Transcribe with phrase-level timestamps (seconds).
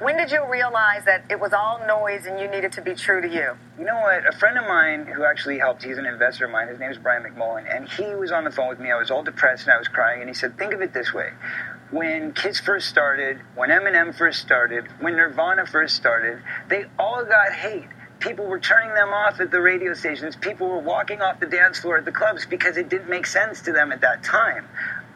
[0.00, 3.20] When did you realize that it was all noise and you needed to be true
[3.20, 3.52] to you?
[3.78, 4.26] You know what?
[4.26, 6.96] A friend of mine who actually helped, he's an investor of mine, his name is
[6.96, 8.90] Brian McMullen, and he was on the phone with me.
[8.90, 11.12] I was all depressed and I was crying, and he said, Think of it this
[11.12, 11.28] way.
[11.90, 17.52] When Kiss first started, when Eminem first started, when Nirvana first started, they all got
[17.52, 17.88] hate.
[18.20, 20.34] People were turning them off at the radio stations.
[20.34, 23.60] People were walking off the dance floor at the clubs because it didn't make sense
[23.62, 24.66] to them at that time.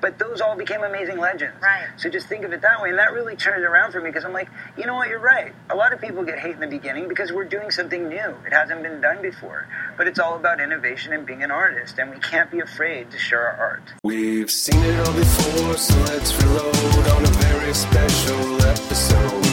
[0.05, 1.57] But those all became amazing legends.
[1.63, 1.89] Right.
[1.97, 2.91] So just think of it that way.
[2.91, 5.19] And that really turned it around for me because I'm like, you know what, you're
[5.19, 5.55] right.
[5.71, 8.37] A lot of people get hate in the beginning because we're doing something new.
[8.45, 9.67] It hasn't been done before.
[9.97, 11.99] But it's all about innovation and being an artist.
[11.99, 13.95] And we can't be afraid to share our art.
[14.03, 19.47] We've seen it all before, so let's reload on a very special episode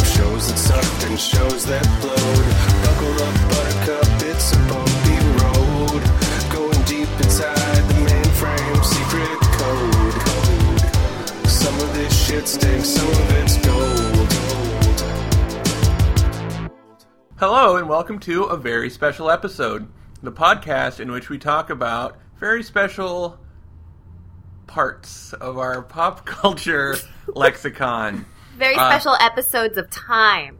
[0.00, 2.48] of shows that sucked and shows that blowed.
[2.82, 4.87] Buckle up, buttercup, it's a bumpy
[12.38, 14.32] of this shit stinks, some of it's gold.
[17.38, 19.88] Hello, and welcome to a very special episode,
[20.22, 23.38] the podcast in which we talk about very special
[24.66, 28.24] parts of our pop culture lexicon.
[28.56, 30.57] Very Uh, special episodes of time.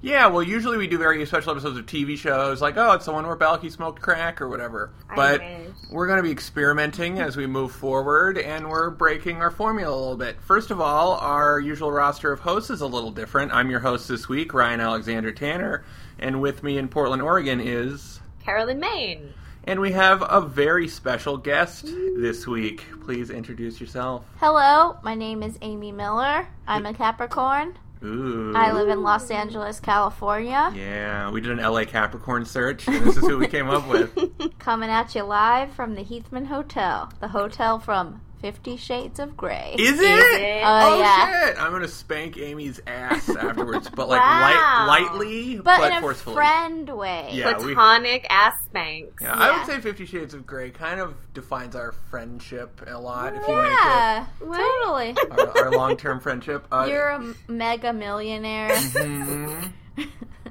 [0.00, 3.12] Yeah, well, usually we do very special episodes of TV shows, like, oh, it's the
[3.12, 4.90] one where Balki smoked crack or whatever.
[5.16, 5.70] But wish.
[5.90, 9.98] we're going to be experimenting as we move forward, and we're breaking our formula a
[9.98, 10.40] little bit.
[10.40, 13.52] First of all, our usual roster of hosts is a little different.
[13.52, 15.84] I'm your host this week, Ryan Alexander Tanner,
[16.20, 18.20] and with me in Portland, Oregon is.
[18.44, 19.34] Carolyn Maine.
[19.64, 22.84] And we have a very special guest this week.
[23.04, 24.24] Please introduce yourself.
[24.38, 26.46] Hello, my name is Amy Miller.
[26.68, 27.76] I'm a Capricorn.
[28.02, 28.52] Ooh.
[28.54, 30.72] I live in Los Angeles, California.
[30.74, 34.14] Yeah, we did an LA Capricorn search, and this is who we came up with.
[34.58, 39.74] Coming at you live from the Heathman Hotel, the hotel from Fifty Shades of Grey.
[39.78, 40.04] Is it?
[40.04, 40.62] it?
[40.64, 41.46] Oh, oh yeah.
[41.48, 41.60] shit!
[41.60, 44.86] I'm gonna spank Amy's ass afterwards, but like Wow.
[44.86, 46.36] light, lightly, but, but, in a forcefully.
[46.36, 47.30] friend way.
[47.32, 47.58] Yeah.
[47.58, 49.20] we- Platonic ass spanks.
[49.20, 53.34] Yeah, I would say Fifty Shades of Grey kind of defines our friendship a lot.
[53.34, 55.16] If you make Yeah, totally.
[55.30, 58.70] our, our long-term friendship, uh, You're a mega millionaire.
[58.70, 59.72] mhm.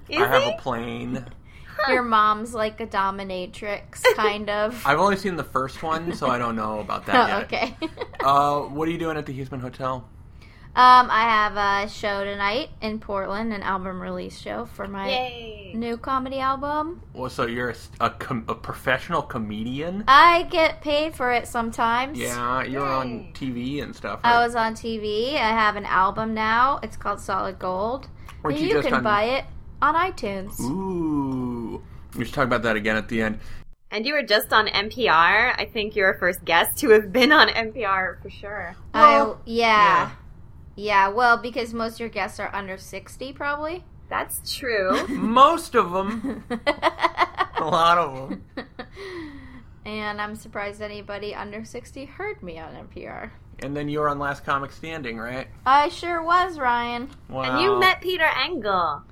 [0.09, 0.51] Is I have he?
[0.51, 1.25] a plane.
[1.89, 4.81] Your mom's like a dominatrix, kind of.
[4.85, 7.43] I've only seen the first one, so I don't know about that oh, yet.
[7.43, 7.77] okay.
[8.19, 10.07] Uh, what are you doing at the Heathman Hotel?
[10.75, 15.71] um, I have a show tonight in Portland, an album release show for my Yay.
[15.73, 17.01] new comedy album.
[17.13, 20.03] Well, so you're a, a, com- a professional comedian?
[20.07, 22.19] I get paid for it sometimes.
[22.19, 24.19] Yeah, you're on TV and stuff.
[24.23, 25.33] I was on TV.
[25.33, 26.79] I have an album now.
[26.83, 28.07] It's called Solid Gold.
[28.43, 29.45] Weren't you you just can on- buy it
[29.81, 30.59] on iTunes.
[30.59, 31.81] Ooh.
[32.15, 33.39] We should talk about that again at the end.
[33.91, 35.55] And you were just on NPR.
[35.57, 38.75] I think you're our first guest to have been on NPR for sure.
[38.93, 40.11] I, yeah.
[40.75, 41.07] yeah.
[41.07, 43.85] well, because most of your guests are under 60, probably.
[44.09, 45.07] That's true.
[45.09, 46.43] Most of them.
[46.49, 48.43] a lot of them.
[49.85, 53.31] and I'm surprised anybody under 60 heard me on NPR.
[53.59, 55.47] And then you were on Last Comic Standing, right?
[55.65, 57.09] I sure was, Ryan.
[57.29, 57.43] Wow.
[57.43, 59.03] and you met Peter Engel.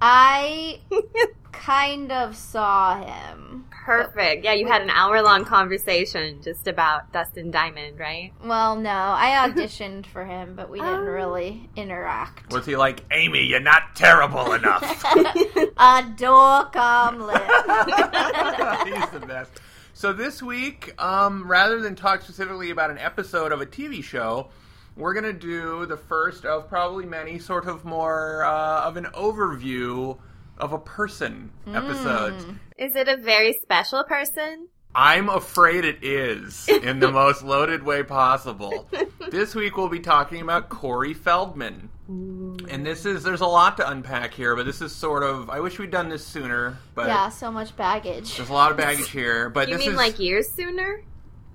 [0.00, 0.80] I
[1.52, 3.64] kind of saw him.
[3.84, 4.44] Perfect.
[4.44, 8.32] Yeah, you had an hour long conversation just about Dustin Diamond, right?
[8.42, 11.10] Well, no, I auditioned for him, but we didn't Oh.
[11.10, 12.50] really interact.
[12.52, 14.82] Was he like, Amy, you're not terrible enough?
[15.76, 17.42] A door omelet.
[18.86, 19.52] He's the best.
[19.92, 24.48] So this week, um, rather than talk specifically about an episode of a TV show,
[24.96, 30.18] we're gonna do the first of probably many sort of more uh, of an overview
[30.58, 32.58] of a person episode.
[32.78, 34.68] Is it a very special person?
[34.96, 38.88] I'm afraid it is in the most loaded way possible.
[39.30, 41.90] This week we'll be talking about Corey Feldman.
[42.06, 45.58] And this is there's a lot to unpack here, but this is sort of I
[45.60, 48.36] wish we'd done this sooner, but yeah, so much baggage.
[48.36, 49.48] there's a lot of baggage here.
[49.50, 51.02] But You mean is like years sooner?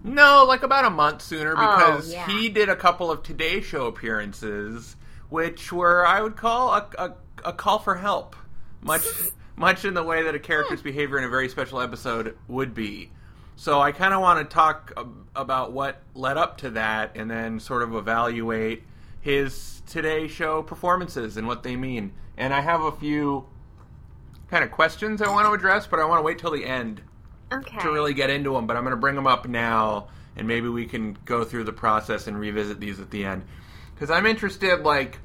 [0.03, 2.25] No, like about a month sooner Oh, because yeah.
[2.27, 4.95] he did a couple of Today Show appearances,
[5.29, 7.13] which were I would call a, a,
[7.45, 8.35] a call for help,
[8.81, 9.03] much
[9.55, 13.11] much in the way that a character's behavior in a very special episode would be.
[13.57, 14.93] So I kind of want to talk
[15.35, 18.83] about what led up to that, and then sort of evaluate
[19.19, 22.13] his Today Show performances and what they mean.
[22.37, 23.47] And I have a few
[24.49, 27.01] kind of questions I want to address, but I want to wait till the end
[27.51, 27.79] Okay.
[27.79, 30.69] to really get into them, but I'm going to bring them up now, and maybe
[30.69, 33.43] we can go through the process and revisit these at the end.
[33.93, 35.19] Because I'm interested, like,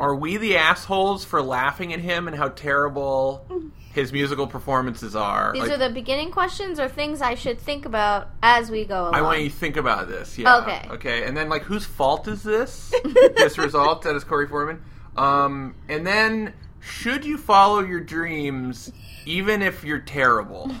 [0.00, 3.44] are we the assholes for laughing at him and how terrible
[3.92, 5.52] his musical performances are?
[5.52, 9.02] These Like, are the beginning questions or things I should think about as we go
[9.02, 9.14] along.
[9.14, 10.38] I want you to think about this.
[10.38, 10.58] Yeah.
[10.58, 10.88] Okay.
[10.90, 11.24] Okay.
[11.24, 12.94] And then, like, whose fault is this?
[13.36, 14.82] this result that is Corey Feldman.
[15.16, 18.92] Um, and then, should you follow your dreams
[19.28, 20.70] even if you're terrible?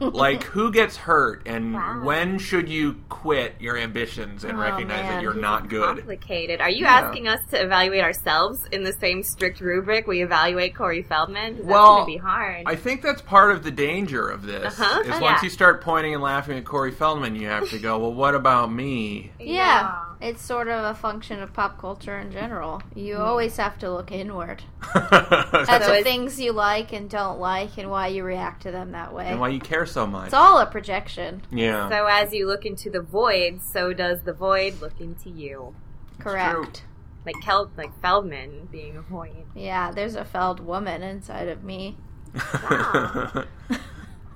[0.00, 2.02] like, who gets hurt, and Wow.
[2.04, 5.96] when should you quit your ambitions and Oh, recognize that you're not good?
[5.96, 6.60] Complicated.
[6.60, 7.00] Are you Yeah.
[7.00, 11.56] asking us to evaluate ourselves in the same strict rubric we evaluate Corey Feldman?
[11.56, 12.62] That's Well, gonna be hard.
[12.66, 14.78] I think that's part of the danger of this.
[14.78, 15.00] Uh-huh.
[15.00, 15.44] Is Oh, once yeah.
[15.44, 18.70] you start pointing and laughing at Corey Feldman, you have to go, well, what about
[18.72, 19.32] me?
[19.40, 19.92] Yeah.
[20.20, 22.82] It's sort of a function of pop culture in general.
[22.94, 23.22] You Hmm.
[23.22, 24.62] always have to look inward
[24.94, 29.14] at the things you like and don't like and why you react to them that
[29.14, 29.26] way.
[29.28, 30.26] and why you care so much.
[30.26, 31.42] It's all a projection.
[31.52, 31.88] yeah.
[31.88, 35.74] So as you look into the void, so does the void look into you.
[36.18, 36.82] Correct.
[37.24, 39.44] Like Kel- like Feldman being a void.
[39.54, 41.96] Yeah, there's a felled woman inside of me.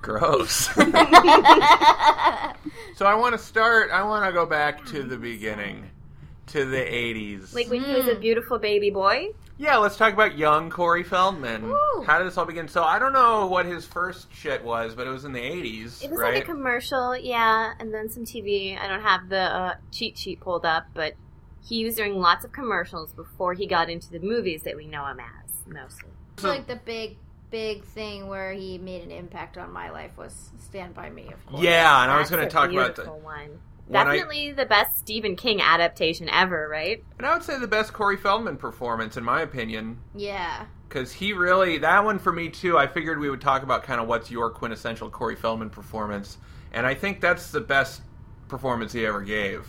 [0.03, 0.69] Gross.
[2.95, 3.89] So I want to start.
[3.91, 5.89] I want to go back to the beginning,
[6.47, 7.53] to the '80s.
[7.53, 9.29] Like when he was a beautiful baby boy.
[9.57, 11.69] yeah, let's talk about young Corey Feldman.
[11.69, 12.03] Woo.
[12.05, 12.67] How did this all begin?
[12.67, 16.03] So I don't know what his first shit was, but it was in the '80s,
[16.03, 16.35] It was right?
[16.35, 18.79] like a commercial, yeah, and then some TV.
[18.79, 21.13] I don't have the uh, cheat sheet pulled up, but
[21.67, 25.05] he was doing lots of commercials before he got into the movies that we know
[25.07, 26.09] him as mostly.
[26.35, 27.17] It's like the big,
[27.53, 31.45] big thing where he made an impact on my life was Stand By Me, of
[31.45, 31.61] course.
[31.63, 33.23] yeah, and I was going to talk about beautiful the.
[33.23, 33.59] one.
[33.85, 37.03] when I- Definitely the best Stephen King adaptation ever, right?
[37.19, 40.65] And I would say the best Corey Feldman performance, in my opinion, Yeah.
[40.89, 42.75] because he really that one for me too.
[42.75, 46.39] I figured we would talk about kind of what's your quintessential Corey Feldman performance,
[46.71, 48.01] and I think that's the best
[48.47, 49.67] performance he ever gave.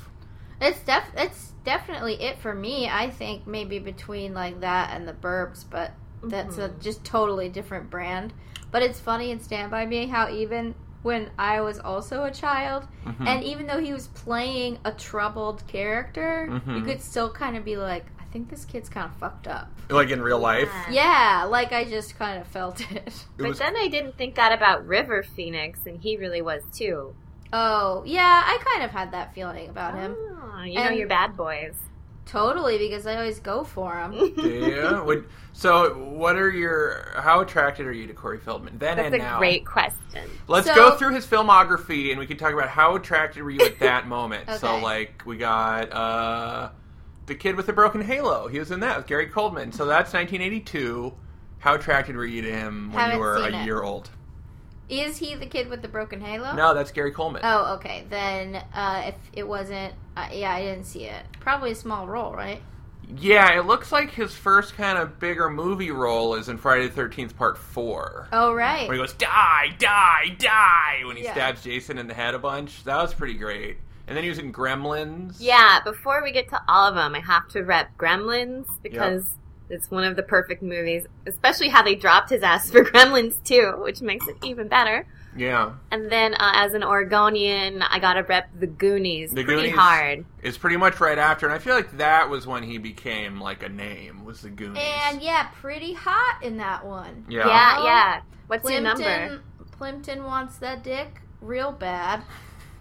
[0.59, 2.89] It's def it's definitely it for me.
[2.89, 5.93] I think maybe between like that and the Burbs, but
[6.29, 8.33] that's a just totally different brand.
[8.71, 12.87] But it's funny in Stand By Me how even when I was also a child,
[13.05, 13.27] Mm-hmm.
[13.29, 16.85] and even though he was playing a troubled character, you Mhm.
[16.87, 19.71] could still kind of be like, I think this kid's kind of fucked up.
[19.91, 22.97] Like in real life, Yeah, like I just kind of felt it.
[23.07, 26.63] it But was then I didn't think that about River Phoenix, and he really was
[26.73, 27.15] too.
[27.53, 30.17] Oh, yeah, I kind of had that feeling about him.
[30.19, 31.77] Oh, you know And- your bad boys.
[32.27, 34.33] Totally, because I always go for him.
[34.37, 35.01] yeah.
[35.05, 37.13] Would, so, what are your?
[37.17, 40.29] How attracted are you to Corey Feldman then That's and a great question.
[40.49, 43.61] Let's So- go through his filmography, and we can talk about how attracted were you
[43.65, 44.51] at that moment.
[44.59, 46.71] So, like, we got uh,
[47.27, 48.49] the kid with the broken halo.
[48.49, 49.71] He was in that with Gary Coleman.
[49.73, 51.13] So that's 1982.
[51.59, 53.65] How attracted were you to him when Haven't you were a it.
[53.65, 54.11] year old?
[54.89, 56.55] Is he the kid with the broken halo?
[56.55, 57.41] No, that's Gary Coleman.
[57.45, 58.05] Oh, okay.
[58.11, 61.25] Then uh, if it wasn't, uh, yeah, I didn't see it.
[61.41, 62.61] Probably a small role, right?
[63.19, 67.03] Yeah, it looks like his first kind of bigger movie role is in Friday the
[67.03, 68.29] 13th Part 4.
[68.33, 68.89] Oh, right.
[68.89, 71.33] Where he goes, die, die, die, when he Yeah.
[71.33, 72.83] stabs Jason in the head a bunch.
[72.85, 73.77] That was pretty great.
[74.07, 75.37] And then he was in Gremlins.
[75.39, 79.25] Yeah, before we get to all of them, I have to rep Gremlins because
[79.71, 83.75] it's one of the perfect movies, especially how they dropped his ass for Gremlins too,
[83.83, 85.07] which makes it even better.
[85.37, 85.73] Yeah.
[85.91, 90.25] And then uh, as an Oregonian, I gotta rep The Goonies The pretty Goonies hard.
[90.43, 93.63] It's pretty much right after, and I feel like that was when he became like
[93.63, 94.25] a name.
[94.25, 94.83] Was the Goonies?
[95.07, 97.27] And yeah, pretty hot in that one.
[97.29, 98.21] yeah, Yeah, yeah.
[98.47, 99.03] What's your number?
[99.03, 99.41] Plimpton,
[99.73, 102.23] Plimpton wants that dick real bad.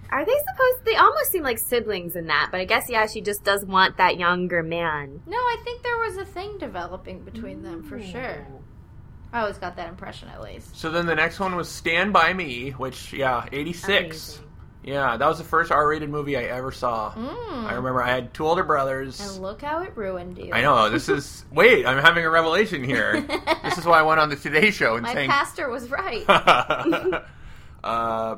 [0.09, 0.85] Are they supposed?
[0.85, 3.97] They almost seem like siblings in that, but I guess yeah, she just does want
[3.97, 5.21] that younger man.
[5.25, 8.45] No, I think there was a thing developing between them for sure.
[9.33, 10.77] I always got that impression at least.
[10.77, 14.35] So then the next one was Stand by Me, which yeah, eighty six.
[14.37, 14.43] Amazing.
[14.83, 17.13] Yeah, that was the first R rated movie I ever saw.
[17.13, 17.65] Mm.
[17.65, 19.19] I remember I had two older brothers.
[19.19, 20.51] And look how it ruined you.
[20.53, 21.45] I know this is.
[21.51, 23.21] Wait, I'm having a revelation here.
[23.63, 25.29] this is why I went on the Today Show and My saying.
[25.29, 26.25] pastor was right.
[27.83, 28.35] uh,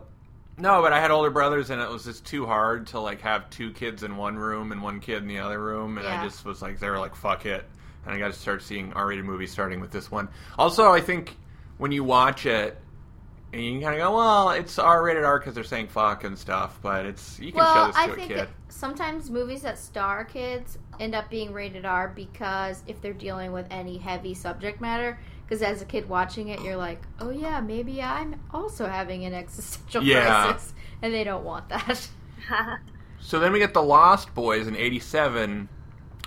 [0.57, 3.49] no, but I had older brothers, and it was just too hard to like have
[3.49, 6.45] two kids in one room and one kid in the other room, and I just
[6.45, 7.65] was like, they were like, "Fuck it,"
[8.05, 10.27] and I got to start seeing R-rated movies, starting with this one.
[10.57, 11.35] Also, I think
[11.77, 12.77] when you watch it.
[13.53, 16.77] And you kind of go, well, it's R-rated R because they're saying fuck and stuff,
[16.81, 18.37] but it's you can show this I to a think kid.
[18.39, 23.53] that sometimes movies that star kids end up being rated R because if they're dealing
[23.53, 27.61] with any heavy subject matter, because as a kid watching it, you're like, oh yeah,
[27.61, 30.47] maybe I'm also having an existential Yeah.
[30.47, 32.09] crisis, and they don't want that.
[33.21, 35.69] So then we get the Lost Boys in '87,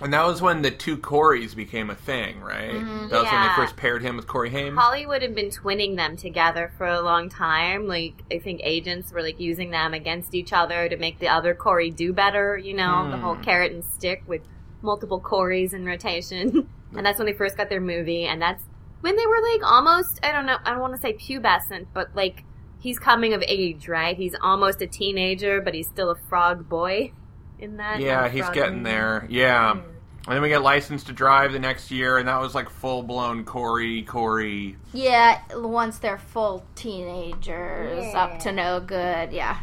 [0.01, 2.85] and that was when the two Coreys became a thing, right?
[3.11, 4.77] That was when they first paired him with Corey Haim.
[4.77, 7.87] Hollywood had been twinning them together for a long time.
[7.89, 11.55] Like I think agents were like using them against each other to make the other
[11.55, 12.57] Corey do better.
[12.57, 13.43] You know, the whole Hmm.
[13.43, 14.43] carrot and stick with
[14.83, 16.69] multiple Coreys in rotation.
[16.97, 18.63] and that's when they first got their movie, and that's
[19.01, 22.15] when they were like almost I don't know I don't want to say pubescent, but
[22.15, 22.45] like
[22.81, 24.17] he's coming of age, right?
[24.17, 27.13] He's almost a teenager, but he's still a frog boy.
[27.59, 29.27] In that, yeah, he's frog getting there.
[29.29, 29.73] Yeah.
[29.73, 33.03] And then we get License to Drive the next year, and that was like full
[33.03, 34.77] blown Corey, Corey.
[34.93, 39.33] Yeah, once they're full teenagers, up to no good.
[39.33, 39.59] Yeah.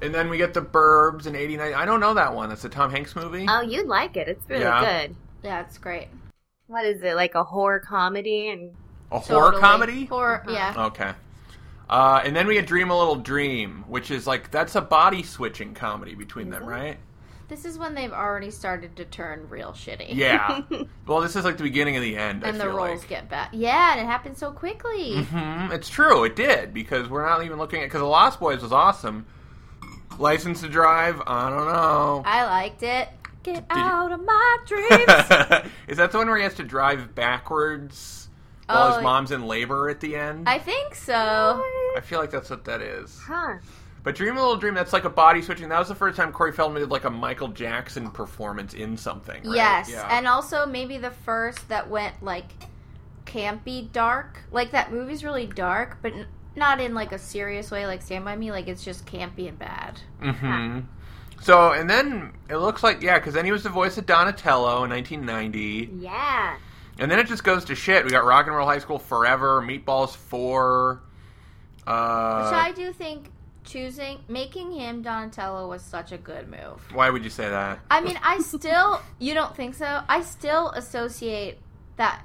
[0.00, 1.74] And then we get The Burbs in '89.
[1.74, 2.50] I don't know that one.
[2.50, 3.46] It's a Tom Hanks movie.
[3.48, 4.28] Oh, you'd like it.
[4.28, 5.06] It's really Yeah.
[5.06, 5.16] good.
[5.42, 6.08] Yeah, it's great.
[6.68, 7.14] What is it?
[7.14, 8.72] Like a horror comedy and
[9.10, 9.60] a horror Totally.
[9.62, 10.04] comedy.
[10.06, 10.70] Horror, yeah.
[10.70, 10.86] Uh-huh.
[10.86, 11.12] Okay.
[11.92, 15.22] Uh, and then we get Dream a Little Dream, which is like that's a body
[15.22, 16.96] switching comedy between them, right?
[17.48, 20.14] This is when they've already started to turn real shitty.
[20.14, 20.62] Yeah.
[21.06, 22.44] well, this is like the beginning of the end.
[22.44, 23.08] And I the feel roles like.
[23.10, 23.50] get bad.
[23.52, 25.22] Yeah, and it happened so quickly.
[25.22, 26.24] hmm It's true.
[26.24, 29.26] It did because we're not even looking at because the Lost Boys was awesome.
[30.18, 31.20] License to Drive.
[31.26, 32.22] I don't know.
[32.24, 33.08] I liked it.
[33.42, 35.70] Get you- out of my dreams.
[35.88, 38.21] is that the one where he has to drive backwards
[38.72, 40.48] while Oh, his mom's in labor at the end?
[40.48, 41.14] I think so.
[41.96, 43.18] I feel like that's what that is.
[43.24, 43.54] huh?
[44.04, 45.68] But Dream a Little Dream, that's like a body switching.
[45.68, 49.42] That was the first time Corey Feldman did like a Michael Jackson performance in something.
[49.44, 49.54] right?
[49.54, 50.08] Yes, Yeah.
[50.10, 52.46] and also maybe the first that went like
[53.26, 54.40] campy dark.
[54.50, 56.26] Like that movie's really dark, but n-
[56.56, 58.50] not in like a serious way like Stand by Me.
[58.50, 60.00] Like it's just campy and bad.
[60.20, 60.80] hmm
[61.40, 64.82] So, and then it looks like, yeah, because then he was the voice of Donatello
[64.84, 65.90] in 1990.
[66.00, 66.56] Yeah.
[66.98, 68.04] And then it just goes to shit.
[68.04, 71.00] We got Rock and Roll High School Forever, Meatballs 4.
[71.86, 73.30] Uh, Which I do think
[73.64, 76.80] choosing making him Donatello was such a good move.
[76.92, 77.78] why would you say that?
[77.90, 80.02] I mean, I still you don't think so?
[80.08, 81.58] I still associate
[81.96, 82.22] that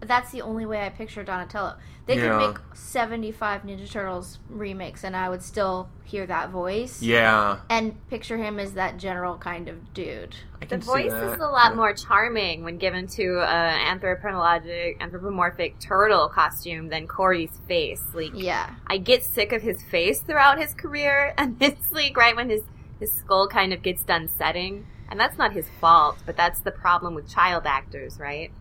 [0.00, 1.74] that's the only way I picture Donatello.
[2.04, 2.38] They Yeah.
[2.38, 7.58] could make 75 Ninja Turtles remakes and I would still hear that voice Yeah.
[7.70, 10.34] and picture him as that general kind of dude.
[10.68, 16.88] The voice is a lot more charming when given to an anthropologic, anthropomorphic turtle costume
[16.88, 18.02] than Corey's face.
[18.14, 18.70] Like, Yeah.
[18.86, 22.62] I get sick of his face throughout his career, and it's like right when his
[23.00, 26.70] his skull kind of gets done setting, and that's not his fault, but that's the
[26.70, 28.52] problem with child actors, right?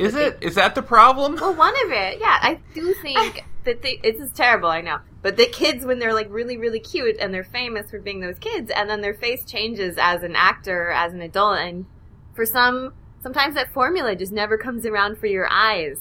[0.00, 0.38] Is it?
[0.40, 1.36] Is that the problem?
[1.36, 4.98] Well, one of it, yeah, I do think that they, this is terrible, I know.
[5.22, 8.38] But the kids, when they're like really, really cute and they're famous for being those
[8.38, 11.86] kids, and then their face changes as an actor, as an adult, and
[12.34, 15.98] for some, sometimes that formula just never comes around for your eyes.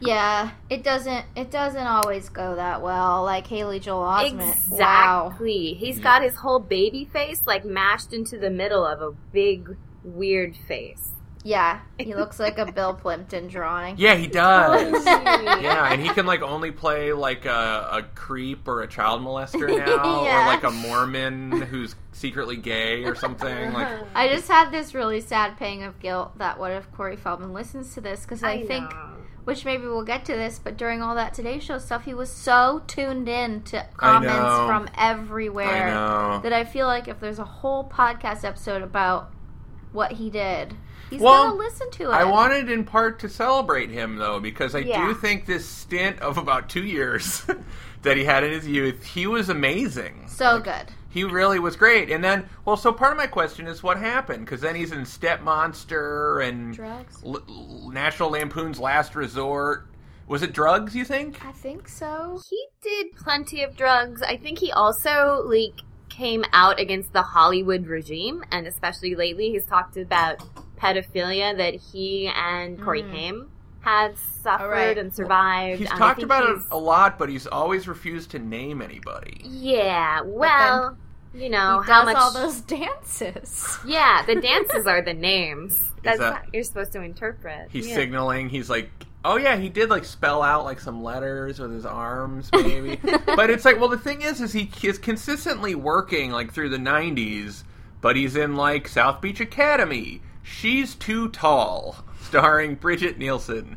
[0.00, 3.22] Yeah, it doesn't it doesn't always go that well.
[3.22, 4.70] Like Haley Joel Osment.
[4.70, 5.26] Wow.
[5.26, 5.74] Exactly.
[5.74, 10.56] He's got his whole baby face like mashed into the middle of a big, weird
[10.56, 11.10] face.
[11.42, 13.96] Yeah, he looks like a Bill Plympton drawing.
[13.96, 14.92] Yeah, he does.
[14.94, 15.58] Oh, yeah.
[15.60, 19.66] yeah, and he can like only play like a, a creep or a child molester
[19.86, 20.42] now, Yeah.
[20.42, 23.72] or like a Mormon who's secretly gay or something.
[23.72, 24.04] Like, uh-huh.
[24.14, 27.94] I just had this really sad pang of guilt that what if Corey Feldman listens
[27.94, 29.16] to this because I, think, know.
[29.44, 32.30] which maybe we'll get to this, but during all that Today Show stuff, he was
[32.30, 34.34] so tuned in to comments
[34.66, 36.40] from everywhere I know.
[36.42, 39.32] that I feel like if there's a whole podcast episode about
[39.92, 40.74] what he did,
[41.10, 42.14] he's Well, gonna listen to it.
[42.14, 45.06] I wanted in part to celebrate him though, because I Yeah.
[45.06, 47.44] do think this stint of about two years
[48.02, 50.24] that he had in his youth, he was amazing.
[50.28, 50.86] so good.
[51.10, 52.08] He really was great.
[52.08, 54.44] And then, well, so part of my question is what happened?
[54.44, 56.78] Because then he's in Step Monster and
[57.26, 57.42] L-
[57.92, 59.86] National Lampoon's Last Resort.
[60.28, 60.94] Was it drugs?
[60.94, 61.44] You think?
[61.44, 62.40] I think so.
[62.48, 64.22] He did plenty of drugs.
[64.22, 69.64] I think he also like came out against the Hollywood regime, and especially lately, he's
[69.66, 70.38] talked about
[70.80, 73.12] pedophilia that he and Corey hmm.
[73.12, 74.98] Haim had suffered Alright.
[74.98, 75.80] and survived.
[75.80, 78.82] He's and I talked think about it a lot, but he's always refused to name
[78.82, 79.40] anybody.
[79.44, 80.96] Yeah, well,
[81.34, 82.16] you know he how does much.
[82.16, 83.78] all those dances.
[83.86, 85.92] Yeah, the dances are the names.
[86.02, 87.68] That's that- what you're supposed to interpret.
[87.70, 87.94] He's yeah.
[87.94, 88.48] signaling.
[88.48, 88.90] He's like,
[89.24, 93.00] oh yeah, he did like spell out like some letters with his arms, maybe.
[93.26, 96.78] but it's like, well, the thing is, is he is consistently working like through the
[96.78, 97.64] '90s,
[98.00, 100.20] but he's in like South Beach Academy.
[100.42, 103.76] She's too tall, starring Brigitte Nielsen,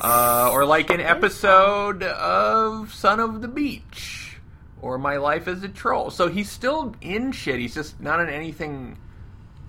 [0.00, 4.38] uh, or like an episode of Son of the Beach,
[4.80, 6.10] or My Life as a Troll.
[6.10, 7.58] So he's still in shit.
[7.58, 8.98] He's just not in anything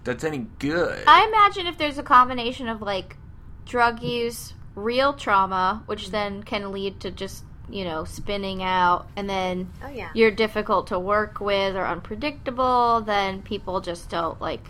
[0.04, 1.04] that's any good.
[1.08, 3.18] I imagine if there's a combination of like
[3.66, 9.30] drug use, real trauma, which then can lead to just, you know, spinning out, and
[9.30, 10.10] then Oh yeah.
[10.14, 14.64] you're difficult to work with or unpredictable, then people just don't like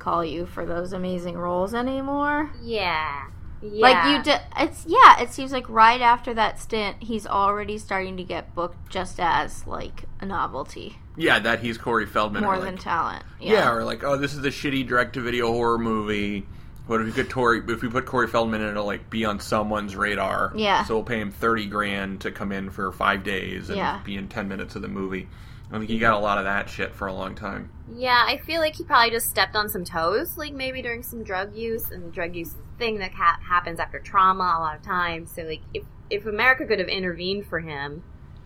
[0.00, 2.50] call you for those amazing roles anymore.
[2.62, 3.26] Yeah.
[3.62, 3.80] Yeah.
[3.82, 5.20] Like you did, it's yeah.
[5.20, 9.66] It seems like right after that stint, he's already starting to get booked just as
[9.66, 12.42] like a novelty, yeah, that he's Corey Feldman.
[12.42, 13.22] more or, than like, talent.
[13.38, 13.70] Yeah.
[13.70, 16.46] or like, oh, this is a shitty direct-to-video horror movie.
[16.86, 17.60] What if we could Corey?
[17.68, 20.52] If we put Corey Feldman in, it'll like be on someone's radar.
[20.56, 20.84] Yeah.
[20.84, 24.00] So we'll pay him thirty grand to come in for five days and Yeah.
[24.02, 25.28] be in ten minutes of the movie.
[25.72, 27.70] I think he got a lot of that shit for a long time.
[27.94, 31.22] Yeah, I feel like he probably just stepped on some toes, like maybe during some
[31.22, 34.60] drug use, and the drug use is a thing that ha- happens after trauma a
[34.60, 35.32] lot of times.
[35.34, 38.02] So, like, if if America could have intervened for him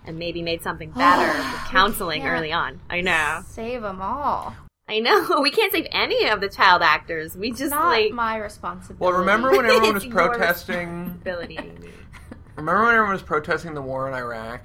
[0.07, 4.55] and maybe made something better with counseling early on, I know, Save them all.
[4.87, 7.35] I know, we can't save any of the child actors.
[7.37, 9.03] We just Not like my responsibility.
[9.03, 11.07] Well, remember when everyone was protesting?
[11.23, 11.59] ability.
[12.57, 14.61] Remember when everyone was protesting the war in Iraq?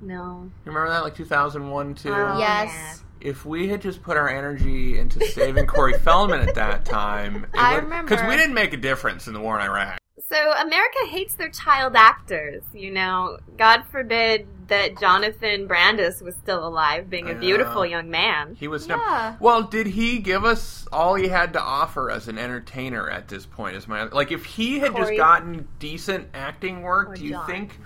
[0.00, 0.50] No.
[0.64, 2.12] You remember that, like 2001, too?
[2.12, 2.38] Oh.
[2.38, 3.02] Yes.
[3.20, 7.74] If we had just put our energy into saving Corey Feldman at that time, I
[7.80, 8.28] Because remember.
[8.28, 9.98] we didn't make a difference in the war in Iraq.
[10.30, 13.38] So America hates their child actors, you know.
[13.56, 18.54] God forbid that Jonathan Brandis was still alive, being a I beautiful young man.
[18.60, 18.96] He was Yeah.
[18.96, 19.36] never.
[19.40, 23.46] Well, did he give us all he had to offer as an entertainer at this
[23.46, 23.74] point?
[23.76, 27.46] Is my like if he had just gotten decent acting work, do you John.
[27.46, 27.80] think?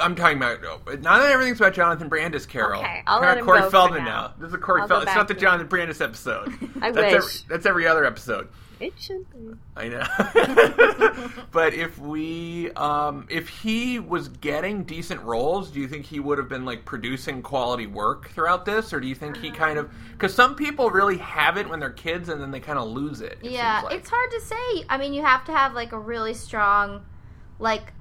[0.00, 0.62] I'm talking about
[1.02, 2.80] not that everything's about Jonathan Brandis, Carol.
[2.80, 4.20] Okay, I'll Talking let him Corey go Feldman now.
[4.22, 4.34] now.
[4.38, 5.08] This is a Corey Feldman.
[5.08, 6.52] It's not the Jonathan Brandis episode.
[6.82, 7.14] I that's wish.
[7.14, 8.48] Every, that's every other episode.
[8.80, 9.54] It should be.
[9.76, 10.04] I know.
[11.52, 16.38] but if we, um, if he was getting decent roles, do you think he would
[16.38, 19.90] have been like producing quality work throughout this, or do you think he kind of?
[20.12, 23.20] Because some people really have it when they're kids, and then they kind of lose
[23.20, 23.38] it.
[23.42, 23.94] it Yeah, like.
[23.96, 24.84] it's hard to say.
[24.88, 27.06] I mean, you have to have like a really strong,
[27.58, 27.93] like,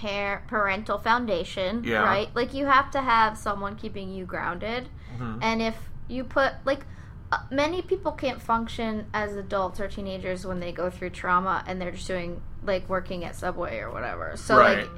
[0.00, 2.02] par- parental foundation, Yeah.
[2.02, 2.28] right?
[2.34, 4.88] Like, you have to have someone keeping you grounded.
[5.14, 5.38] Mm-hmm.
[5.42, 5.76] And if
[6.08, 6.86] you put, like,
[7.32, 11.80] uh, many people can't function as adults or teenagers when they go through trauma and
[11.80, 14.32] they're just doing, like, working at Subway or whatever.
[14.36, 14.78] So, Right.
[14.78, 14.88] like,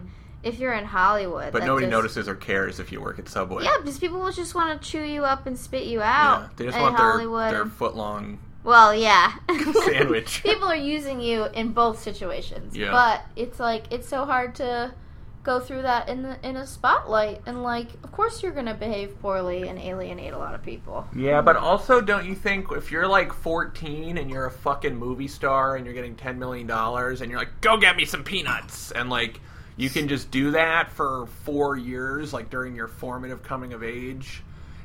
[0.43, 3.65] if you're in Hollywood, But nobody just- notices or cares if you work at Subway.
[3.65, 6.57] Yeah, because people will just want to chew you up and spit you Yeah, out.
[6.57, 7.53] they just in want their Hollywood.
[7.53, 9.35] their foot long Well, yeah.
[9.85, 10.43] sandwich.
[10.45, 12.77] People are using you in both situations.
[12.77, 12.91] Yeah.
[12.93, 14.95] But it's like it's so hard to
[15.43, 19.21] go through that in the in a spotlight and like of course you're gonna behave
[19.21, 21.07] poorly and alienate a lot of people.
[21.17, 25.27] Yeah, but also, don't you think if you're like 14 and you're a fucking movie
[25.27, 28.93] star and you're getting 10 million dollars and you're like, go get me some peanuts,
[28.93, 29.41] and like
[29.77, 34.43] you can just do that for four years, like during your formative coming of age,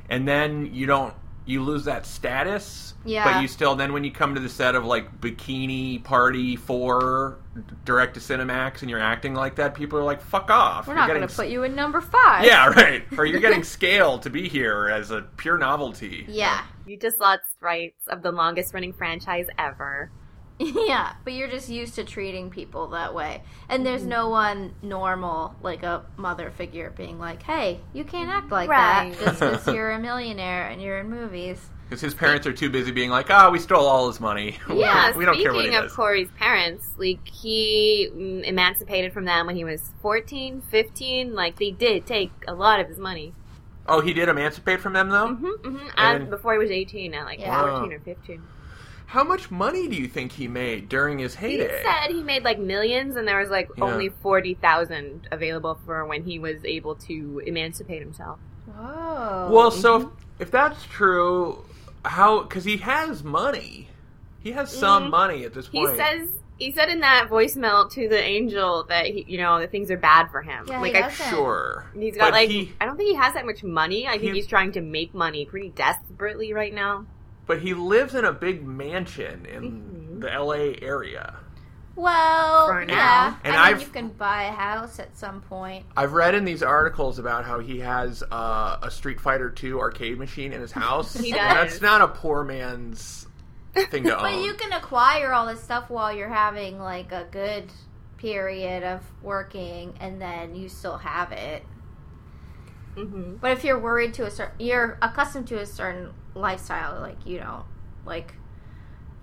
[0.09, 1.13] and then you don't,
[1.47, 2.93] you lose that status.
[3.05, 3.23] Yeah.
[3.23, 7.37] But you still, then when you come to the set of like Bikini Party 4
[7.85, 10.87] direct to Cinemax and you're acting like that, people are like, fuck off.
[10.87, 12.43] We're You're not getting gonna put you in number five.
[12.45, 13.03] Yeah, right.
[13.17, 16.25] Or you're getting scale to be here as a pure novelty.
[16.27, 16.65] Yeah.
[16.85, 20.11] You just lost rights of the longest running franchise ever.
[20.87, 21.13] yeah.
[21.23, 23.43] But you're just used to treating people that way.
[23.69, 24.09] And there's Mm-hmm.
[24.09, 29.11] no one normal, like a mother figure, being like, Hey, you can't act like Right.
[29.13, 31.69] that just because you're a millionaire and you're in movies.
[31.89, 34.57] Because his parents are too busy being like, oh, we stole all his money.
[34.69, 35.93] Yeah, we don't speaking care what he of does.
[35.93, 41.33] Corey's parents, like he mm, emancipated from them when he was 14, 15.
[41.33, 43.33] Like they did take a lot of his money.
[43.87, 45.27] oh, he did emancipate from them, though?
[45.35, 47.61] hmm hmm And- And before he was 18, at like Yeah.
[47.79, 48.43] 14 or 15.
[49.07, 51.77] How much money do you think he made during his heyday?
[51.77, 53.85] He said he made like millions, and there was like Yeah.
[53.85, 58.37] only 40,000 available for when he was able to emancipate himself.
[58.65, 59.49] Whoa.
[59.51, 60.07] well, so if,
[60.39, 61.63] if that's true,
[62.03, 62.41] how.
[62.43, 63.87] Because he has money.
[64.43, 65.11] He has some Mhm.
[65.11, 65.91] money at this point.
[65.91, 69.71] He says he said in that voicemail to the angel that he, you know, that
[69.71, 70.65] things are bad for him.
[70.67, 71.29] Yeah, like he I, doesn't.
[71.29, 71.85] Sure.
[71.97, 74.05] he's got But like He, I don't think he has that much money.
[74.05, 77.05] I think He- he's trying to make money pretty desperately right now.
[77.47, 80.21] But he lives in a big mansion in Mhm.
[80.21, 81.35] the LA area.
[81.95, 83.35] Well, For yeah.
[83.43, 85.83] And I mean, I've- you can buy a house at some point.
[85.95, 90.19] I've read in these articles about how he has uh, a Street Fighter II arcade
[90.19, 91.15] machine in his house.
[91.19, 91.39] He does.
[91.55, 93.25] That's not a poor man's
[93.73, 94.21] thing to own.
[94.21, 97.71] But you can acquire all this stuff while you're having like a good
[98.17, 101.63] period of working, and then you still have it.
[102.95, 107.25] hmm But if you're worried to a certain, you're accustomed to a certain lifestyle, like
[107.25, 107.65] you don't
[108.05, 108.33] like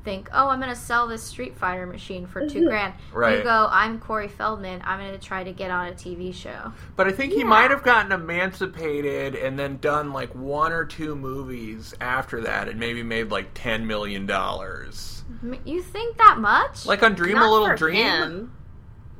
[0.04, 2.68] think, oh, I'm gonna sell this Street Fighter machine for two mm-hmm.
[2.68, 2.94] grand.
[3.12, 3.38] Right.
[3.38, 4.82] You go, I'm Corey Feldman.
[4.84, 6.72] I'm gonna try to get on a TV show.
[6.94, 11.16] But I think he might have gotten emancipated and then done like one or two
[11.16, 15.24] movies after that and maybe made like ten million dollars.
[15.64, 16.86] You think that much?
[16.86, 18.04] Like on Dream Not a Little for Dream.
[18.04, 18.52] him.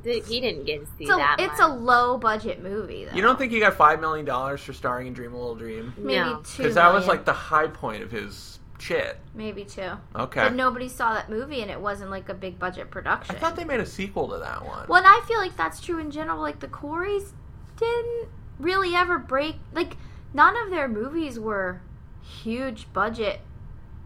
[0.05, 1.35] Th- He didn't get to see it's a, that.
[1.39, 1.69] it's much.
[1.69, 3.03] a low budget movie.
[3.05, 3.15] Though.
[3.15, 5.93] You don't think he got five million dollars for starring in Dream a Little Dream?
[5.97, 6.41] maybe No.
[6.45, 6.57] two?
[6.63, 9.17] Because that was like the high point of his shit.
[9.33, 9.91] maybe two.
[10.15, 10.43] Okay.
[10.43, 13.35] But nobody saw that movie, and it wasn't like a big budget production.
[13.35, 14.85] I thought they made a sequel to that one.
[14.87, 16.39] Well, and I feel like that's true in general.
[16.39, 17.33] Like the Coreys
[17.77, 19.55] didn't really ever break.
[19.73, 19.97] Like
[20.33, 21.81] none of their movies were
[22.21, 23.41] huge budget box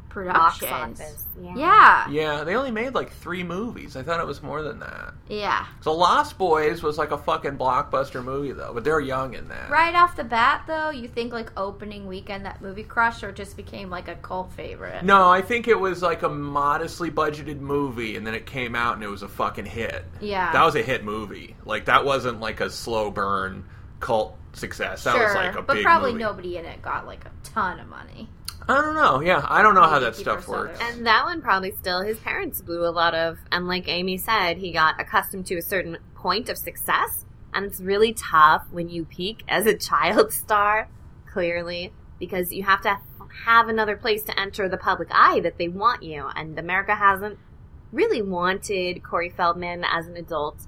[0.10, 1.00] productions.
[1.00, 1.26] office.
[1.41, 1.54] Yeah.
[1.56, 2.10] Yeah.
[2.10, 3.95] Yeah, they only made like three movies.
[3.95, 5.13] I thought it was more than that.
[5.28, 5.65] Yeah.
[5.82, 9.69] So Lost Boys was like a fucking blockbuster movie though, but they're young in that.
[9.69, 13.56] Right off the bat, though, you think like opening weekend that movie crushed or just
[13.56, 15.04] became like a cult favorite?
[15.04, 18.95] No, I think it was like a modestly budgeted movie, and then it came out
[18.95, 20.04] and it was a fucking hit.
[20.19, 20.52] Yeah.
[20.52, 21.56] that was a hit movie.
[21.65, 23.65] Like that wasn't like a slow burn
[24.00, 25.04] cult success.
[25.04, 26.24] That sure, was like a but big probably movie.
[26.24, 28.30] nobody in it got like a ton of money.
[28.69, 29.19] I don't know.
[29.19, 30.79] Yeah, I don't know how that stuff works.
[30.79, 33.39] And that one probably still his parents blew a lot of.
[33.51, 37.25] And like Amy said, he got accustomed to a certain point of success.
[37.51, 40.88] And it's really tough when you peak as a child star,
[41.25, 42.99] clearly, because you have to
[43.45, 46.29] have another place to enter the public eye that they want you.
[46.36, 47.39] And America hasn't
[47.91, 50.67] really wanted Corey Feldman as an adult.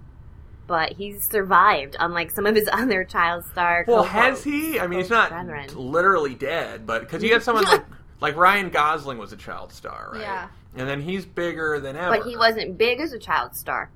[0.72, 3.84] But he's survived, unlike some of his other child star.
[3.86, 4.12] Well, cohorts.
[4.40, 4.80] has he?
[4.80, 5.68] I mean, he's not Brethren.
[5.76, 7.84] literally dead, but because you had someone like
[8.22, 10.22] like Ryan Gosling was a child star, right?
[10.22, 10.48] Yeah.
[10.78, 12.16] And then he's bigger than ever.
[12.18, 13.92] But he wasn't big as a child star.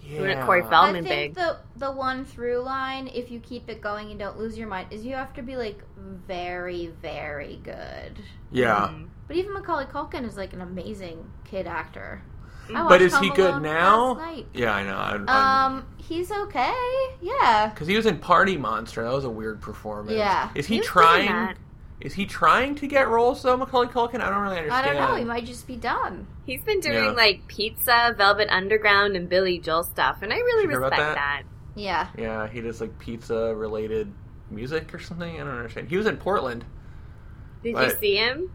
[0.00, 0.46] Yeah.
[0.46, 1.04] Corey Feldman.
[1.04, 1.34] I big.
[1.34, 4.92] the the one through line, if you keep it going and don't lose your mind,
[4.92, 8.22] is you have to be like very, very good.
[8.52, 8.90] Yeah.
[8.92, 9.08] Mhm.
[9.26, 12.22] But even Macaulay Culkin is like an amazing kid actor.
[12.70, 14.12] I But watched is he Home good Alone now?
[14.14, 14.46] night.
[14.54, 14.96] Yeah, I know.
[14.96, 16.72] I'm, Um, he's okay.
[17.20, 17.70] Yeah.
[17.72, 19.02] because he was in Party Monster.
[19.04, 20.16] That was a weird performance.
[20.16, 20.50] Yeah.
[20.54, 21.26] Is he, He was good trying?
[21.26, 21.56] that.
[22.00, 24.20] Is he trying to get roles though, Macaulay Culkin?
[24.20, 24.72] I don't really understand.
[24.72, 24.98] I understand.
[24.98, 25.16] don't know.
[25.16, 26.26] He might just be done.
[26.44, 27.10] He's been doing Yeah.
[27.12, 31.00] like Pizza, Velvet Underground, and Billy Joel stuff, and I really Did you hear respect
[31.00, 31.14] that.
[31.14, 31.42] that?
[31.76, 32.08] Yeah.
[32.18, 34.12] Yeah, he does like pizza related
[34.50, 35.34] music or something.
[35.34, 35.88] I don't understand.
[35.88, 36.64] He was in Portland.
[37.62, 38.50] Did you see him?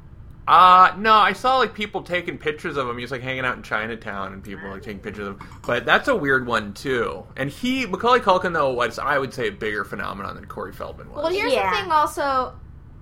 [0.50, 2.98] Uh no, I saw like people taking pictures of him.
[2.98, 5.48] He was like hanging out in Chinatown and people like taking pictures of him.
[5.66, 7.24] But that's a weird one too.
[7.38, 11.12] And he Macaulay Culkin though was I would say a bigger phenomenon than Corey Feldman
[11.12, 11.18] was.
[11.24, 11.70] Well, here's Yeah.
[11.70, 11.92] the thing.
[11.92, 12.54] Also,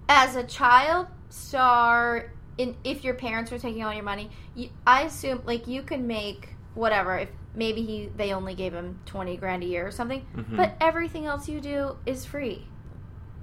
[0.09, 5.03] as a child star, in if your parents were taking all your money, you, I
[5.03, 7.17] assume like you can make whatever.
[7.17, 10.57] If maybe he they only gave him twenty grand a year or something, Mhm.
[10.57, 12.67] but everything else you do is free.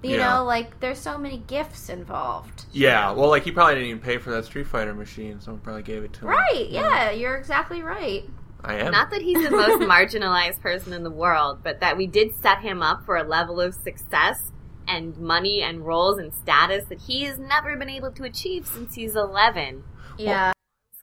[0.04, 0.34] You Yeah.
[0.34, 2.66] know, like there's so many gifts involved.
[2.72, 5.82] Yeah, well like he probably didn't even pay for that Street Fighter machine, someone probably
[5.82, 6.28] gave it to him.
[6.28, 6.66] Right?
[6.68, 8.24] Yeah, you're exactly right.
[8.62, 8.92] I am.
[8.92, 12.60] Not that he's the most marginalized person in the world, but that we did set
[12.60, 14.52] him up for a level of success
[14.88, 18.94] and money and roles and status that he has never been able to achieve since
[18.94, 19.82] he's 11.
[20.18, 20.52] Yeah,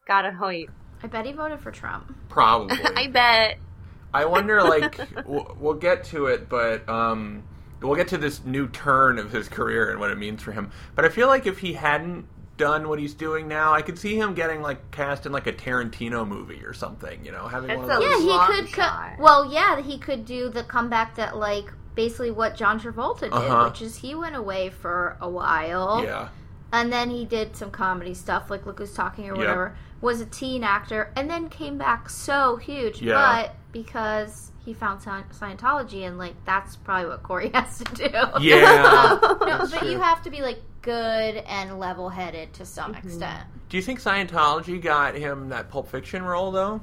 [0.04, 0.70] Scott Hoyt.
[1.04, 2.16] I bet he voted for Trump.
[2.30, 2.78] Probably.
[2.96, 3.58] I bet.
[4.14, 7.44] I wonder, like, we'll, we'll get to it, but um,
[7.82, 10.72] we'll get to this new turn of his career and what it means for him.
[10.96, 12.26] But I feel like if he hadn't
[12.58, 15.54] done what he's doing now, I could see him getting like cast in like a
[15.54, 17.24] Tarantino movie or something.
[17.26, 18.24] You know, having That's one of those.
[18.26, 18.74] Yeah, he could.
[18.74, 23.34] Co- well, yeah, he could do the comeback that like basically what John Travolta did,
[23.34, 23.68] Uh-huh.
[23.70, 26.30] which is he went away for a while, Yeah,
[26.72, 29.38] and then he did some comedy stuff like Look Who's Talking or Yep.
[29.38, 29.76] whatever.
[30.00, 33.16] Was a teen actor, and then came back so huge, Yeah.
[33.44, 38.10] but because he found Scientology, and like that's probably what Corey has to do.
[38.40, 39.90] Yeah, Um, no, that's but true.
[39.92, 43.08] you have to be like good and level-headed to some Mm-hmm.
[43.08, 43.44] extent.
[43.70, 46.82] Do you think Scientology got him that Pulp Fiction role though?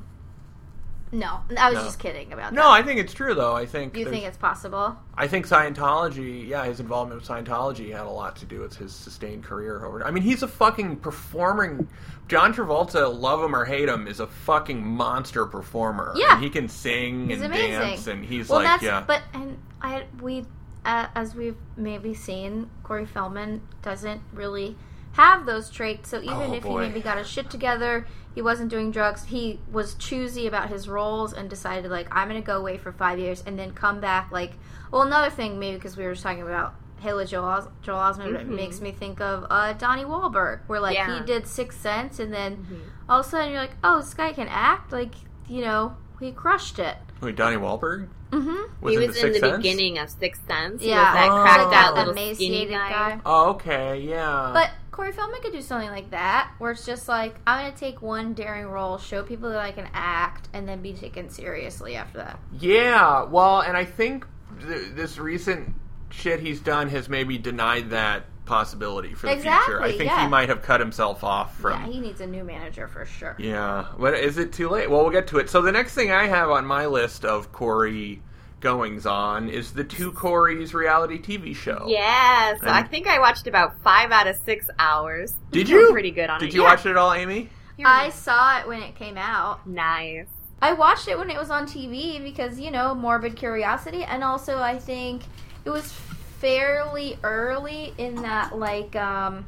[1.12, 1.84] No, I was No.
[1.84, 2.66] just kidding about No, that.
[2.68, 3.54] No, I think it's true though.
[3.54, 4.96] I think you think it's possible?
[5.16, 8.92] I think Scientology, yeah, his involvement with Scientology had a lot to do with his
[8.92, 10.04] sustained career over.
[10.06, 11.88] I mean, he's a fucking performing.
[12.28, 16.12] John Travolta, love him or hate him, is a fucking monster performer.
[16.14, 16.34] Yeah.
[16.34, 17.70] and he can sing He's and amazing.
[17.80, 20.44] dance, and he's well, like, that's yeah, but and I we
[20.84, 24.76] uh, as we've maybe seen, Corey Feldman doesn't really
[25.18, 26.08] have those traits.
[26.08, 26.82] So even Oh, if boy.
[26.82, 29.24] he maybe got his shit together, he wasn't doing drugs.
[29.24, 32.92] He was choosy about his roles and decided like I'm going to go away for
[32.92, 34.30] five years and then come back.
[34.32, 34.52] Like,
[34.92, 36.74] well, another thing maybe because we were just talking about.
[37.00, 38.56] Halo Joel, Os- Joel Osment it Mhm.
[38.56, 41.16] makes me think of uh, Donnie Wahlberg, where like Yeah.
[41.20, 42.80] he did Sixth Sense, and then Mhm.
[43.08, 45.14] all of a sudden you're like, oh, this guy can act, like
[45.46, 46.96] you know, he crushed it.
[47.20, 48.56] wait, Donnie Wahlberg Mm-hmm.
[48.80, 49.56] was he in was the in the Sense?
[49.58, 50.82] beginning of Sixth Sense.
[50.82, 51.42] He Yeah, was that Oh.
[51.42, 52.88] cracked Like out that little skinny emaciated guy.
[52.90, 53.20] guy.
[53.24, 54.50] Oh, okay, yeah.
[54.52, 58.02] But Corey Feldman could do something like that, where it's just like I'm gonna take
[58.02, 62.18] one daring role, show people that I can act, and then be taken seriously after
[62.18, 62.40] that.
[62.58, 64.26] yeah, well, and I think
[64.60, 65.72] th- this recent
[66.10, 69.80] shit he's done has maybe denied that possibility for the future.
[69.80, 70.24] I think yeah.
[70.24, 71.80] he might have cut himself off from.
[71.80, 73.36] yeah, he needs a new manager for sure.
[73.38, 74.90] Yeah, but is it too late?
[74.90, 75.48] Well, we'll get to it.
[75.48, 78.20] So the next thing I have on my list of Corey
[78.60, 81.84] goings on is the Two Coreys reality TV show.
[81.88, 85.34] Yeah, so I think I watched about five out of six hours.
[85.50, 85.92] Did You're you?
[85.92, 86.54] Pretty good on Did it.
[86.54, 86.68] you Yeah.
[86.68, 87.48] watch it all, Amy?
[87.84, 89.64] I saw it when it came out.
[89.66, 90.26] Nice.
[90.60, 94.58] I watched it when it was on TV because you know morbid curiosity, and also
[94.58, 95.22] I think
[95.64, 95.92] it was
[96.40, 99.46] fairly early in that like um,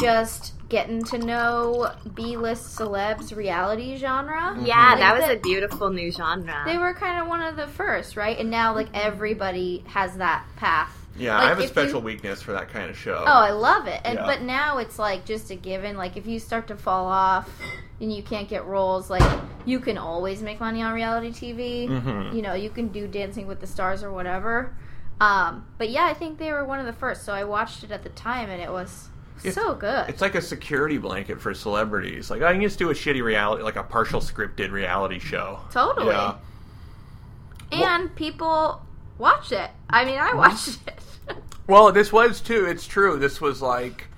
[0.00, 4.56] just getting to know B-list celebs reality genre.
[4.62, 6.62] Yeah, Like that was the- a beautiful new genre.
[6.64, 8.38] They were kind of one of the first, right?
[8.38, 10.96] And now like everybody has that path.
[11.16, 13.22] Yeah, Like, I have a special you- weakness for that kind of show.
[13.26, 14.00] Oh, I love it.
[14.04, 14.24] And Yeah.
[14.26, 15.96] but now it's like just a given.
[15.98, 17.50] Like if you start to fall off
[18.00, 19.22] and you can't get roles, like
[19.66, 21.88] you can always make money on reality TV.
[21.88, 22.32] Mhm.
[22.32, 24.74] You know, you can do Dancing with the Stars or whatever.
[25.20, 27.24] Um, but yeah, I think they were one of the first.
[27.26, 29.09] So I watched it at the time, and it was
[29.44, 30.08] It's- so good.
[30.08, 32.30] It's like a security blanket for celebrities.
[32.30, 35.60] Like I can just do a shitty reality, like a partial scripted reality show.
[35.70, 36.08] Totally.
[36.08, 36.36] Yeah.
[37.72, 38.82] and people
[39.18, 39.70] watch it.
[39.88, 40.18] I mean.
[40.18, 40.98] I watched it.
[41.66, 42.64] Well, this was too.
[42.66, 43.16] It's true.
[43.16, 44.08] This was like.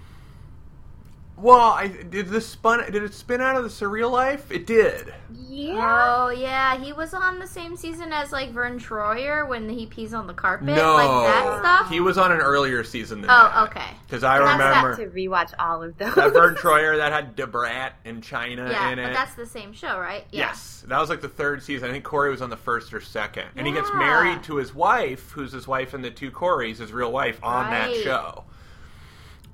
[1.43, 2.91] Well, I did this spun.
[2.93, 4.51] Did it spin out of the surreal life?
[4.53, 5.13] It did.
[5.49, 6.23] yeah.
[6.25, 10.15] Oh yeah, he was on the same season as like Verne Troyer when he pees
[10.15, 11.91] on the carpet, no, like that stuff.
[11.91, 13.69] He was on an earlier season than Oh, that.
[13.71, 13.87] okay.
[14.07, 16.15] Because I That's remember to rewatch all of those.
[16.15, 19.07] that Verne Troyer that had Da Brat and Chyna Yeah, in it.
[19.07, 20.25] but that's the same show, right?
[20.31, 20.47] Yeah.
[20.47, 21.89] Yes, that was like the third season.
[21.89, 24.73] I think Corey was on the first or second, and he gets married to his
[24.75, 28.45] wife, who's his wife in the two Coreys, his real wife, on that show.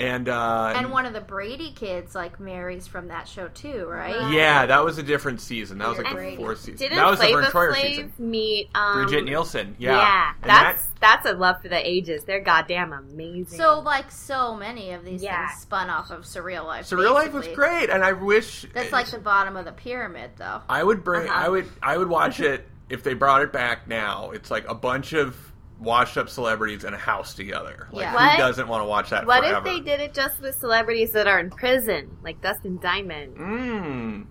[0.00, 4.30] And uh, And one of the Brady kids like marries from that show too, right?
[4.32, 5.78] yeah, that was a different season.
[5.78, 6.76] That was like And the fourth season.
[6.76, 8.12] Didn't that was the Flava Verne Troyer season.
[8.18, 12.22] meet um, Brigitte Nielsen, yeah, Yeah, And that's that- that's a love for the ages.
[12.24, 13.58] They're goddamn amazing.
[13.58, 15.48] So like so many of these Yeah.
[15.48, 16.86] things spun off of Surreal Life.
[16.88, 20.62] Surreal Life was great, and I wish That's like the bottom of the pyramid, though.
[20.68, 21.28] I would bring.
[21.28, 21.44] Uh-huh.
[21.46, 21.68] I would.
[21.82, 24.30] I would watch it if they brought it back now.
[24.30, 25.36] It's like a bunch of
[25.78, 27.88] washed-up celebrities in a house together.
[27.92, 28.10] Like Yeah.
[28.10, 28.38] who What?
[28.38, 29.26] doesn't want to watch that?
[29.26, 29.58] what forever?
[29.58, 33.36] if they did it just with celebrities that are in prison, like Dustin Diamond?
[33.36, 34.26] Mm.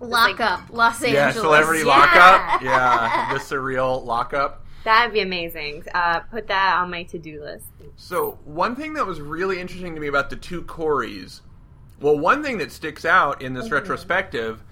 [0.00, 1.36] Lock up, Los Yeah, Angeles.
[1.44, 1.86] celebrity Yeah.
[1.86, 2.62] lockup.
[2.62, 4.62] Yeah, the surreal lockup.
[4.84, 5.84] That'd be amazing.
[5.94, 7.66] Uh, put that on my to-do list.
[7.96, 11.42] So one thing that was really interesting to me about the two Coreys,
[12.00, 14.62] well, one thing that sticks out in this retrospective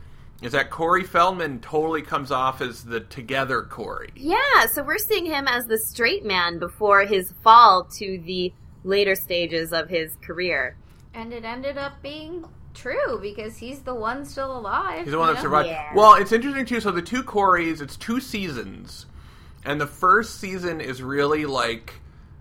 [0.42, 4.10] is that Corey Feldman totally comes off as the together Corey.
[4.16, 9.14] Yeah, so we're seeing him as the straight man before his fall to the later
[9.14, 10.76] stages of his career.
[11.14, 12.44] And it ended up being
[12.74, 15.04] true because he's the one still alive.
[15.04, 15.42] He's the one that know?
[15.42, 15.68] survived.
[15.68, 15.94] Yeah.
[15.94, 16.80] Well, it's interesting too.
[16.80, 19.06] So the two Coreys, it's two seasons,
[19.64, 21.94] and the first season is really like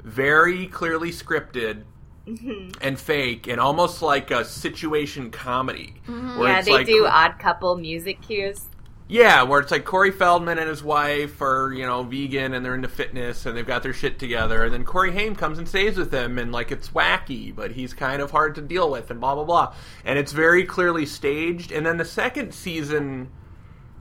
[0.04, 1.84] very clearly scripted
[2.26, 5.96] and fake, and almost like a situation comedy.
[6.08, 6.42] Mm-hmm.
[6.44, 8.70] yeah, they like, do odd couple music cues.
[9.10, 12.74] Yeah, where it's like Corey Feldman and his wife are, you know, vegan and they're
[12.74, 14.64] into fitness and they've got their shit together.
[14.64, 17.94] And then Corey Haim comes and stays with them and, like, it's wacky, but he's
[17.94, 19.76] kind of hard to deal with and blah, blah, blah.
[20.06, 21.72] And it's very clearly staged.
[21.72, 23.30] And then the second season,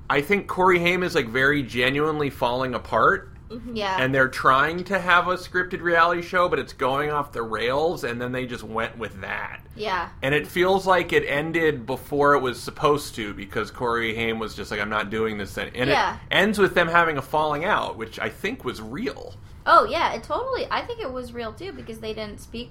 [0.08, 3.31] I think Corey Haim is, like, very genuinely falling apart.
[3.52, 3.76] Mm-hmm.
[3.76, 3.96] Yeah.
[4.00, 8.04] And they're trying to have a scripted reality show, but it's going off the rails.
[8.04, 9.60] And then they just went with that.
[9.76, 10.08] yeah.
[10.22, 14.54] And it feels like it ended before it was supposed to because Corey Haim was
[14.54, 15.56] just like, I'm not doing this.
[15.58, 16.14] And Yeah.
[16.16, 19.34] it ends with them having a falling out, which I think was real.
[19.64, 20.66] Oh yeah, it totally.
[20.70, 22.70] I think it was real too because they didn't speak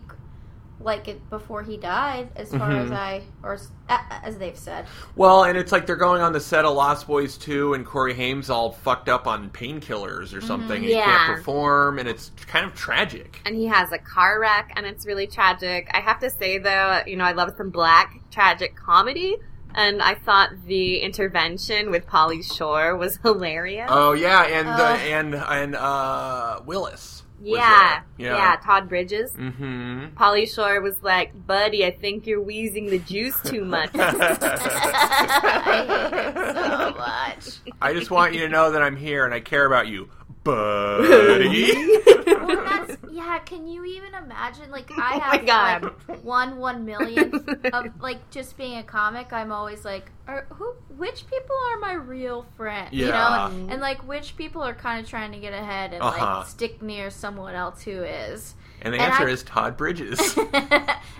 [0.84, 2.86] like it before he died, as far Mhm.
[2.86, 4.86] as I or s- a- as they've said.
[5.16, 8.14] Well, and it's like they're going on the set of Lost Boys 2, and Corey
[8.14, 11.06] Haim's all fucked up on painkillers or something, and he Yeah.
[11.06, 13.42] can't perform, and it's kind of tragic.
[13.46, 15.90] and he has a car wreck and it's really tragic.
[15.94, 19.38] I have to say though, you know, I love some black tragic comedy
[19.74, 23.90] and I thought the intervention with Pauly Shore was hilarious.
[23.92, 27.21] Oh yeah, and uh, and and uh, Willis.
[27.42, 29.32] Was yeah, yeah, Todd Bridges.
[29.34, 30.16] Mm-hmm.
[30.16, 35.90] Pauly Shore was like, "Buddy, I think you're wheezing the juice too much." I hate
[36.30, 37.74] it so much.
[37.82, 40.08] I just want you to know that I'm here and I care about you,
[40.44, 41.98] buddy.
[42.42, 43.40] Well, that's yeah.
[43.40, 44.72] Can you even imagine?
[44.72, 45.84] Like I Oh have my God.
[46.08, 49.32] like one one millionth of like just being a comic.
[49.32, 50.74] I'm always like, are, who?
[50.98, 52.94] Which people are my real friends?
[52.94, 56.02] You know, and, and, like which people are kind of trying to get ahead and
[56.02, 56.38] Uh-huh.
[56.40, 58.56] like stick near someone else who is.
[58.82, 60.38] And the And answer I- is Todd Bridges.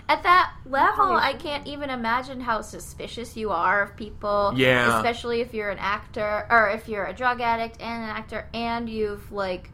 [0.08, 4.52] At that level, I can't even imagine how suspicious you are of people.
[4.56, 4.96] Yeah.
[4.96, 8.88] Especially if you're an actor or if you're a drug addict and an actor and
[8.90, 9.70] you've like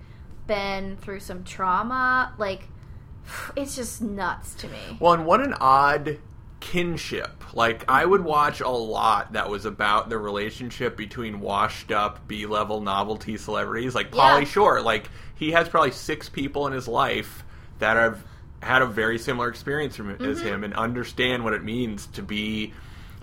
[0.47, 2.35] been through some trauma.
[2.39, 2.69] Like
[3.57, 4.79] it's just nuts to me.
[5.01, 6.19] Well, and what an odd
[6.61, 7.43] kinship.
[7.55, 12.47] Like, I would watch a lot that was about the relationship between washed up B
[12.47, 14.43] level novelty celebrities, like Yeah.
[14.45, 14.81] Shore.
[14.83, 17.45] Like, he has probably six people in his life
[17.79, 18.23] that have
[18.63, 20.25] had a very similar experience from, Mm-hmm.
[20.25, 22.73] as him and understand what it means to be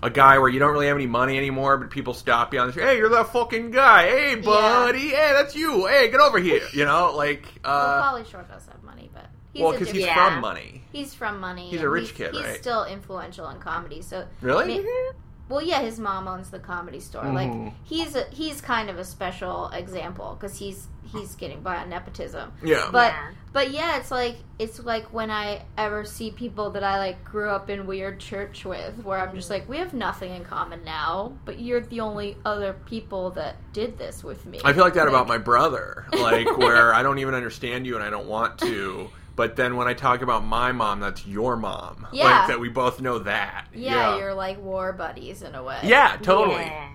[0.02, 2.66] a guy where you don't really have any money anymore, but people stop you on
[2.66, 2.84] the street.
[2.86, 4.04] Hey, you're that fucking guy.
[4.08, 5.08] Hey, buddy.
[5.08, 5.86] Hey, that's you.
[5.86, 6.62] Hey, get over here.
[6.72, 10.02] You know, like, well, uh, Pauly Shore does have money, but He's well, because he's
[10.04, 10.30] Yeah.
[10.32, 10.82] from money.
[10.92, 11.70] He's from money.
[11.70, 12.56] He's a rich kid, He's right?
[12.60, 14.02] still influential in comedy.
[14.02, 14.78] So Really?
[14.82, 15.12] Ma-
[15.48, 17.22] Well, yeah, his mom owns the comedy store.
[17.24, 17.34] Mhm.
[17.34, 21.88] Like he's a, he's kind of a special example because he's he's getting by on
[21.88, 22.52] nepotism.
[22.64, 22.88] Yeah.
[22.90, 23.30] But Yeah.
[23.52, 27.48] but yeah, it's like it's like when I ever see people that I like grew
[27.48, 31.32] up in weird church with, where I'm just like, we have nothing in common now,
[31.44, 34.60] but you're the only other people that did this with me.
[34.64, 38.02] I feel like that about my brother, like where I don't even understand you and
[38.04, 39.08] I don't want to.
[39.36, 42.06] But then when I talk about my mom, that's your mom.
[42.12, 42.24] Yeah.
[42.24, 43.66] Like that we both know that.
[43.74, 45.78] Yeah, you're like war buddies in a way.
[45.84, 46.64] Yeah, totally.
[46.64, 46.88] Yeah.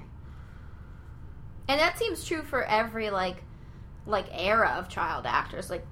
[1.68, 3.44] and that seems true for every like
[4.06, 5.86] like era of child actors like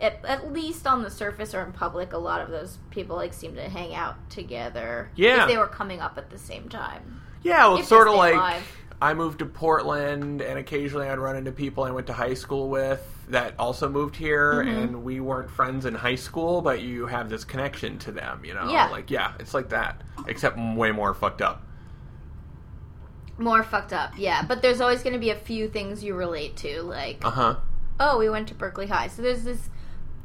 [0.00, 3.32] at, at least on the surface or in public a lot of those people like
[3.32, 5.42] seem to hang out together Yeah.
[5.44, 8.14] if they were coming up at the same time Yeah, well, If it's sort of
[8.14, 8.62] like alive.
[9.04, 12.68] I moved to Portland, and occasionally I'd run into people I went to high school
[12.70, 14.78] with that also moved here, Mm-hmm.
[14.78, 18.54] and we weren't friends in high school, but you have this connection to them, you
[18.54, 18.68] know?
[18.70, 18.88] Yeah.
[18.88, 21.62] Like, yeah, it's like that, except way more fucked up.
[23.36, 26.56] more fucked up yeah but there's always going to be a few things you relate
[26.56, 27.56] to like Uh huh.
[27.98, 29.70] oh we went to berkeley high so there's this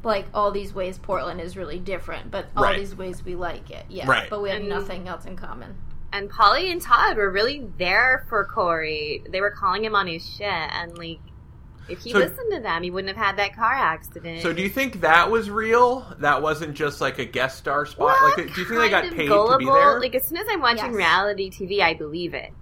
[0.04, 2.78] like all these ways portland is really different but all Right.
[2.78, 4.30] these ways we like it yeah Right.
[4.30, 5.74] but we have And- nothing else in common
[6.12, 9.22] And Pauly and Todd were really there for Corey.
[9.30, 11.20] They were calling him on his shit, and like,
[11.88, 14.42] if he So- listened to them, he wouldn't have had that car accident.
[14.42, 16.06] So do you think that was real?
[16.18, 18.16] That wasn't just like a guest star spot?
[18.20, 19.52] Well, like, do you think they kind got paid gullible.
[19.52, 20.00] to be there?
[20.00, 20.94] Like as soon as I'm watching Yes.
[20.94, 22.52] reality TV, I believe it.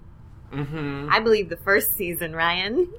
[0.53, 1.09] mm-hmm.
[1.11, 2.91] I believe the first season, Ryan.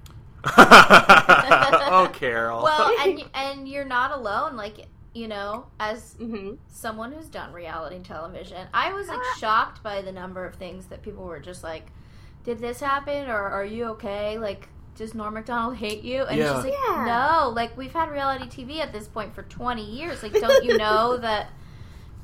[0.45, 2.63] oh, Carol.
[2.63, 7.99] well and and you're not alone like you know as hmm someone who's done reality
[7.99, 11.87] television, I was like shocked by the number of things that people were just like,
[12.43, 13.27] "Did this happen?
[13.29, 14.37] Or are you okay?
[14.37, 16.55] Like, does Norm Macdonald hate you?" And Yeah.
[16.55, 17.05] she's like, Yeah.
[17.05, 20.21] "No, like we've had reality TV at this point for twenty years.
[20.23, 21.47] Like, don't you know that?"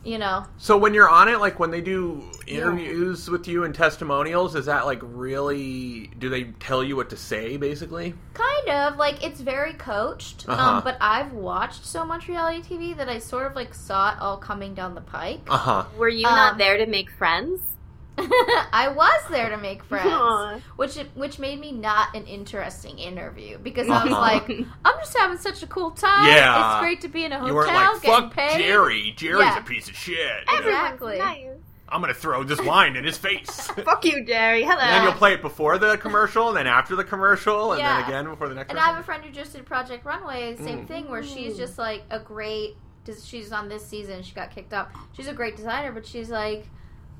[0.05, 3.73] You know, So when you're on it, like when they do interviews with you and
[3.73, 6.11] testimonials, is that like really?
[6.19, 8.13] Do they tell you what to say, basically?
[8.35, 10.45] kind of like it's very coached.
[10.47, 10.77] Uh-huh.
[10.77, 14.19] Um, but I've watched so much reality TV that I sort of like saw it
[14.19, 15.41] all coming down the pike.
[15.47, 15.85] Uh huh.
[15.97, 17.61] Were you Um, not there to make friends?
[18.17, 20.07] I was there to make friends.
[20.11, 20.59] Aw.
[20.77, 24.49] which which made me not an interesting interview because I was like,
[24.85, 26.27] I'm just having such a cool time.
[26.27, 26.75] Yeah.
[26.77, 28.57] it's great to be in a hotel, You weren't like fuck paid.
[28.59, 29.13] Jerry.
[29.17, 29.59] Jerry's Yeah.
[29.59, 30.43] a piece of shit.
[30.49, 31.17] Exactly.
[31.17, 31.47] Nice.
[31.87, 33.67] I'm gonna throw this wine in his face.
[33.85, 34.63] Fuck you, Jerry.
[34.63, 34.79] Hello.
[34.79, 37.99] And then you'll play it before the commercial, and then after the commercial, and Yeah.
[38.01, 38.69] then again before the next.
[38.69, 38.77] One.
[38.77, 40.87] And I have a friend who just did Project Runway, same Mm.
[40.87, 42.75] thing, where she's just like a great.
[43.23, 44.23] She's on this season.
[44.23, 44.87] She got kicked off.
[45.13, 46.65] She's a great designer, but she's like.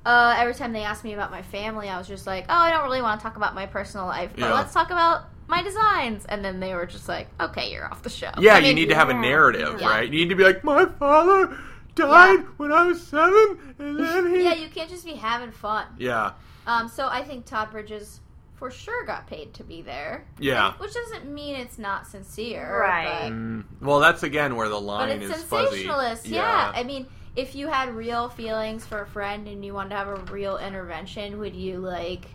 [0.06, 2.70] Uh, every time they asked me about my family, I was just like, "Oh, I
[2.70, 4.54] don't really want to talk about my personal life, but Yeah.
[4.54, 8.10] let's talk about my designs." And then they were just like, "Okay, you're off the
[8.10, 9.90] show." Yeah, I you need to have a narrative, Yeah.
[9.90, 10.04] right?
[10.10, 11.58] You need to be like, my father
[11.96, 14.44] died when I was seven, and then he.
[14.44, 15.86] Yeah, you can't just be having fun.
[15.98, 16.32] Yeah.
[16.68, 18.22] Um, so I think Todd Bridges
[18.56, 20.26] for sure got paid to be there.
[20.40, 20.74] Yeah.
[20.78, 22.80] Which doesn't mean it's not sincere.
[22.82, 23.32] Right.
[23.32, 25.66] Mm, well, that's again where the line but it's is fuzzy.
[25.84, 26.26] sensationalist.
[26.28, 26.72] Yeah.
[26.74, 30.08] I mean, if you had real feelings for a friend and you wanted to have
[30.08, 32.26] a real intervention, would you, like,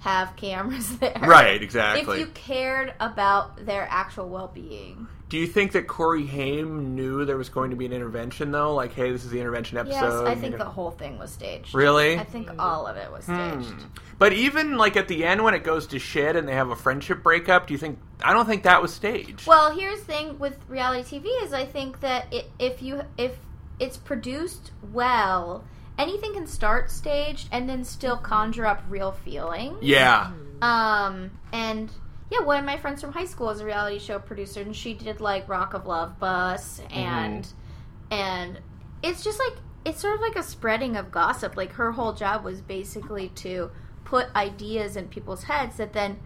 [0.00, 1.16] have cameras there?
[1.20, 2.20] Right, exactly.
[2.20, 5.08] If you cared about their actual well being.
[5.28, 8.74] Do you think that Corey Haim knew there was going to be an intervention, though?
[8.74, 10.20] Like, hey, this is the intervention episode.
[10.20, 10.28] Yes.
[10.28, 10.58] I you think know?
[10.58, 11.74] the whole thing was staged.
[11.74, 12.16] Really?
[12.16, 13.72] I think all of it was staged.
[13.72, 13.86] Hmm.
[14.18, 16.76] But even like at the end when it goes to shit and they have a
[16.76, 17.98] friendship breakup, do you think?
[18.22, 19.48] I don't think that was staged.
[19.48, 23.36] Well, here's the thing with reality TV is I think that it, if you if
[23.78, 25.64] it's produced well,
[25.98, 28.24] anything can start staged and then still mm-hmm.
[28.24, 29.78] conjure up real feelings.
[29.82, 30.32] yeah.
[30.32, 30.62] Mm-hmm.
[30.62, 31.90] Um, and
[32.30, 34.94] yeah, one of my friends from high school is a reality show producer, and she
[34.94, 36.98] did like Rock of Love Bus, mm-hmm.
[36.98, 37.48] and
[38.10, 38.60] and
[39.02, 41.56] it's just like it's sort of like a spreading of gossip.
[41.56, 43.70] Like her whole job was basically to
[44.04, 46.18] put ideas in people's heads that then,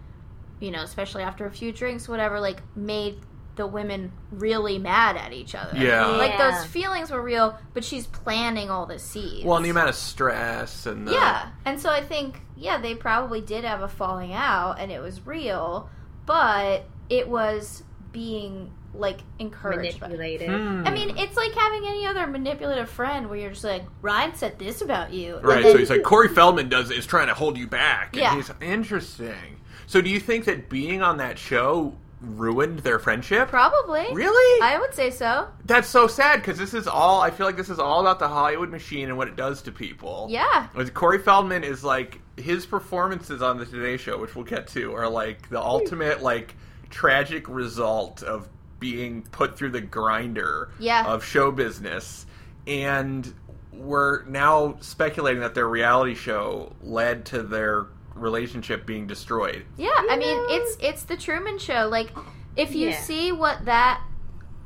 [0.59, 3.19] you know, especially after a few drinks, whatever, like made
[3.55, 5.77] the women really mad at each other.
[5.77, 6.05] Yeah.
[6.07, 6.51] Like Yeah.
[6.51, 9.45] those feelings were real, but she's planting all the seeds.
[9.45, 11.47] Well, and the amount of stress and the, Yeah.
[11.65, 15.25] And so I think, yeah, they probably did have a falling out and it was
[15.25, 15.89] real,
[16.25, 19.99] but it was being like encouraged.
[20.01, 20.49] by- manipulated.
[20.49, 20.83] Hmm.
[20.85, 24.59] I mean, it's like having any other manipulative friend where you're just like, Ryan said
[24.59, 25.37] this about you.
[25.41, 28.09] Right, then- so he's like Corey Feldman does is trying to hold you back.
[28.13, 28.35] And Yeah.
[28.35, 29.61] he's interesting.
[29.87, 33.49] So do you think that being on that show ruined their friendship?
[33.49, 34.13] Probably.
[34.13, 34.61] Really?
[34.61, 35.47] I would say so.
[35.65, 37.21] That's so sad because this is all.
[37.21, 39.71] I feel like this is all about the Hollywood machine and what it does to
[39.71, 40.27] people.
[40.29, 40.67] Yeah.
[40.93, 45.09] Corey Feldman is like his performances on the Today Show, which we'll get to, are
[45.09, 46.55] like the ultimate like
[46.89, 48.47] tragic result of
[48.79, 51.05] being put through the grinder Yeah.
[51.05, 52.25] of show business,
[52.67, 53.31] and
[53.71, 57.85] we're now speculating that their reality show led to their
[58.15, 59.65] relationship being destroyed.
[59.77, 61.87] Yeah, I mean it's it's the Truman Show.
[61.89, 62.11] Like,
[62.55, 62.99] if you Yeah.
[63.01, 64.01] see what that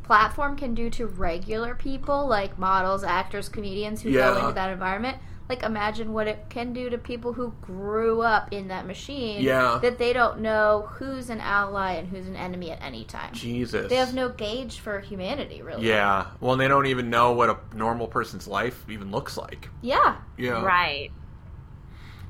[0.04, 4.32] platform can do to regular people, like models, actors, comedians who Yeah.
[4.34, 5.18] go into that environment,
[5.50, 9.42] like imagine what it can do to people who grew up in that machine.
[9.44, 9.80] Yeah.
[9.82, 13.34] that they don't know who's an ally and who's an enemy at any time.
[13.34, 13.90] Jesus.
[13.90, 15.88] They have no gauge for humanity, really.
[15.88, 16.28] Yeah.
[16.40, 19.70] Well, and they don't even know what a normal person's life even looks like.
[19.82, 20.64] Yeah, Yeah.
[20.64, 21.12] Right.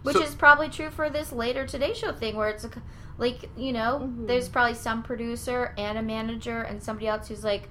[0.06, 2.70] Which So- is probably true for this later Today Show thing, where it's a,
[3.18, 4.28] like you know, Mhm.
[4.28, 7.70] there's probably some producer and a manager and somebody else who's like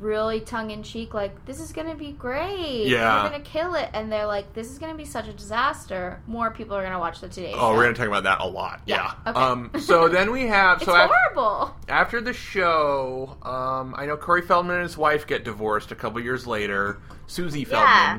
[0.00, 3.22] really tongue in cheek, like this is gonna be great, Yeah.
[3.22, 6.20] we're gonna kill it, and they're like, this is gonna be such a disaster.
[6.26, 7.58] More people are gonna watch the Today Show.
[7.58, 8.80] Oh, we're going to talk about that a lot.
[8.86, 9.12] Yeah.
[9.24, 9.40] Yeah, okay.
[9.40, 10.78] Um, so then we have.
[10.78, 11.74] It's so af- horrible.
[11.88, 16.20] after the show, um, I know Corey Feldman and his wife get divorced a couple
[16.20, 16.98] years later.
[17.28, 17.88] Susie Feldman.
[17.90, 18.18] Yeah.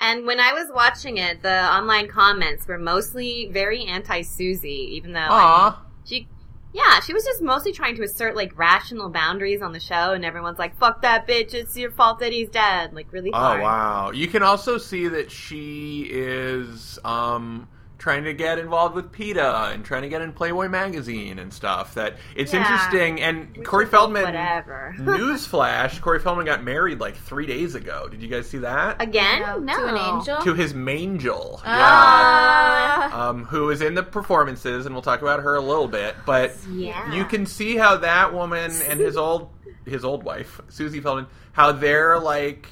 [0.00, 5.12] And when I was watching it, the online comments were mostly very anti Susie, even
[5.12, 5.74] though I mean,
[6.06, 6.28] she,
[6.72, 10.24] yeah, she was just mostly trying to assert like rational boundaries on the show, and
[10.24, 11.52] everyone's like, "Fuck that bitch!
[11.52, 13.60] It's your fault that he's dead." Like really Oh hard.
[13.60, 14.10] wow!
[14.12, 17.68] You can also see that she is um,
[18.00, 21.94] trying to get involved with PETA and trying to get in Playboy magazine and stuff.
[21.94, 22.60] That it's Yeah.
[22.62, 23.20] interesting.
[23.20, 24.94] And Which Corey Feldman, whatever.
[24.98, 28.08] newsflash: Corey Feldman got married like three days ago.
[28.08, 29.00] Did you guys see that?
[29.02, 29.42] Again?
[29.42, 29.76] No, No.
[29.76, 30.38] to an angel.
[30.42, 31.60] To his mangel.
[31.64, 33.28] Ah.
[33.28, 36.16] Um, who is in the performances, and we'll talk about her a little bit.
[36.24, 37.12] But Yeah.
[37.12, 39.50] you can see how that woman and his old
[39.86, 42.68] his old wife Susie Feldman, how they're like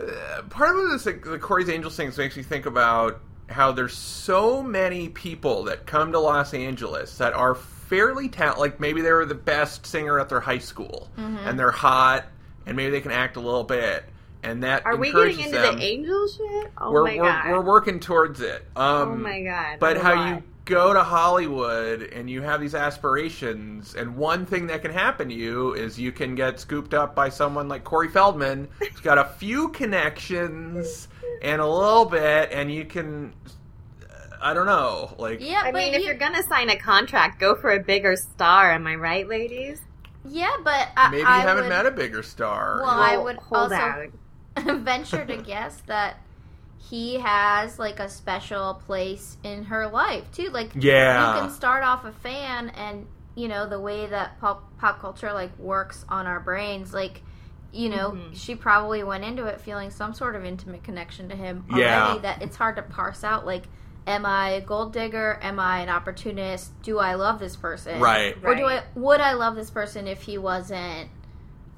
[0.00, 3.96] uh, part of this like, the Corey's Angels things makes me think about how there's
[3.96, 8.60] so many people that come to Los Angeles that are fairly talented.
[8.60, 11.38] Like maybe they were the best singer at their high school, Mm-hmm.
[11.48, 12.24] and they're hot,
[12.66, 14.04] and maybe they can act a little bit,
[14.42, 15.76] and that Are we getting into them.
[15.76, 16.72] the angel shit?
[16.78, 17.50] Oh we're, my we're, god.
[17.50, 18.64] we're working towards it.
[18.76, 19.78] Um, oh my god.
[19.78, 20.28] but how lot.
[20.36, 25.28] you go to Hollywood and you have these aspirations, and one thing that can happen
[25.28, 29.18] to you is you can get scooped up by someone like Corey Feldman, who's got
[29.18, 31.08] a few connections
[31.42, 33.34] and a little bit, and you can,
[34.40, 37.38] I don't know, like, Yeah, I but mean, if you- you're gonna sign a contract,
[37.40, 38.70] go for a bigger star.
[38.72, 39.80] Am I right, ladies?
[40.24, 42.80] yeah, but I, maybe you I haven't would, met a bigger star.
[42.82, 44.08] Well, I would hold also out.
[44.80, 46.20] venture to guess that
[46.90, 50.50] he has like a special place in her life too.
[50.50, 51.34] Like Yeah.
[51.34, 55.32] you can start off a fan, and you know the way that pop pop culture
[55.32, 57.22] like works on our brains, like.
[57.76, 58.36] You know, Mhm.
[58.36, 61.82] she probably went into it feeling some sort of intimate connection to him already.
[61.82, 62.18] Yeah.
[62.22, 63.44] That it's hard to parse out.
[63.46, 63.64] Like,
[64.06, 65.40] am I a gold digger?
[65.42, 66.70] Am I an opportunist?
[66.84, 67.98] Do I love this person?
[68.00, 68.36] Right.
[68.44, 71.10] Or do I would I love this person if he wasn't?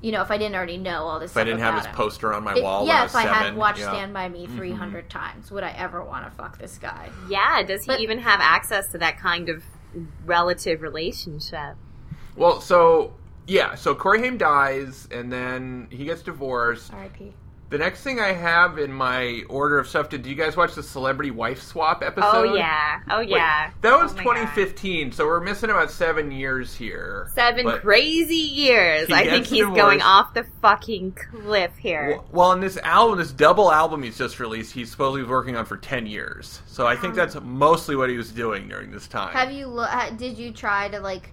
[0.03, 1.31] You know, if I didn't already know all this.
[1.33, 1.41] Stuff.
[1.43, 1.95] If I didn't have his him.
[1.95, 3.93] poster on my It- wall, when yeah, I was if I seven, had watched yeah.
[3.93, 4.57] Stand By Me Mhm.
[4.57, 7.11] 300 times, would I ever want to fuck this guy?
[7.29, 9.63] Yeah, does he But- even have access to that kind of
[10.25, 11.77] relative relationship?
[12.37, 13.15] Well, so
[13.47, 16.93] yeah, so Corey Haim dies, and then he gets divorced.
[16.93, 17.35] R.I.P.
[17.69, 20.85] The next thing I have in my order of stuff, did you guys watch the
[20.85, 22.31] Celebrity Wife Swap oh, episode?
[22.33, 23.71] Oh yeah, oh Wait, yeah.
[23.81, 24.35] that was Oh my God.
[24.37, 27.29] 2015, so we're missing about seven years here.
[27.35, 29.11] Seven crazy years.
[29.11, 29.81] I think he's divorced.
[29.81, 32.11] going off the fucking cliff here.
[32.11, 35.65] Well, well, in this album, this double album he's just released, he's supposedly working on
[35.65, 36.61] for 10 years.
[36.67, 39.33] So I think that's mostly what he was doing during this time.
[39.35, 39.67] Have you?
[39.67, 41.33] Lo- did you try to like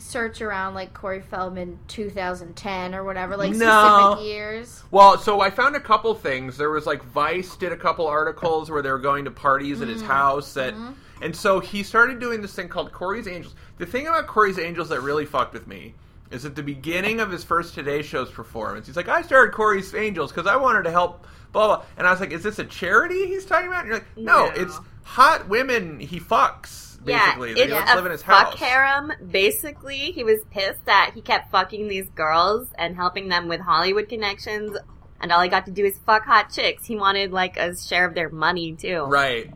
[0.00, 4.14] search around like Corey Feldman 2010 or whatever, like No.
[4.14, 4.82] specific years?
[4.90, 6.56] Well, so I found a couple things.
[6.56, 9.88] There was like Vice did a couple articles where they were going to parties at
[9.88, 9.92] Mm.
[9.92, 10.92] his house that Mm-hmm.
[11.22, 13.54] and so he started doing this thing called Corey's Angels.
[13.78, 15.94] The thing about Corey's Angels that really fucked with me
[16.30, 19.94] is at the beginning of his first Today Show's performance, he's like, I started Corey's
[19.94, 22.64] Angels because I wanted to help blah blah and I was like, Is this a
[22.64, 23.80] charity he's talking about?
[23.80, 24.52] And you're like, No, No.
[24.54, 27.50] it's hot women he fucks, basically.
[27.50, 29.12] yeah, they it's just a live in his fuck harem.
[29.30, 34.08] Basically, he was pissed that he kept fucking these girls and helping them with Hollywood
[34.08, 34.76] connections,
[35.20, 36.86] and all he got to do is fuck hot chicks.
[36.86, 39.04] He wanted like a share of their money too.
[39.04, 39.50] Right.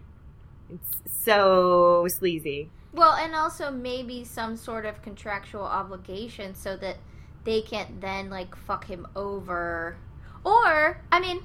[0.71, 2.71] It's so sleazy.
[2.93, 6.99] Well, and also maybe some sort of contractual obligation so that
[7.45, 9.97] they can't then like fuck him over.
[10.45, 11.43] Or, I mean,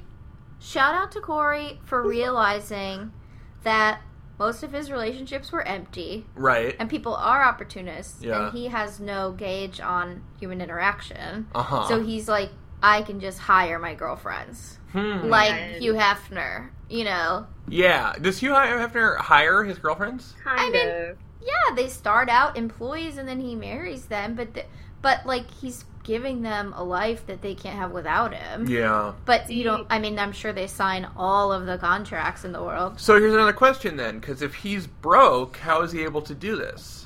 [0.59, 3.13] shout out to Corey for realizing
[3.63, 4.01] that
[4.39, 6.75] most of his relationships were empty Right.
[6.79, 8.45] and people are opportunists Yeah.
[8.47, 11.47] and he has no gauge on human interaction.
[11.53, 11.87] Uh-huh.
[11.87, 12.49] So he's like,
[12.81, 14.79] I can just hire my girlfriends.
[14.93, 15.27] Hmm.
[15.27, 15.81] Like God.
[15.81, 17.45] Hugh Hefner, you know.
[17.67, 18.13] Yeah.
[18.19, 20.33] Does Hugh Hefner hire his girlfriends?
[20.43, 21.17] Kind mean- of.
[21.41, 24.65] Yeah, they start out employees and then he marries them, but the,
[25.01, 28.67] but like he's giving them a life that they can't have without him.
[28.67, 29.13] Yeah.
[29.25, 29.85] But you don't.
[29.91, 32.99] I mean, I'm sure they sign all of the contracts in the world.
[32.99, 36.55] So here's another question then, because if he's broke, how is he able to do
[36.55, 37.05] this?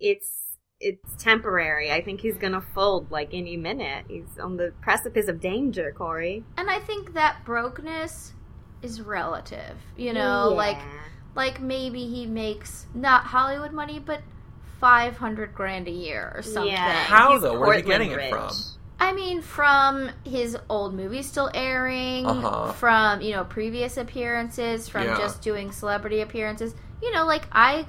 [0.00, 1.92] It's it's temporary.
[1.92, 4.06] I think he's gonna fold like any minute.
[4.08, 6.42] He's on the precipice of danger, Corey.
[6.56, 8.32] And I think that brokenness
[8.80, 9.76] is relative.
[9.98, 10.80] You know, like
[11.34, 14.22] like maybe he makes not Hollywood money, but
[14.80, 16.72] five hundred grand a year or something.
[16.72, 16.92] Yeah.
[16.92, 17.58] How, He's though?
[17.58, 18.50] Where's he Portland getting it from?
[18.98, 22.72] I mean, from his old movies still airing, Uh-huh.
[22.72, 25.16] from you know previous appearances, from Yeah.
[25.16, 26.74] just doing celebrity appearances.
[27.02, 27.86] You know, like I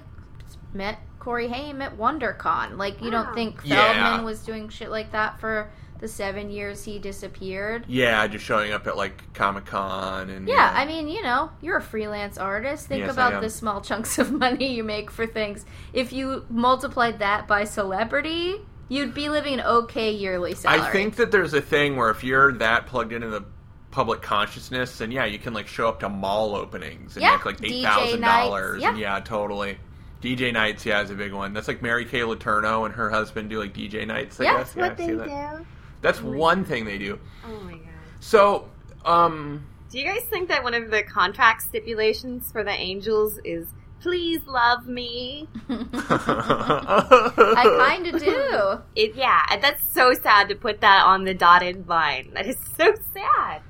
[0.74, 2.78] met Corey Haim at WonderCon.
[2.78, 3.24] Like you Wow.
[3.24, 3.94] don't think Yeah.
[3.94, 5.70] Feldman was doing shit like that for
[6.02, 7.86] the seven years he disappeared?
[7.88, 11.52] Yeah, just showing up at like Comic Con and Yeah, uh, I mean, you know,
[11.62, 12.88] you're a freelance artist.
[12.88, 13.42] Think Yes, I about am.
[13.42, 15.66] the small chunks of money you make for things.
[15.94, 18.56] If you multiplied that by celebrity,
[18.90, 20.82] you'd be living an okay yearly salary.
[20.82, 23.46] I think that there's a thing where if you're that plugged into the
[23.92, 27.46] public consciousness, then yeah, you can like show up to mall openings and Yeah, make
[27.46, 28.82] like eight thousand dollars.
[28.84, 29.78] nights, Yeah, totally.
[30.22, 31.54] DJ nights, yeah, is a big one.
[31.54, 34.40] That's like Mary Kay Letourneau and her husband do like DJ nights.
[34.40, 34.74] I Yeah, guess.
[34.74, 35.66] That's what I they see do.
[36.02, 36.14] That.
[36.14, 37.20] That's one thing they do.
[37.46, 37.82] Oh my god.
[38.20, 38.70] So,
[39.06, 43.68] um, Do you guys think that one of the contract stipulations for the Angels is
[44.02, 45.48] please love me?
[45.70, 48.82] I kind of do.
[48.96, 52.32] It yeah, that's so sad to put that on the dotted line.
[52.34, 53.62] That is so sad.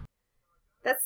[0.83, 1.03] That's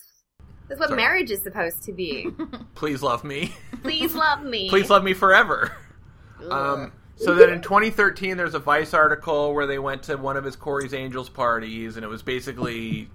[0.67, 1.01] that's what Sorry.
[1.01, 2.27] marriage is supposed to be.
[2.75, 3.53] please love me.
[3.83, 4.69] Please love me.
[4.69, 5.71] please love me forever.
[6.49, 10.43] Um, so then in 2013, there's a Vice article where they went to one of
[10.43, 13.09] his Corey's Angels parties, and it was basically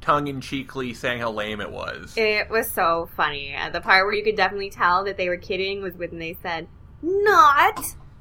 [0.00, 2.14] tongue in cheekly saying how lame it was.
[2.16, 3.54] It was so funny.
[3.54, 6.36] Uh, the part where you could definitely tell that they were kidding was when they
[6.42, 6.68] said,
[7.02, 7.80] "Not."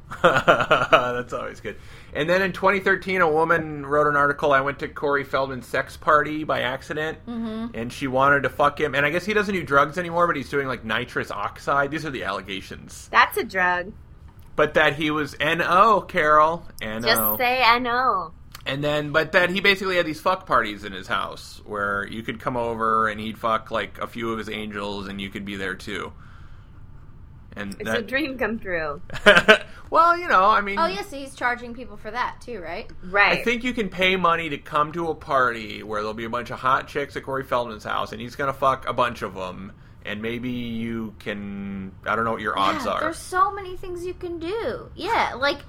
[0.23, 1.75] That's always good.
[2.13, 4.51] And then in 2013, a woman wrote an article.
[4.51, 8.95] I went to Corey Feldman's sex party by accident, and she wanted to fuck him.
[8.95, 11.91] And I guess he doesn't do drugs anymore, but he's doing like nitrous oxide.
[11.91, 13.07] These are the allegations.
[13.11, 13.93] That's a drug.
[14.59, 16.01] But that he was N.O.
[16.01, 17.07] Carol N.O.
[17.07, 18.33] Just say N.O.
[18.65, 22.23] And then, but that he basically had these fuck parties in his house where you
[22.23, 25.45] could come over and he'd fuck like a few of his angels and you could
[25.45, 26.11] be there too.
[27.55, 29.01] And It's that, a dream come true.
[29.89, 32.91] well, you know, I mean, Oh, yes, he's charging people for that too, right?
[33.01, 33.39] Right.
[33.39, 36.29] I think you can pay money to come to a party where there'll be a
[36.29, 39.35] bunch of hot chicks at Corey Feldman's house and he's gonna fuck a bunch of
[39.35, 39.71] them.
[40.05, 42.99] And maybe you can, I don't know what your odds yeah, are.
[43.01, 44.89] There's so many things you can do.
[44.95, 45.59] Yeah, like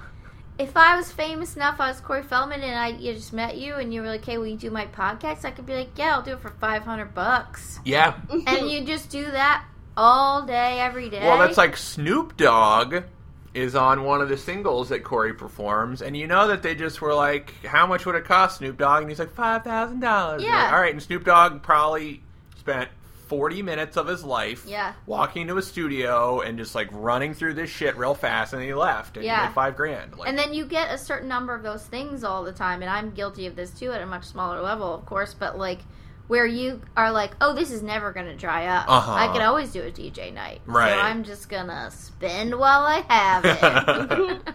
[0.60, 3.74] if I was famous enough, I was Corey Feldman, and I you just met you,
[3.76, 6.14] and you were like, "Hey, will you do my podcast?" I could be like, "Yeah,
[6.14, 8.14] I'll do it for five hundred bucks," Yeah.
[8.46, 9.64] and you just do that
[9.96, 11.20] all day, every day.
[11.20, 13.04] Well, that's like Snoop Dogg
[13.52, 17.00] is on one of the singles that Corey performs, and you know that they just
[17.00, 20.42] were like, "How much would it cost, Snoop Dogg?" And he's like, five thousand dollars.
[20.42, 20.70] Yeah.
[20.72, 22.22] All right, and Snoop Dogg probably
[22.58, 22.90] spent
[23.30, 24.92] forty minutes of his life, Yeah.
[25.06, 28.74] walking to a studio and just like running through this shit real fast, and he
[28.74, 29.40] left, and Yeah.
[29.40, 30.18] he made five grand.
[30.18, 32.90] Like, And then you get a certain number of those things all the time, and
[32.90, 35.78] I'm guilty of this too at a much smaller level, of course, but like
[36.26, 38.84] where you are like, oh, this is never going to dry up.
[38.88, 39.12] Uh-huh.
[39.12, 40.60] I can always do a DJ night.
[40.66, 40.92] Right.
[40.92, 44.40] So I'm just going to spend while I have it.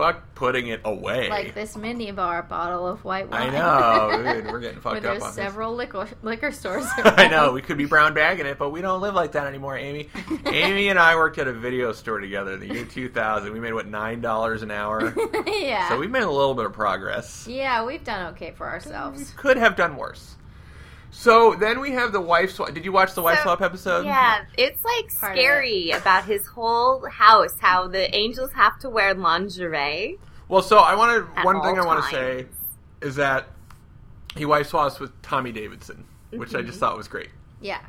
[0.00, 1.28] fuck putting it away.
[1.28, 3.54] like this mini bar bottle of white wine.
[3.54, 5.36] I know, dude, we're getting fucked up there's on this.
[5.36, 6.86] several liquor, liquor stores.
[6.96, 9.76] I know we could be brown bagging it, but we don't live like that anymore,
[9.76, 10.08] Amy.
[10.46, 13.52] Amy and I worked at a video store together in the year 2000.
[13.52, 15.14] We made what nine dollars an hour,
[15.46, 15.88] yeah.
[15.88, 17.46] so we made a little bit of progress.
[17.48, 19.32] yeah, we've done okay for ourselves.
[19.36, 20.36] Could have done worse.
[21.10, 22.72] So then we have the wife swap.
[22.72, 24.06] Did you watch the wife So, swap episode?
[24.06, 27.54] Yeah, it's like Part of scary about his whole house.
[27.58, 30.18] How the angels have to wear lingerie.
[30.48, 32.46] Well, so I wanted At one thing I want to say
[33.00, 33.48] is that
[34.36, 36.80] he wife swaps with Tommy Davidson, which I just mm-hmm.
[36.80, 37.30] thought was great.
[37.60, 37.80] Yeah.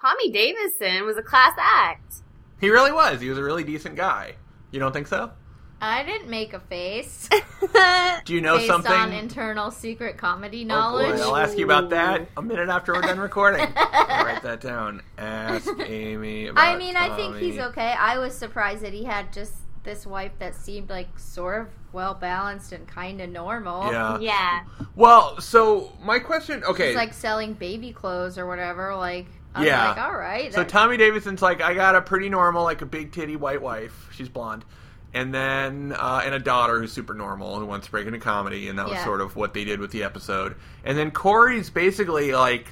[0.00, 2.14] Tommy Davidson was a class act.
[2.60, 3.20] He really was.
[3.20, 4.34] He was a really decent guy.
[4.70, 5.32] You don't think so?
[5.80, 7.28] I didn't make a face
[8.24, 8.92] Do you know based something?
[8.92, 11.16] on internal secret comedy Oh knowledge.
[11.16, 13.66] boy, I'll ask you about that a minute after we're done recording.
[13.76, 15.02] I'll write that down.
[15.18, 17.94] Ask Amy about I mean, I think he's okay.
[17.98, 19.52] I was surprised that he had just
[19.82, 23.90] this wife that seemed like sort of well balanced and kind of normal.
[23.90, 24.18] Yeah.
[24.20, 24.60] yeah.
[24.94, 26.62] Well, so my question.
[26.64, 26.88] Okay.
[26.88, 28.94] He's like selling baby clothes or whatever.
[28.94, 29.88] Like, I'm Yeah.
[29.88, 30.52] like, all right.
[30.52, 34.08] so Tommy Davidson's like, I got a pretty normal, like a big titty white wife.
[34.12, 34.64] She's blonde.
[35.12, 38.68] And then, uh, and a daughter who's super normal who wants to break into comedy,
[38.68, 39.04] and that was Yeah.
[39.04, 40.54] sort of what they did with the episode.
[40.84, 42.68] And then Corey's basically like,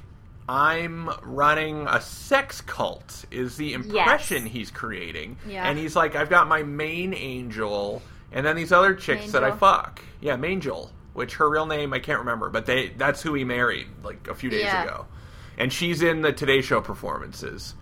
[0.49, 5.37] I'm running a sex cult, is the impression he's creating.
[5.47, 5.69] Yeah.
[5.69, 9.51] And he's like, I've got my main angel, and then these other chicks that I
[9.51, 9.59] Mangel.
[9.59, 10.01] fuck.
[10.21, 10.91] Yeah, Mangel.
[11.15, 14.35] which her real name I can't remember, but they that's who he married like a
[14.37, 14.85] few days Yeah.
[14.85, 15.07] ago,
[15.59, 17.75] and she's in the Today Show performances.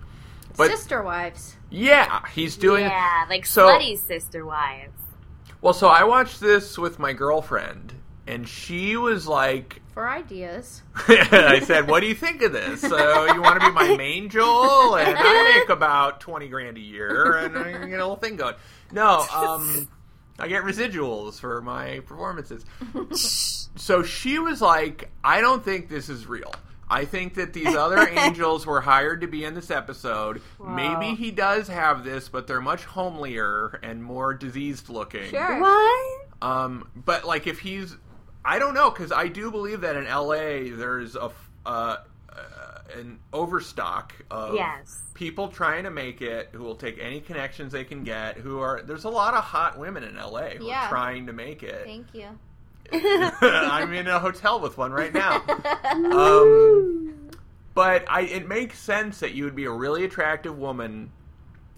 [0.57, 1.57] But Sister wives.
[1.71, 5.01] yeah, he's doing yeah, like so- slutty sister wives.
[5.61, 5.73] well.
[5.75, 7.95] So I watched this with my girlfriend,
[8.27, 10.83] and she was like, For ideas.
[11.09, 12.81] I said, "What do you think of this?
[12.83, 14.97] So you want to be my main Joel?
[14.97, 18.55] And I make about twenty grand a year, and I get a little thing going."
[18.93, 19.89] No, um,
[20.39, 22.65] I get residuals for my performances.
[23.77, 26.53] so she was like, "I don't think this is real."
[26.89, 30.41] I think that these other angels were hired to be in this episode.
[30.65, 35.31] Maybe he does have this, but they're much homelier and more diseased looking.
[35.31, 35.61] Sure.
[35.61, 36.21] What?
[36.43, 37.97] Um, but like if he's,
[38.45, 40.71] I don't know because I do believe that in L.A.
[40.71, 41.97] there's a f- uh,
[42.33, 42.39] uh,
[42.97, 45.01] an overstock of Yes.
[45.15, 48.37] people trying to make it who will take any connections they can get.
[48.37, 50.57] Who are there's a lot of hot women in L.A.
[50.59, 50.87] who Yeah.
[50.87, 51.83] are trying to make it.
[51.85, 52.27] Thank you.
[53.43, 55.43] I'm in a hotel with one right now.
[55.95, 57.31] Um,
[57.75, 61.11] but I, it makes sense that you would be a really attractive woman,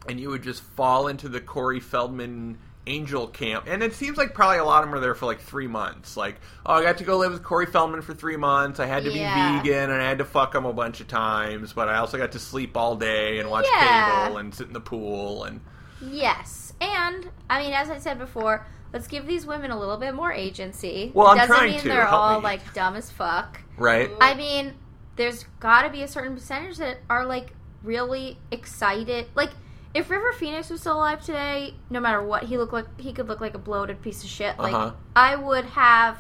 [0.09, 3.65] and you would just fall into the Corey Feldman angel camp.
[3.67, 6.17] And it seems like probably a lot of them are there for like three months.
[6.17, 8.81] Like, oh, I got to go live with Corey Feldman for three months.
[8.81, 9.61] I had to Yeah.
[9.63, 11.73] be vegan, and I had to fuck him a bunch of times.
[11.73, 14.21] But I also got to sleep all day and watch Yeah.
[14.25, 15.61] cable and sit in the pool and.
[16.01, 16.73] Yes.
[16.81, 20.33] And, I mean, as I said before, let's give these women a little bit more
[20.33, 21.11] agency.
[21.15, 21.89] Well, I'm Doesn't trying mean to.
[21.89, 22.45] they're Help all, me.
[22.45, 23.61] like, dumb as fuck.
[23.77, 24.11] Right?
[24.21, 24.75] I mean,
[25.17, 29.27] there's got to be a certain percentage that are like really excited.
[29.35, 29.51] Like,
[29.95, 33.27] if River Phoenix was still alive today, no matter what he looked like, he could
[33.29, 34.59] look like a bloated piece of shit.
[34.59, 34.93] Like, Uh-huh.
[35.17, 36.19] I would have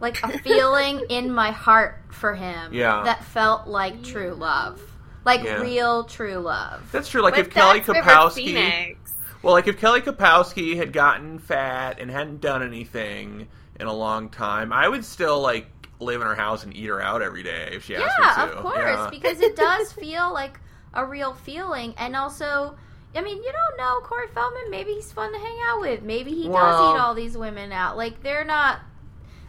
[0.00, 3.02] like a feeling in my heart for him Yeah.
[3.04, 4.80] that felt like true love,
[5.24, 5.60] like Yeah.
[5.60, 6.88] real true love.
[6.92, 7.22] That's true.
[7.22, 8.34] Like But if Kelly that's River Kapowski.
[8.34, 9.07] Phoenix.
[9.42, 14.28] Well, like if Kelly Kapowski had gotten fat and hadn't done anything in a long
[14.30, 15.66] time, I would still like
[16.00, 18.50] live in her house and eat her out every day if she asked Yeah, me
[18.52, 18.56] to.
[18.58, 19.08] of course, Yeah.
[19.10, 20.58] because it does feel like
[20.94, 22.76] a real feeling, and also.
[23.16, 24.70] I mean, you don't know Corey Feldman.
[24.70, 26.02] Maybe he's fun to hang out with.
[26.02, 27.96] Maybe he Well- does eat all these women out.
[27.96, 28.80] Like they're not.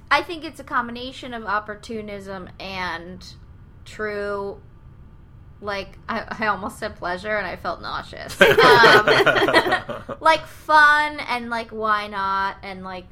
[0.09, 3.23] I think it's a combination of opportunism and
[3.85, 4.61] true.
[5.61, 8.37] Like I, I almost said pleasure, and I felt nauseous.
[8.41, 9.05] Um,
[10.21, 13.05] like fun and like why not, and like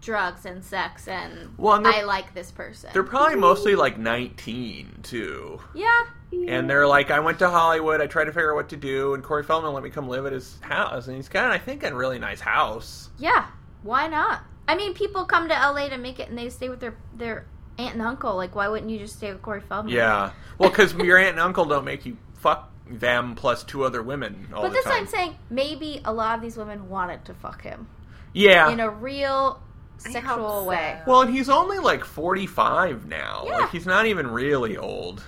[0.00, 2.90] drugs and sex, and Well, and I like this person.
[2.92, 5.60] They're probably mostly like 19 too.
[5.74, 8.00] yeah, And they're like, I went to Hollywood.
[8.00, 10.24] I tried to figure out what to do, and Corey Feldman let me come live
[10.26, 13.10] at his house, and he's got, I think, a really nice house.
[13.18, 13.46] Yeah,
[13.82, 14.40] why not?
[14.66, 17.46] I mean, people come to LA to make it, and they stay with their their
[17.80, 18.36] aunt and uncle.
[18.36, 19.94] Like, why wouldn't you just stay with Corey Feldman?
[19.94, 20.30] Yeah.
[20.58, 24.48] Well, because your aunt and uncle don't make you fuck them plus two other women
[24.54, 24.94] all but the this time.
[24.94, 27.86] I'm saying, maybe a lot of these women wanted to fuck him
[28.32, 28.70] yeah.
[28.70, 29.60] in a real
[29.98, 30.98] sexual hope way.
[31.06, 33.44] Well, and he's only like 45 now.
[33.46, 33.58] Yeah.
[33.58, 35.22] Like, he's not even really old.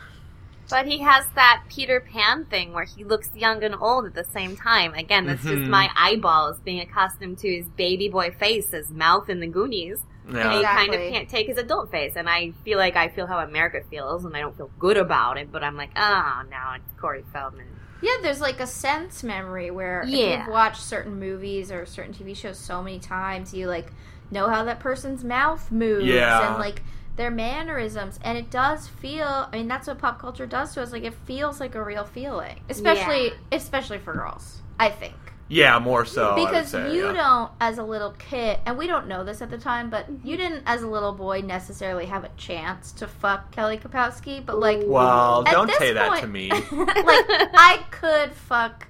[0.71, 4.25] But he has that Peter Pan thing where he looks young and old at the
[4.25, 4.95] same time.
[4.95, 5.57] Again, that's Mhm.
[5.59, 10.03] just my eyeballs being accustomed to his baby boy face, his mouth in the Goonies.
[10.27, 10.57] And Yeah.
[10.59, 12.15] he kind of can't take his adult face.
[12.17, 15.39] And I feel like I feel how America feels, and I don't feel good about
[15.39, 17.67] it, but I'm like, ah, now it's Corey Feldman.
[18.01, 22.37] Yeah, there's like a sense memory where if you've watched certain movies or certain TV
[22.37, 23.93] shows so many times, you like
[24.31, 26.51] know how that person's mouth moves Yeah.
[26.51, 26.83] and like
[27.15, 29.49] their mannerisms, and it does feel.
[29.53, 30.93] I mean, that's what pop culture does to us.
[30.93, 33.33] Like, it feels like a real feeling, especially Yeah.
[33.53, 34.63] especially for girls.
[34.81, 35.15] I think
[35.49, 36.31] Yeah, more so.
[36.31, 37.13] I would because say, you yeah.
[37.13, 40.27] don't, as a little kid, and we don't know this at the time, but Mm-hmm.
[40.27, 44.45] you didn't, as a little boy, necessarily have a chance to fuck Kelly Kapowski.
[44.45, 46.49] But like, Well, don't this say that to me.
[46.51, 48.89] like I could fuck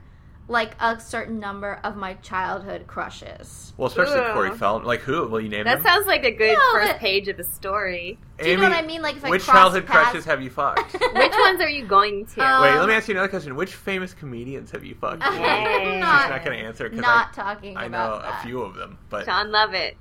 [0.48, 3.72] like a certain number of my childhood crushes.
[3.76, 4.34] Well, especially Ugh.
[4.34, 4.86] Corey Feldman.
[4.86, 5.26] Like, who?
[5.28, 5.64] Will you name it.
[5.64, 5.84] That him?
[5.84, 8.18] sounds like a good No, first but- page of a story.
[8.38, 9.02] Do you know what I mean?
[9.02, 10.92] Like if I Which cross childhood paths- crushes have you fucked?
[11.14, 12.40] Which ones are you going to?
[12.44, 13.54] Um, Wait, let me ask you another question.
[13.54, 15.22] Which famous comedians have you fucked?
[15.24, 18.40] I'm She's not, not going to answer because not I, talking I about know that.
[18.40, 18.98] a few of them.
[19.10, 19.96] But John Lovett.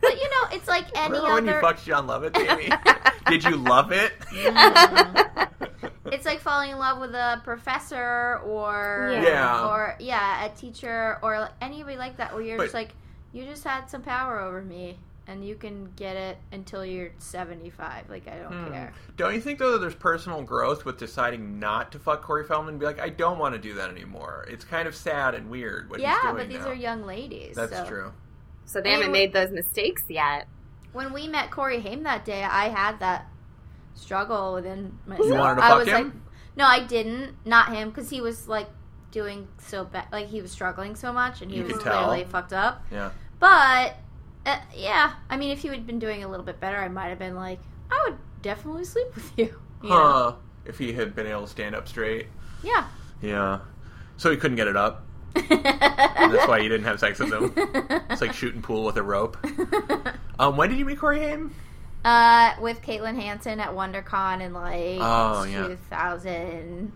[0.00, 1.60] But you know, it's like any remember when you other.
[1.60, 2.68] fucked John Lovett, Amy?
[3.26, 4.12] Did you love it?
[6.12, 9.22] It's like falling in love with a professor or Yeah.
[9.22, 9.66] Yeah.
[9.68, 12.90] or yeah, a teacher or anybody like that where you're But- just like
[13.32, 18.10] you just had some power over me and you can get it until you're 75.
[18.10, 18.72] Like I don't Hmm.
[18.72, 18.92] care.
[19.16, 22.74] Don't you think though that there's personal growth with deciding not to fuck Corey Feldman
[22.74, 24.44] and be like, I don't want to do that anymore.
[24.50, 26.68] It's kind of sad and weird what he's yeah, doing Yeah, but these now.
[26.68, 27.56] are young ladies.
[27.56, 27.86] That's so.
[27.86, 28.12] true.
[28.66, 30.46] So they haven't made those mistakes yet.
[30.92, 33.26] when we met Corey Haim that day, I had that
[33.94, 35.30] struggle within myself.
[35.30, 35.94] wanted to I was him?
[36.04, 36.12] like,
[36.56, 37.34] no, I didn't.
[37.44, 38.68] Not him, because he was like
[39.10, 40.06] doing so bad.
[40.12, 42.04] Like he was struggling so much, and he You was could tell.
[42.06, 42.84] clearly fucked up.
[42.90, 43.10] Yeah.
[43.38, 43.96] But
[44.44, 47.08] Uh, yeah, I mean, if he had been doing a little bit better, I might
[47.08, 49.44] have been like, I would definitely sleep with you.
[49.82, 49.94] you know?
[49.96, 50.32] Huh.
[50.64, 52.26] If he had been able to stand up straight.
[52.62, 52.86] Yeah.
[53.20, 53.60] Yeah.
[54.16, 55.04] So he couldn't get it up.
[55.34, 57.52] And that's why you didn't have sex with him.
[58.10, 59.36] It's like shooting pool with a rope.
[60.38, 61.54] Um, when did you meet Corey Haim?
[62.04, 65.68] Uh, with Caitlin Hansen at WonderCon in like Oh, yeah.
[65.68, 66.92] 2000.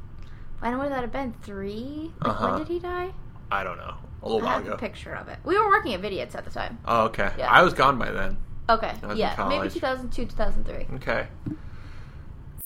[0.60, 1.34] When don't know what that have been.
[1.42, 2.10] Three?
[2.20, 2.48] Like, Uh-huh.
[2.48, 3.12] When did he die?
[3.50, 3.94] I don't know.
[4.22, 4.76] A little I while have a ago.
[4.78, 5.38] picture of it.
[5.44, 6.78] We were working at Vidiots at the time.
[6.86, 7.30] Oh, okay.
[7.38, 7.48] Yeah.
[7.50, 8.36] I was gone by then.
[8.68, 8.88] Okay.
[9.02, 10.96] I was in Yeah, maybe 2002, 2003.
[10.96, 11.28] Okay.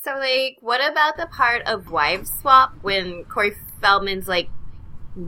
[0.03, 4.49] So, like, what about the part of wife swap when Corey Feldman's like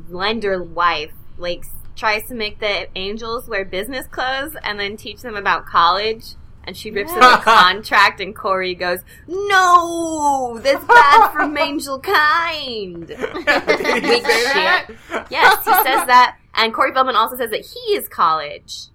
[0.09, 5.37] lender wife like tries to make the angels wear business clothes and then teach them
[5.37, 6.37] about college?
[6.65, 13.07] And she rips them a contract, and Corey goes, "No, that's bad for angel kind."
[13.09, 14.87] Did he say that?
[15.29, 18.87] Yes, he says that, and Corey Feldman also says that he is college.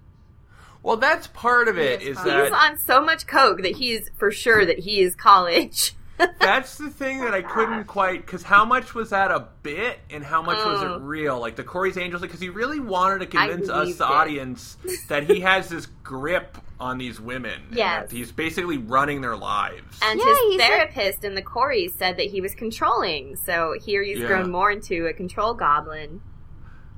[0.82, 2.00] Well, that's part of it.
[2.00, 2.44] He is Is college.
[2.44, 5.94] He's on so much coke that he's for sure that he is college.
[6.40, 10.24] That's the thing that I couldn't quite because how much was that a bit and
[10.24, 10.94] how much was Oh.
[10.96, 11.06] it mm.
[11.06, 11.38] real?
[11.40, 14.10] Like the Corey's Angels, because he really wanted to convince us, the it.
[14.10, 14.76] audience,
[15.08, 17.60] that he has this grip on these women.
[17.68, 18.10] and Yes.
[18.10, 19.98] he's basically running their lives.
[20.02, 23.36] And Yeah, his therapist in the Corey said that he was controlling.
[23.36, 24.26] So here he's Yeah.
[24.28, 26.20] grown more into a control goblin.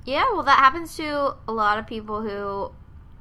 [0.04, 2.72] Yeah, well, that happens to a lot of people who,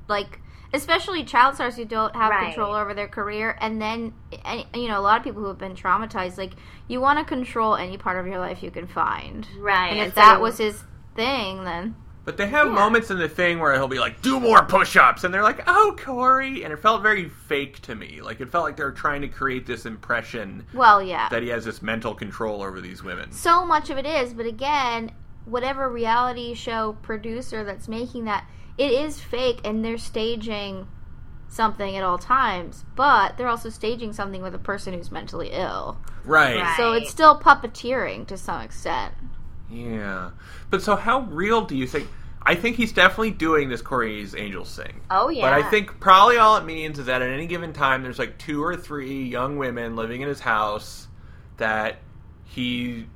[0.07, 0.41] like,
[0.73, 2.45] especially child stars who don't have Right.
[2.53, 4.13] control over their career, and then,
[4.45, 6.37] and, you know, a lot of people who have been traumatized.
[6.37, 6.53] Like,
[6.87, 9.87] you want to control any part of your life you can find, Right.
[9.91, 10.83] and if and that so- was his
[11.15, 11.95] thing, then
[12.25, 12.73] But they have Yeah.
[12.73, 15.95] moments in the thing where he'll be like, "Do more push-ups," and they're like, "Oh,
[15.97, 18.21] Corey," and it felt very fake to me.
[18.21, 21.49] Like it felt like they were trying to create this impression well, yeah, that he
[21.49, 23.31] has this mental control over these women.
[23.31, 24.35] so much of it is.
[24.35, 25.11] But again,
[25.45, 28.43] whatever reality show producer that's making that,
[28.79, 30.87] it is fake, and they're staging
[31.49, 32.85] something at all times.
[32.95, 35.97] But they're also staging something with a person who's mentally ill.
[36.23, 36.61] Right.
[36.61, 36.77] Right.
[36.77, 39.13] So it's still puppeteering to some extent.
[39.69, 40.31] Yeah.
[40.69, 42.07] But so how real do you think
[42.41, 45.01] I think he's definitely doing this Corey's Angels thing.
[45.11, 45.41] Oh yeah.
[45.41, 48.37] But I think probably all it means is that at any given time there's like
[48.37, 51.07] two or three young women living in his house
[51.57, 51.97] that
[52.45, 53.07] he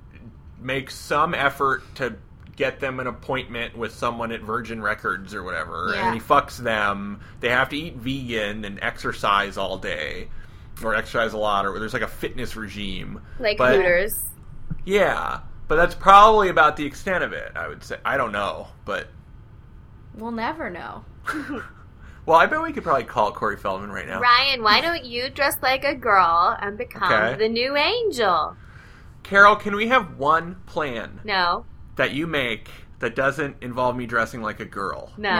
[0.59, 2.15] makes some effort to
[2.55, 5.91] get them an appointment with someone at Virgin Records or whatever.
[5.95, 6.05] Yeah.
[6.07, 7.21] And he fucks them.
[7.39, 10.29] They have to eat vegan and exercise all day.
[10.83, 13.21] Or exercise a lot, or there's like a fitness regime.
[13.39, 14.23] like but- Hooters.
[14.85, 17.51] Yeah, but that's probably about the extent of it.
[17.55, 17.97] I would say.
[18.03, 19.07] I don't know, but
[20.15, 21.05] We'll never know.
[22.25, 24.19] well, I bet we could probably call Corey Feldman right now.
[24.19, 27.37] Ryan, why don't you dress like a girl and become Okay.
[27.37, 28.55] the new angel?
[29.23, 31.65] Carol, can we have one plan No,
[31.95, 32.69] that you make
[32.99, 35.11] that doesn't involve me dressing like a girl?
[35.17, 35.29] no.
[35.29, 35.39] No, No.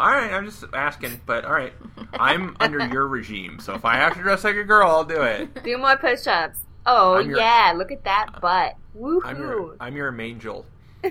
[0.00, 1.72] all right, I'm just asking, but all right,
[2.14, 5.20] I'm under your regime, so if I have to dress like a girl, I'll do
[5.22, 5.62] it.
[5.62, 6.58] Do more push-ups.
[6.86, 8.74] Oh I'm your- yeah, look at that butt.
[8.98, 9.20] Woohoo!
[9.24, 10.64] I'm your I'm your angel.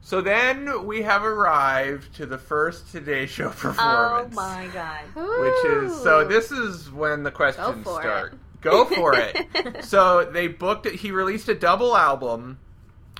[0.00, 3.78] so then we have arrived to the first Today Show performance.
[3.80, 4.36] oh performance.
[4.36, 5.04] my god.
[5.40, 8.38] which is so this is when the questions for start it.
[8.60, 12.58] go for it so they booked it he released a double album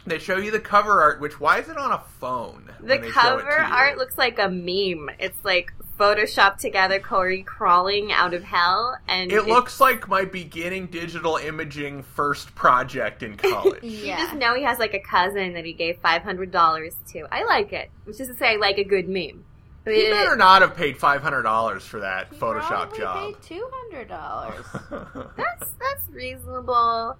[0.06, 3.00] they show you the cover art which why is it on a phone The when
[3.02, 5.10] they show it cover art looks like a meme.
[5.18, 10.86] It's like photoshopped together Corey crawling out of hell and it looks like my beginning
[10.86, 14.16] digital imaging first project in college You Yeah.
[14.16, 17.26] just know he has like a cousin that he gave five hundred dollars to.
[17.30, 17.90] I like it.
[18.04, 19.44] Which is to say, I like a good meme.
[19.84, 24.64] But he better not have paid $500 for that photoshop job paid two hundred dollars.
[25.36, 27.16] that's that's reasonable.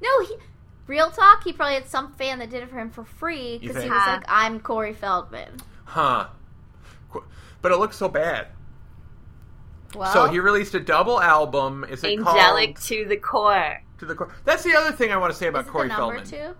[0.00, 0.36] no, he,
[0.86, 1.44] real talk.
[1.44, 3.92] He probably had some fan that did it for him for free because he think?
[3.94, 6.26] was like, "I'm Corey Feldman." huh
[7.10, 7.24] Qu-
[7.60, 8.46] but it looks so bad
[9.94, 13.82] Well, so he released a double album is it Angelic called to the core.
[13.98, 15.88] to the core that's the other thing i want to say about is it corey
[15.88, 16.56] the number feldman two?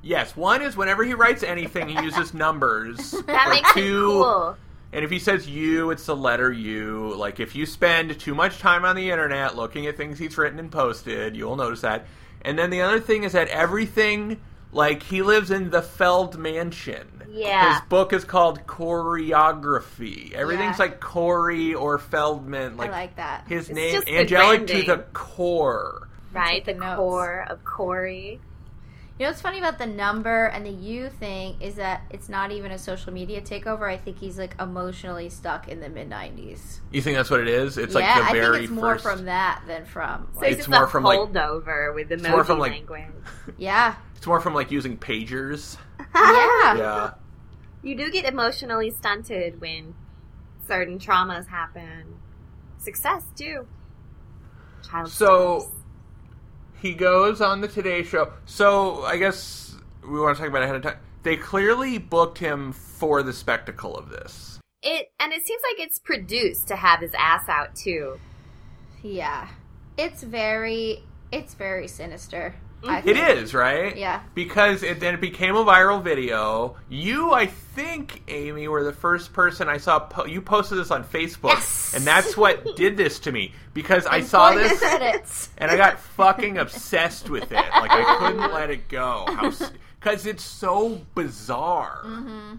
[0.00, 3.10] Yes, one is whenever he writes anything, he uses numbers.
[3.26, 4.56] That or makes it two, cool.
[4.92, 7.14] And if he says you, it's the letter U.
[7.16, 10.60] Like if you spend too much time on the internet looking at things he's written
[10.60, 12.06] and posted, you'll notice that.
[12.42, 14.40] And then the other thing is that everything,
[14.72, 17.04] like he lives in the Feldmansion.
[17.30, 17.74] Yeah.
[17.74, 20.32] His book is called Coreyography.
[20.32, 20.84] Everything's Yeah.
[20.84, 22.76] like Corey or Feldman.
[22.76, 23.44] Like, I like that.
[23.48, 26.08] his It's name, just the angelic to the core.
[26.32, 26.64] Right?
[26.64, 28.40] The the core of Corey.
[29.18, 32.52] You know what's funny about the number and the you thing is that it's not
[32.52, 33.90] even a social media takeover.
[33.90, 36.78] I think he's like emotionally stuck in the mid '90s.
[36.92, 37.78] You think that's what it is?
[37.78, 39.02] It's yeah, like the I very think it's more first.
[39.04, 40.28] from that than from.
[40.34, 42.70] So Like, it's It's just more a from, like- holdover with emoji more from, like-
[42.72, 43.06] language.
[43.58, 45.78] yeah, It's more from like using pagers.
[46.14, 47.10] yeah, Yeah.
[47.82, 49.94] You do get emotionally stunted when
[50.68, 52.14] certain traumas happen.
[52.78, 53.66] Success too.
[54.88, 55.74] Child So- stars.
[56.80, 58.32] He goes on the Today Show.
[58.46, 60.98] So I guess we want to talk about it ahead of time.
[61.22, 64.60] They clearly booked him for the spectacle of this.
[64.82, 68.18] it and it seems like it's produced to have his ass out too.
[69.02, 69.48] Yeah.
[69.96, 71.02] It's very
[71.32, 72.54] it's very sinister.
[72.86, 73.18] I It think.
[73.38, 73.96] is right.
[73.96, 74.20] Yeah.
[74.34, 76.76] Because it then it became a viral video.
[76.88, 79.98] You, I think, Amy, were the first person I saw.
[79.98, 81.92] Po- you posted this on Facebook, Yes.
[81.96, 85.48] and that's what did this to me because I saw this credits.
[85.58, 87.52] and I got fucking obsessed with it.
[87.52, 89.26] Like I couldn't let it go.
[89.98, 92.02] Because it's so bizarre.
[92.06, 92.56] Mm-hmm.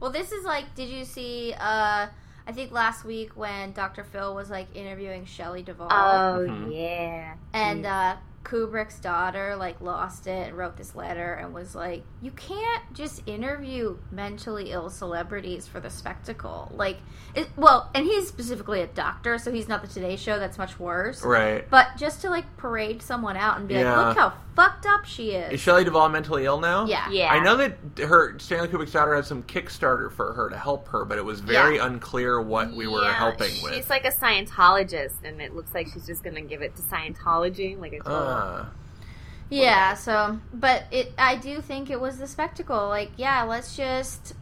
[0.00, 1.54] Well, this is like, did you see?
[1.58, 2.08] uh
[2.44, 4.02] I think last week when Dr.
[4.02, 6.74] Phil was like interviewing Shelley Duvall, Oh Mhm.
[6.74, 7.34] yeah.
[7.52, 12.30] and uh Kubrick's daughter like lost it and wrote this letter and was like, "You
[12.32, 16.98] can't just interview mentally ill celebrities for the spectacle." Like,
[17.34, 20.38] it, well, and he's specifically a doctor, so he's not the Today Show.
[20.38, 21.22] That's much worse.
[21.22, 21.68] Right.
[21.70, 23.96] But just to like parade someone out and be Yeah.
[23.96, 26.86] like, "Look how fucked up she is." Is Shelley Duvall mentally ill now?
[26.86, 27.08] yeah.
[27.10, 27.32] Yeah.
[27.32, 31.04] I know that her Stanley Kubrick's daughter had some Kickstarter for her to help her,
[31.04, 31.86] but it was very Yeah.
[31.86, 33.90] unclear what we were Yeah, helping She's with.
[33.90, 37.92] like a Scientologist, and it looks like she's just gonna give it to Scientology, like
[37.94, 38.14] a total.
[38.14, 38.64] Uh,
[39.50, 42.88] Yeah, so but it I do think it was the spectacle.
[42.88, 44.34] Like, yeah, let's just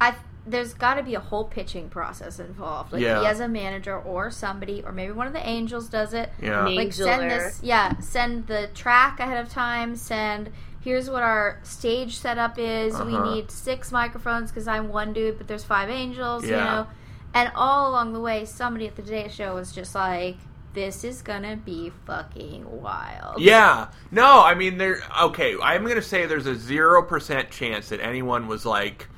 [0.00, 0.14] I
[0.46, 2.92] there's got to be a whole pitching process involved.
[2.92, 3.20] Like Yeah.
[3.20, 6.30] he has a manager or somebody or maybe one of the angels does it.
[6.40, 6.62] yeah.
[6.64, 11.58] Me- Like send this yeah, send the track ahead of time, send here's what our
[11.64, 12.94] stage setup is.
[13.00, 13.34] We Uh-huh.
[13.34, 16.50] need six microphones cuz I'm one dude, but there's five angels, Yeah.
[16.58, 16.86] you know.
[17.34, 20.36] And all along the way somebody at the Today Show was just like
[20.74, 23.40] this is gonna be fucking wild.
[23.40, 23.86] Yeah.
[24.12, 28.46] No, I mean there okay, I'm going to say there's a 0% chance that anyone
[28.46, 29.08] was like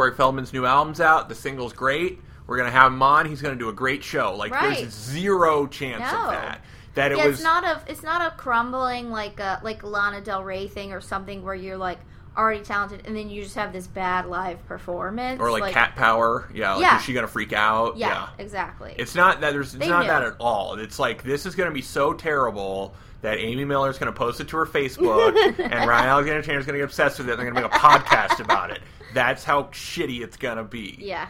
[0.00, 2.20] Corey Feldman's new album's out, the single's great.
[2.46, 3.26] We're going to have him on.
[3.26, 4.34] He's going to do a great show.
[4.34, 4.78] Like Right.
[4.78, 6.18] there's zero chance No.
[6.24, 6.62] of that.
[6.94, 10.22] That it yeah, was it's not a it's not a crumbling like a like Lana
[10.22, 11.98] Del Rey thing or something where you're like
[12.34, 16.48] already talented and then you just have this bad live performance or like, cat power.
[16.54, 16.96] Yeah, like Yeah.
[16.96, 17.98] is she going to freak out?
[17.98, 18.94] Yeah, exactly.
[18.96, 20.08] It's not that there's it's They not knew.
[20.08, 20.76] that at all.
[20.78, 24.40] It's like this is going to be so terrible that Amy Miller's going to post
[24.40, 27.32] it to her Facebook and Ryan Alexander Tanner's going to get obsessed with it.
[27.32, 28.80] and They're going to make a podcast about it.
[29.14, 30.96] That's how shitty it's going to be.
[31.00, 31.28] yeah,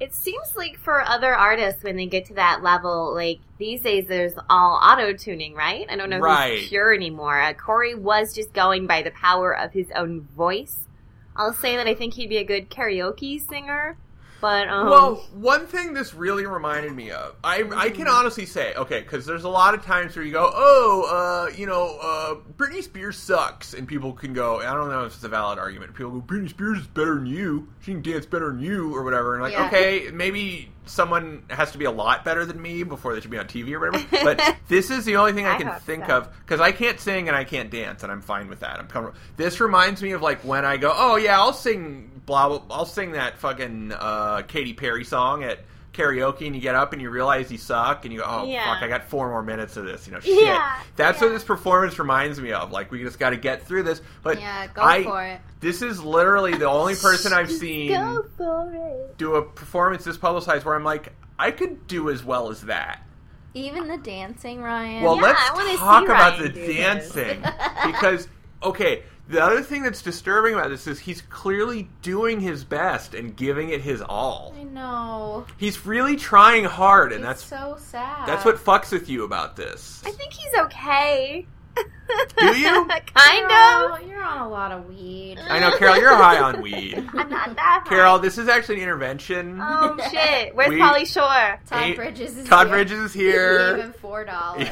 [0.00, 4.06] It seems like for other artists, when they get to that level, like these days,
[4.08, 5.86] there's all auto tuning, right?
[5.88, 6.58] I don't know Right.
[6.60, 7.40] who's pure anymore.
[7.40, 10.88] Uh, Corey was just going by the power of his own voice.
[11.36, 13.96] I'll say that I think he'd be a good karaoke singer,
[14.42, 18.74] but um, Well, one thing this really reminded me of, I I can honestly say,
[18.74, 22.34] okay, because there's a lot of times where you go, oh, uh, you know, uh,
[22.58, 25.94] Britney Spears sucks, and people can go, I don't know if it's a valid argument.
[25.94, 27.68] People go, Britney Spears is better than you.
[27.80, 29.34] She can dance better than you, or whatever.
[29.34, 29.66] And like, Yeah.
[29.68, 33.38] okay, maybe someone has to be a lot better than me before they should be
[33.38, 34.04] on TV or whatever.
[34.24, 36.18] But this is the only thing I I can think so.
[36.18, 38.80] of because I can't sing and I can't dance, and I'm fine with that.
[38.80, 39.16] I'm comfortable.
[39.36, 42.62] This reminds me of like when I go, oh yeah, I'll sing blah blah.
[42.70, 45.60] I'll sing that fucking uh, Katy Perry song at
[45.92, 48.72] karaoke, and you get up and you realize you suck, and you go, oh Yeah.
[48.72, 50.06] fuck, I got four more minutes of this.
[50.06, 50.42] You know, shit.
[50.44, 52.70] Yeah, That's what this performance reminds me of.
[52.72, 54.00] Like we just got to get through this.
[54.22, 54.66] But yeah.
[54.68, 55.40] Go I, for it.
[55.60, 59.18] This is literally the only person I've seen go for it.
[59.18, 63.06] do a performance this publicized where I'm like, I could do as well as that.
[63.54, 65.02] Even the dancing, Ryan.
[65.02, 67.42] Well, Yeah, let's talk see about Ryan the dancing
[67.86, 68.28] because
[68.62, 69.02] okay,
[69.32, 73.70] the other thing that's disturbing about this is he's clearly doing his best and giving
[73.70, 74.54] it his all.
[74.58, 75.46] I know.
[75.56, 78.28] He's really trying hard, and it's that's so sad.
[78.28, 80.02] that's what fucks with you about this.
[80.04, 81.46] I think he's okay.
[81.76, 82.86] Do you?
[83.14, 83.92] kind you're of.
[84.02, 85.38] On, you're on a lot of weed.
[85.48, 86.94] I know, Carol, you're high on weed.
[87.14, 87.82] I'm not that.
[87.84, 87.88] high.
[87.88, 89.58] Carol, this is actually an intervention.
[89.62, 90.54] Oh shit!
[90.54, 91.58] Where's We- Pauly Shore?
[91.66, 92.46] Todd Hey, Bridges is here.
[92.46, 92.76] Todd here.
[92.76, 93.76] Bridges is We here.
[93.76, 94.68] gave him four dollars.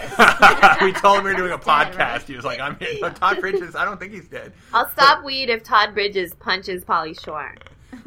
[0.83, 1.97] we told him we were doing a dead, podcast.
[1.99, 2.23] right?
[2.23, 4.53] He was like, "I'm here." But Todd Bridges, I don't think he's dead.
[4.75, 7.55] I'll stop weed if Todd Bridges punches Pauly Shore.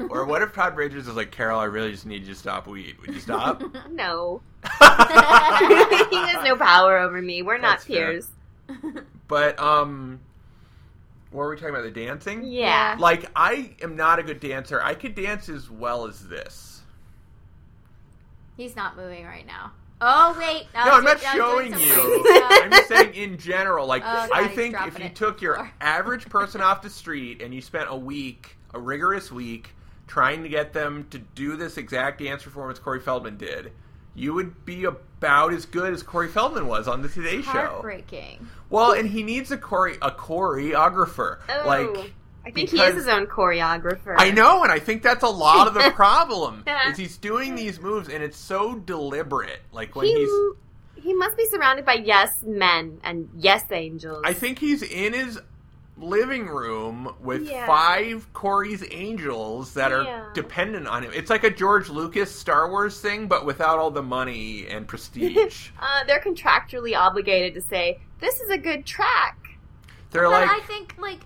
[0.09, 2.67] Or what if Todd Bridges is like, "Carol, I really just need you to stop
[2.67, 2.97] weed.
[3.01, 7.41] Would you stop?" No, he has no power over me.
[7.41, 8.25] We're not peers.
[8.27, 8.33] fair.
[8.82, 9.05] Peers.
[9.28, 10.19] but um,
[11.32, 11.84] what were we talking about?
[11.84, 12.43] The dancing?
[12.45, 12.95] Yeah.
[12.99, 14.82] Like, I am not a good dancer.
[14.82, 16.82] I could dance as well as this.
[18.57, 19.71] He's not moving right now.
[20.05, 22.26] Oh wait, No, I'm not showing you.
[22.51, 23.88] I'm just saying in general.
[23.88, 25.71] Like, Oh, I God, he's think if you took your Sorry.
[25.80, 29.69] average person off the street and you spent a week, a rigorous week,
[30.05, 33.71] trying to get them to do this exact dance performance Corey Feldman did,
[34.16, 37.51] you would be about as good as Corey Feldman was on the Today Show.
[37.51, 38.47] Heartbreaking.
[38.70, 41.39] Well, and he needs a Corey a choreographer.
[41.49, 41.64] Oh.
[41.66, 42.14] Like
[42.45, 44.16] I think he is his own choreographer.
[44.18, 46.64] I know, and I think that's a lot of the problem.
[46.89, 49.61] Is he's doing these moves, and it's so deliberate.
[49.72, 54.24] Like when He, he's, he must be surrounded by yes men and yes angels.
[54.26, 55.39] I think he's in his
[56.03, 57.65] living room with Yeah.
[57.65, 60.25] five Corey's angels that are Yeah.
[60.33, 61.11] dependent on him.
[61.13, 65.69] It's like a George Lucas Star Wars thing, but without all the money and prestige.
[65.81, 69.37] uh, they're contractually obligated to say this is a good track.
[70.11, 71.19] They're But like, I think like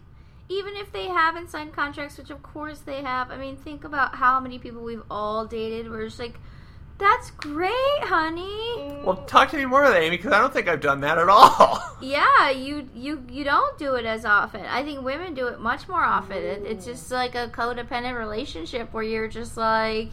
[0.49, 4.15] even if they haven't signed contracts, which of course they have, I mean, think about
[4.15, 5.89] how many people we've all dated.
[5.89, 6.35] We're just like,
[6.97, 9.01] that's great, honey.
[9.03, 11.17] well, talk to me more of that, Amy, because I don't think I've done that
[11.17, 11.79] at all.
[11.99, 14.61] Yeah, you you you don't do it as often.
[14.67, 16.37] I think women do it much more often.
[16.37, 20.09] It, it's just like a codependent relationship where you're just like,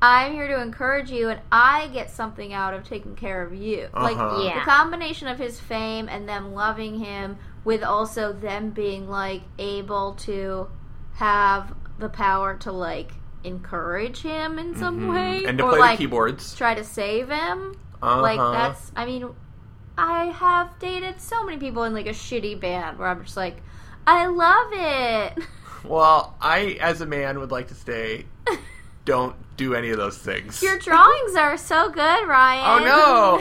[0.00, 3.88] I'm here to encourage you, and I get something out of taking care of you.
[3.94, 4.42] Like Uh-huh.
[4.42, 4.58] Yeah.
[4.58, 10.14] the combination of his fame and them loving him, with also them being like able
[10.26, 10.66] to
[11.14, 13.12] have the power to like
[13.44, 15.48] encourage him in some way, Mm-hmm.
[15.48, 16.54] and to or play like the keyboards.
[16.54, 17.76] try to save him.
[18.02, 18.20] Uh-huh.
[18.22, 19.28] Like that's I mean
[19.98, 23.62] I have dated so many people in like a shitty band where I'm just like
[24.06, 25.44] I love it.
[25.84, 28.26] Well, I, as a man, would like to say,
[29.04, 30.60] don't do any of those things.
[30.62, 32.82] Your drawings are so good, Ryan.
[32.82, 32.84] Oh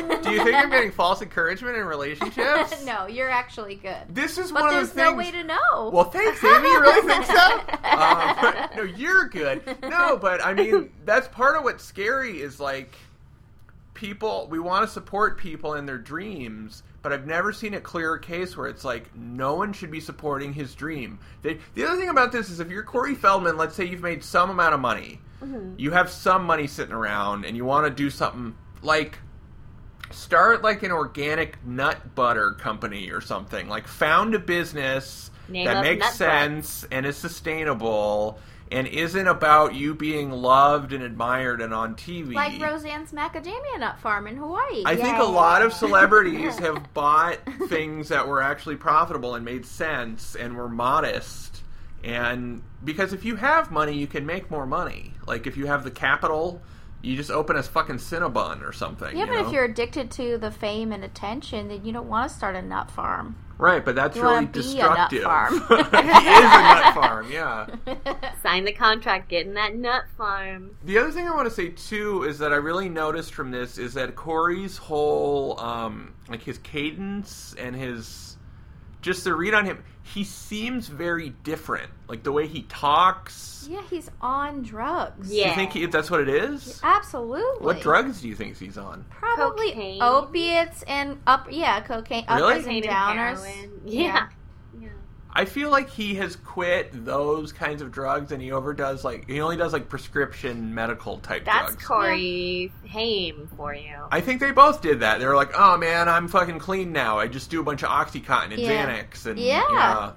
[0.07, 0.21] no!
[0.21, 2.83] Do you think I'm getting false encouragement in relationships?
[2.85, 3.97] no, you're actually good.
[4.09, 4.95] This is But one of the things.
[5.11, 5.89] no way to know.
[5.91, 6.67] Well, thanks, Amy.
[6.67, 7.59] You really think so?
[7.83, 9.61] Um, no, you're good.
[9.83, 12.93] No, but I mean, that's part of what's scary is like
[13.93, 14.47] people.
[14.49, 18.55] We want to support people in their dreams, but I've never seen a clearer case
[18.55, 21.19] where it's like no one should be supporting his dream.
[21.41, 24.23] They, the other thing about this is if you're Corey Feldman, let's say you've made
[24.23, 25.73] some amount of money, mm-hmm.
[25.77, 29.17] you have some money sitting around, and you want to do something like
[30.11, 33.67] start like an organic nut butter company or something.
[33.67, 38.39] Like found a business Name that makes sense and is sustainable
[38.71, 42.33] and isn't about you being loved and admired and on TV.
[42.33, 44.83] like Roseanne's macadamia nut farm in Hawaii.
[44.85, 49.65] I think a lot of celebrities have bought things that were actually profitable and made
[49.65, 51.63] sense and were modest.
[52.03, 55.13] And because if you have money, you can make more money.
[55.27, 56.61] Like if you have the capital,
[57.01, 59.15] you just open a fucking Cinnabon or something.
[59.15, 59.47] yeah, you but know?
[59.47, 62.61] if you're addicted to the fame and attention, then you don't want to start a
[62.61, 63.35] nut farm.
[63.57, 65.23] Right, but that's You really wanna be a nut destructive.
[65.23, 65.53] farm.
[65.67, 67.67] he is a nut farm, yeah.
[68.43, 70.71] Sign the contract, get in that nut farm.
[70.83, 73.77] The other thing I want to say too is that I really noticed from this
[73.77, 78.30] is that Corey's whole um like his cadence and his
[79.01, 81.89] just the read on him, he seems very different.
[82.07, 83.67] Like the way he talks.
[83.69, 85.31] Yeah, he's on drugs.
[85.31, 85.49] Yeah.
[85.49, 86.79] you think he, that's what it is?
[86.83, 87.65] Absolutely.
[87.65, 89.05] What drugs do you think he's on?
[89.09, 90.01] Probably Cocaine.
[90.01, 92.53] opiates and up, yeah, cocaine, Really?
[92.53, 92.91] uppers and Cocaine and
[93.37, 93.45] downers.
[93.45, 93.81] heroin.
[93.85, 94.01] Yeah.
[94.01, 94.27] yeah.
[95.33, 99.39] I feel like he has quit those kinds of drugs and he overdoes like he
[99.41, 101.85] only does like prescription medical type That's drugs.
[101.85, 103.95] Corey Haim for you.
[104.11, 105.19] I think they both did that.
[105.19, 107.17] They were like, "Oh man, I'm fucking clean now.
[107.19, 108.85] I just do a bunch of OxyContin and Yeah.
[108.85, 110.11] Xanax and Yeah.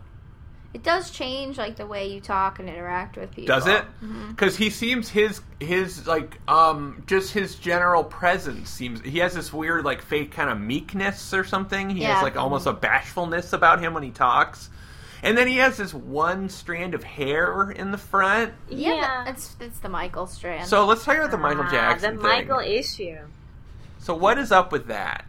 [0.73, 3.47] It does change like the way you talk and interact with people.
[3.55, 3.83] Does it?
[4.03, 4.31] Mm-hmm.
[4.31, 9.53] Because he seems his his like um just his general presence seems he has this
[9.53, 11.91] weird like fake kind of meekness or something.
[11.91, 12.15] He Yeah.
[12.15, 14.69] has like almost a bashfulness about him when he talks.
[15.25, 18.53] And then he has this one strand of hair in the front.
[18.69, 19.29] Yeah, Yeah.
[19.31, 20.69] it's it's the Michael strand.
[20.69, 22.31] So let's talk about the Michael Ah, Jackson The thing.
[22.49, 23.17] Michael issue.
[23.99, 25.25] So what is up with that?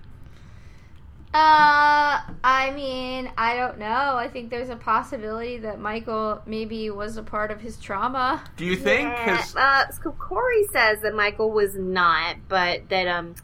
[1.34, 4.16] Uh, I mean, I don't know.
[4.16, 8.42] I think there's a possibility that Michael maybe was a part of his trauma.
[8.56, 9.10] Do you think?
[9.10, 13.36] Yeah, 'Cause- uh, so Corey says that Michael was not, but that um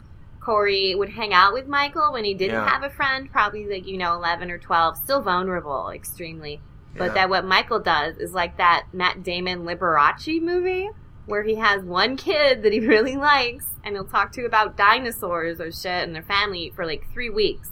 [0.44, 2.68] Corey would hang out with Michael when he didn't Yeah.
[2.68, 6.60] have a friend, probably like you know eleven or twelve, still vulnerable, extremely.
[6.96, 7.14] But Yeah.
[7.14, 10.90] that what Michael does is like that Matt Damon Liberace movie
[11.26, 15.60] where he has one kid that he really likes and he'll talk to about dinosaurs
[15.60, 17.70] or shit and their family for like three weeks.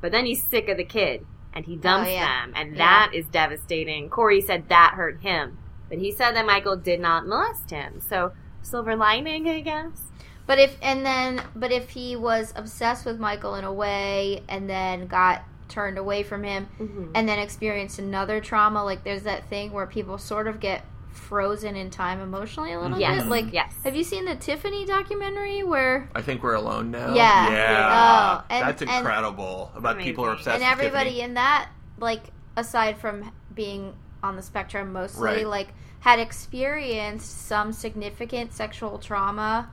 [0.00, 2.42] But then he's sick of the kid and he dumps Oh, yeah.
[2.42, 2.78] them and Yeah.
[2.78, 4.10] that is devastating.
[4.10, 5.58] Corey said that hurt him.
[5.88, 8.00] But he said that Michael did not molest him.
[8.00, 10.10] So silver lining, I guess.
[10.48, 14.68] But if and then but if he was obsessed with Michael in a way and
[14.68, 17.10] then got turned away from him Mhm.
[17.14, 21.76] and then experienced another trauma, like there's that thing where people sort of get frozen
[21.76, 23.22] in time emotionally a little Yes.
[23.24, 23.28] bit.
[23.30, 23.74] Like Yes.
[23.84, 27.12] have you seen the Tiffany documentary where I think we're alone now.
[27.12, 27.50] Yeah.
[27.50, 28.38] Yeah.
[28.40, 29.70] Oh, and- That's and- incredible.
[29.76, 30.52] about people who are Amazing.
[30.54, 31.24] obsessed and everybody Tiffany.
[31.24, 31.68] in that
[32.00, 32.22] like
[32.56, 33.92] aside from being
[34.22, 35.46] on the spectrum mostly Right.
[35.46, 35.68] like
[36.00, 39.68] had experienced some significant sexual trauma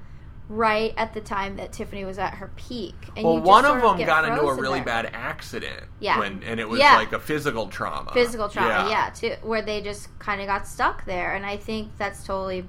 [0.47, 2.93] right at the time that Tiffany was at her peak.
[3.15, 4.85] And well, you just one of them got into a really there.
[4.85, 5.83] bad accident.
[5.99, 6.19] Yeah.
[6.19, 6.95] When, and it was Yeah.
[6.97, 8.11] like a physical trauma.
[8.13, 11.97] physical trauma, yeah, to where they just kind of got stuck there, and I think
[11.97, 12.67] that's totally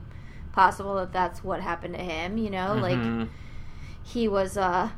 [0.52, 2.38] possible that that's what happened to him.
[2.38, 3.28] You know, like Mhm.
[4.02, 4.88] he was uh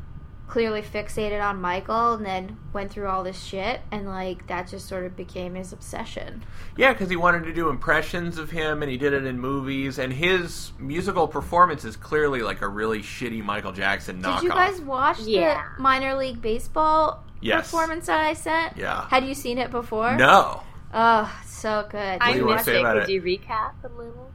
[0.48, 4.88] clearly fixated on Michael, and then went through all this shit, and like that just
[4.88, 6.42] sort of became his obsession.
[6.76, 9.98] Yeah, because he wanted to do impressions of him, and he did it in movies.
[9.98, 14.36] And his musical performance is clearly like a really shitty Michael Jackson knockoff.
[14.40, 15.62] Did you guys watch Yeah.
[15.76, 17.70] the minor league baseball Yes.
[17.70, 18.76] performance that I sent?
[18.76, 19.06] Yeah.
[19.08, 20.16] Had you seen it before?
[20.16, 20.62] No.
[20.94, 22.18] Oh, so good.
[22.20, 22.80] I do you wanna missed say it.
[22.80, 23.12] about Could it?
[23.12, 24.30] you recap a little?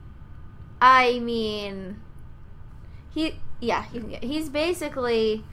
[0.80, 2.00] I mean,
[3.10, 5.44] he yeah he, he's basically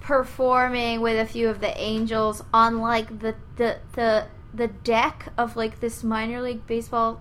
[0.00, 5.56] performing with a few of the angels on like the the the the deck of
[5.56, 7.20] like this minor league baseball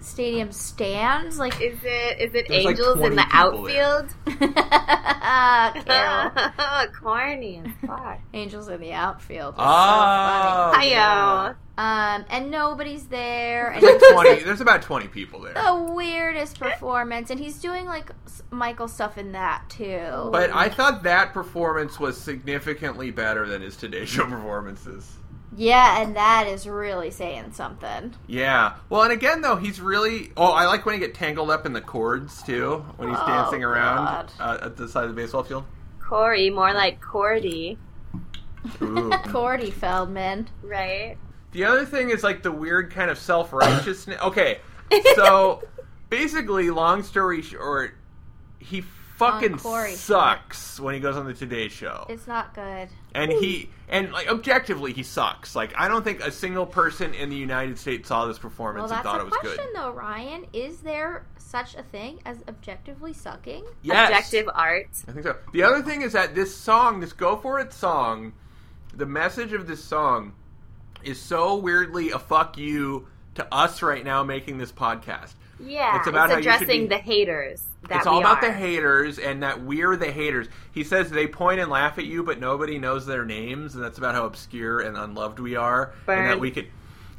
[0.00, 4.14] stadium stands like Is it is it There's, like, angels 20 in the outfield?
[5.84, 6.88] Carol.
[7.00, 8.18] Corny as fuck.
[8.32, 11.54] angels in the outfield It's Oh, so funny Hiyo.
[11.78, 14.30] um and nobody's there and There's like twenty.
[14.30, 15.54] like, There's about twenty people there.
[15.54, 20.68] the weirdest performance and he's doing like s- michael stuff in that too But I
[20.68, 25.16] thought that performance was significantly better than his Today Show performances.
[25.56, 28.14] Yeah, and that is really saying something.
[28.26, 28.74] Yeah.
[28.90, 30.30] Well, and again, though, he's really.
[30.36, 33.26] Oh, I like when he get tangled up in the cords too when he's Oh,
[33.26, 35.64] dancing around uh, at the side of the baseball field.
[36.00, 37.78] Corey, more like Cordy,
[38.82, 39.10] Ooh.
[39.28, 40.48] Cordy Feldman.
[40.62, 41.16] right?
[41.52, 44.20] the other thing is like the weird kind of self righteousness.
[44.22, 44.58] Okay,
[45.14, 45.62] so
[46.10, 47.94] basically, long story short,
[48.58, 48.82] he
[49.16, 52.06] fucking sucks when he goes on the Today Show.
[52.08, 52.88] It's not good.
[53.22, 57.28] And he and like objectively he sucks like i don't think a single person in
[57.30, 59.92] the united states saw this Well, performance and thought a it was question, good though,
[59.92, 60.46] Ryan.
[60.52, 63.64] Is there such a thing as objectively sucking?
[63.82, 64.88] yes Objective art.
[65.08, 68.32] i think so the other thing is that this song this go for it song
[68.94, 70.32] the message of this song
[71.02, 76.06] is so weirdly a fuck you to us right now making this podcast Yeah, It's
[76.06, 77.64] about you addressing be- the haters.
[77.90, 78.48] It's all about are.
[78.48, 80.46] the haters and that we're the haters.
[80.72, 83.98] He says they point and laugh at you, but nobody knows their names, and that's
[83.98, 86.66] about how obscure and unloved we are, and that we could.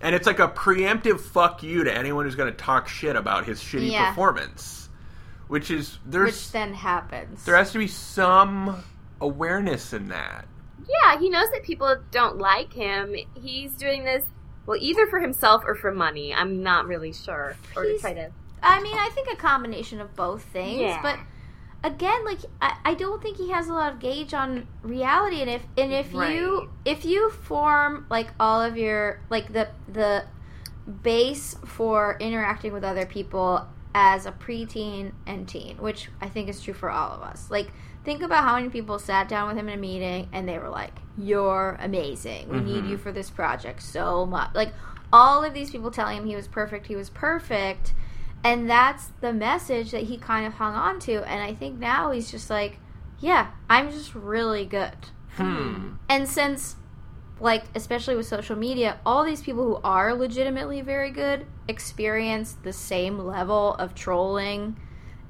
[0.02, 3.46] And it's like a preemptive fuck you to anyone who's going to talk shit about
[3.46, 4.10] his shitty Yeah.
[4.10, 4.90] performance,
[5.48, 7.44] which is there's Which then happens.
[7.46, 8.82] there has to be some
[9.20, 10.46] awareness in that.
[10.88, 13.14] Yeah, he knows that people don't like him.
[13.36, 14.24] He's doing this,
[14.70, 16.32] well, either for himself or for money.
[16.32, 17.58] I'm not really sure.
[17.76, 18.30] Or to try to.
[18.62, 20.82] I mean, I think a combination of both things.
[20.82, 21.02] Yeah.
[21.02, 21.18] But
[21.84, 25.42] again, like I, I don't think he has a lot of gauge on reality.
[25.42, 26.36] And if and if Right.
[26.36, 30.26] you if you form like all of your like the the
[31.02, 33.66] base for interacting with other people
[33.96, 37.50] as a preteen and teen, which I think is true for all of us.
[37.50, 37.72] Like
[38.04, 40.70] think about how many people sat down with him in a meeting and they were
[40.70, 42.50] like, "You're amazing.
[42.50, 42.90] We need Mhm.
[42.90, 44.74] you for this project so much." Like
[45.12, 47.94] all of these people telling him he was perfect, he was perfect.
[48.44, 51.28] And that's the message that he kind of hung on to.
[51.30, 52.80] And I think now he's just like,
[53.20, 54.96] yeah, I'm just really good.
[55.36, 55.96] Hmm.
[56.08, 56.78] And since,
[57.42, 62.72] like, especially with social media, all these people who are legitimately very good experience the
[62.72, 64.78] same level of trolling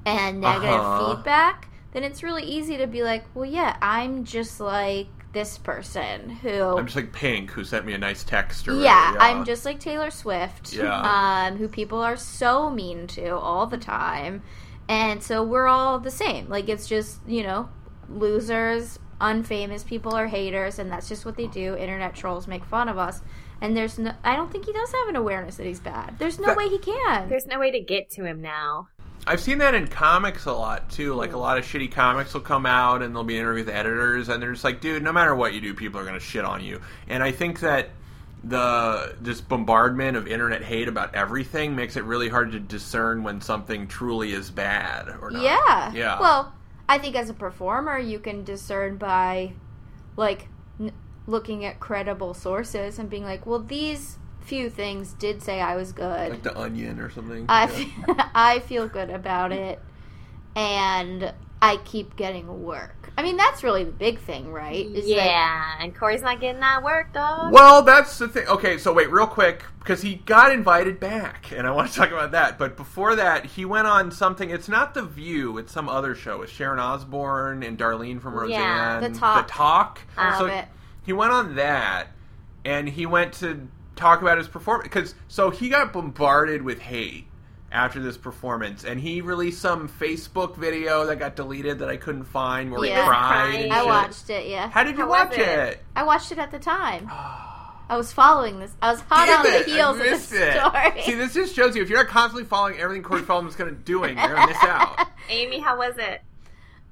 [0.06, 1.14] and negative Uh-huh.
[1.14, 6.28] feedback, then it's really easy to be like, well, yeah, I'm just like this person
[6.30, 6.62] who.
[6.76, 8.66] I'm just like Pink, who sent me a nice text.
[8.68, 11.00] Or Yeah, I'm just like Taylor Swift, Yeah.
[11.48, 14.42] um, who people are so mean to all the time,
[14.88, 16.48] and so we're all the same.
[16.48, 17.68] Like it's just you know,
[18.08, 21.76] losers, unfamous people are haters, and that's just what they do.
[21.76, 23.22] Internet trolls make fun of us,
[23.60, 24.12] and there's no.
[24.24, 26.18] I don't think he does have an awareness that he's bad.
[26.18, 27.28] There's no That- way he can.
[27.28, 28.88] There's no way to get to him now.
[29.26, 31.14] I've seen that in comics a lot too.
[31.14, 31.38] Like a hmm.
[31.38, 34.52] lot of shitty comics will come out and they'll be interviewed with editors, and they're
[34.52, 36.80] just like, dude, no matter what you do, people are going to shit on you.
[37.08, 37.90] And I think that
[38.42, 43.40] the just bombardment of internet hate about everything makes it really hard to discern when
[43.40, 45.42] something truly is bad or not.
[45.42, 45.92] Yeah.
[45.92, 46.20] Yeah.
[46.20, 46.54] Well,
[46.88, 49.52] I think as a performer, you can discern by,
[50.16, 50.48] like,
[50.80, 50.92] n-
[51.26, 55.92] looking at credible sources and being like, well, these few things did say I was
[55.92, 56.30] good.
[56.30, 57.46] like the Onion or something.
[57.48, 57.86] I, Yeah.
[58.16, 59.80] f- I feel good about it,
[60.56, 62.96] and I keep getting work.
[63.18, 64.86] I mean, that's really the big thing, right?
[64.86, 67.52] Is that- yeah, and Corey's not getting that work, dog.
[67.52, 68.46] Well, that's the thing.
[68.48, 72.10] Okay, so wait, real quick, because he got invited back, and I want to talk
[72.10, 72.56] about that.
[72.58, 74.48] But before that, he went on something.
[74.48, 78.60] It's not The View; it's some other show with Sharon Osbourne and Darlene from Roseanne.
[78.60, 79.46] Yeah, The Talk.
[79.46, 80.00] The Talk.
[80.16, 80.64] I so love it.
[81.04, 82.06] he went on that,
[82.64, 83.68] and he went to
[84.00, 87.26] talk about his performance because so he got bombarded with hate
[87.72, 92.24] after this performance, and he released some Facebook video that got deleted that I couldn't
[92.24, 93.02] find where Yeah.
[93.02, 93.28] he cried.
[93.28, 93.62] Crying.
[93.64, 93.86] and I shit.
[93.86, 94.48] watched it.
[94.48, 95.38] Yeah, How did you How watch it?
[95.40, 95.84] it?
[95.94, 97.08] I watched it at the time.
[97.88, 98.72] I was following this.
[98.80, 101.02] I was hot Damn on it, the heels I of this story.
[101.02, 103.80] See, this just shows you if you're not constantly following everything Corey Feldman's going to
[103.82, 105.08] doing, you're going to miss out.
[105.28, 106.20] Amy, how was it?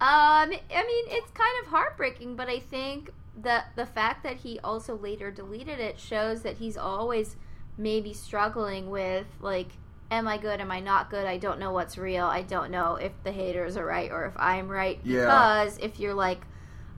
[0.00, 4.58] Um, I mean, it's kind of heartbreaking, but I think the the fact that he
[4.60, 7.36] also later deleted it shows that he's always
[7.76, 9.68] maybe struggling with like,
[10.10, 10.60] am I good?
[10.60, 11.26] Am I not good?
[11.26, 12.26] I don't know what's real.
[12.26, 14.98] I don't know if the haters are right or if I'm right.
[15.04, 15.20] Yeah.
[15.24, 16.42] Because if you're like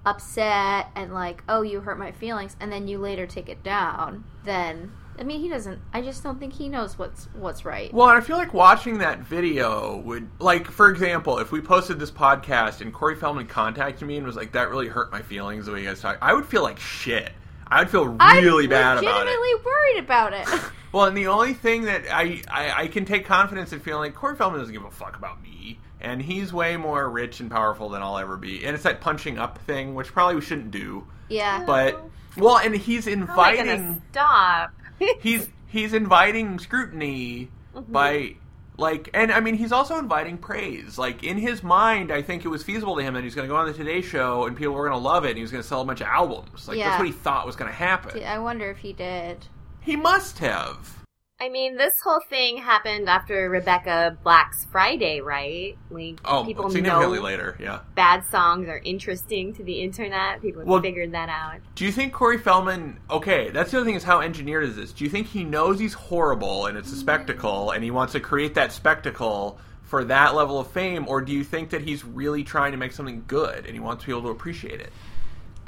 [0.06, 4.24] upset and like, oh, you hurt my feelings, and then you later take it down,
[4.44, 5.78] then I mean, he doesn't.
[5.92, 7.92] I just don't think he knows what's what's right.
[7.92, 12.10] Well, I feel like watching that video would, like, for example, if we posted this
[12.10, 15.72] podcast and Corey Feldman contacted me and was like, "That really hurt my feelings the
[15.72, 17.32] way you guys talk," I would feel like shit.
[17.68, 19.30] I would feel really I'm bad about it.
[19.30, 19.64] legitimately it.
[19.64, 20.48] worried about it.
[20.92, 24.16] Well, and the only thing that I, I I can take confidence in feeling like
[24.16, 27.90] Corey Feldman doesn't give a fuck about me, and he's way more rich and powerful
[27.90, 28.64] than I'll ever be.
[28.64, 31.06] And it's that punching up thing, which probably we shouldn't do.
[31.28, 31.62] yeah.
[31.64, 32.02] But
[32.36, 34.72] well, and he's How am I inviting stop?
[35.20, 37.92] He's he's inviting scrutiny Mm-hmm.
[37.92, 38.34] by
[38.78, 40.98] like and I mean he's also inviting praise.
[40.98, 43.52] Like in his mind, I think it was feasible to him that he's going to
[43.52, 45.52] go on the Today Show and people were going to love it and he was
[45.52, 46.66] going to sell a bunch of albums.
[46.66, 46.88] Like Yeah.
[46.88, 48.24] that's what he thought was going to happen.
[48.24, 49.46] I wonder if he did.
[49.80, 50.99] He must have.
[51.42, 55.74] I mean, this whole thing happened after Rebecca Black's Friday, right?
[55.90, 57.80] Like Oh, people significantly know later, yeah.
[57.94, 60.42] bad songs are interesting to the internet.
[60.42, 61.60] People have Well- figured that out.
[61.76, 62.98] Do you think Corey Feldman?
[63.10, 64.92] Okay, that's the other thing is how engineered is this?
[64.92, 68.20] Do you think he knows he's horrible and it's a spectacle, and he wants to
[68.20, 72.44] create that spectacle for that level of fame, or do you think that he's really
[72.44, 74.92] trying to make something good and he wants people to appreciate it?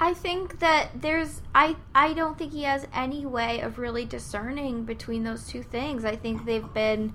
[0.02, 4.84] I think that there's I I don't think he has any way of really discerning
[4.84, 6.04] between those two things.
[6.04, 7.14] I think they've been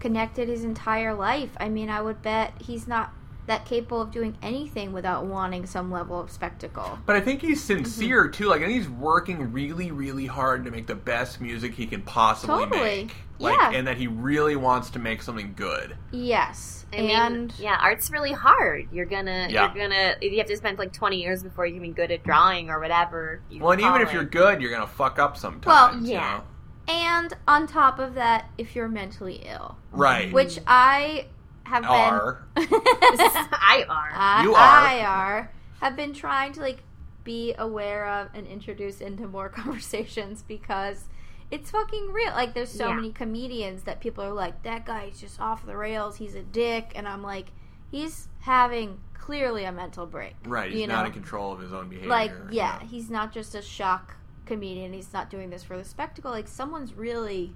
[0.00, 1.48] connected his entire life.
[1.58, 3.10] I mean, I would bet he's not
[3.46, 6.98] that capable of doing anything without wanting some level of spectacle.
[7.06, 7.84] But I think he's Mm-hmm.
[7.84, 8.48] sincere too.
[8.48, 12.64] Like, and he's working really, really hard to make the best music he can possibly
[12.66, 12.80] Totally.
[12.82, 13.14] make.
[13.38, 13.70] Like, Yeah.
[13.72, 15.96] and that he really wants to make something good.
[16.10, 16.75] Yes.
[16.92, 18.88] I mean, and yeah, art's really hard.
[18.92, 19.72] You're gonna, Yeah.
[19.74, 22.22] you're gonna, you have to spend like 20 years before you can be good at
[22.22, 23.40] drawing or whatever.
[23.50, 25.66] You Well, and even call if you're good, you're gonna fuck up sometimes.
[25.66, 26.38] Well, you yeah.
[26.38, 26.42] know?
[26.88, 30.32] and on top of that, if you're mentally ill, Right.
[30.32, 31.26] which I
[31.64, 32.46] have Are.
[32.54, 34.10] been I are.
[34.14, 34.56] I, You are.
[34.56, 36.82] I are have been trying to like
[37.24, 41.06] be aware of and introduce into more conversations because
[41.50, 42.32] it's fucking real.
[42.32, 42.94] Like there's so Yeah.
[42.96, 46.16] many comedians that people are like, that guy's just off the rails.
[46.16, 47.52] He's a dick, and I'm like,
[47.90, 50.34] he's having clearly a mental break.
[50.44, 50.70] Right.
[50.70, 51.06] He's you not know?
[51.06, 52.08] in control of his own behavior.
[52.08, 54.92] Like, yeah, he's not just a shock comedian.
[54.92, 56.30] He's not doing this for the spectacle.
[56.30, 57.52] Like someone's really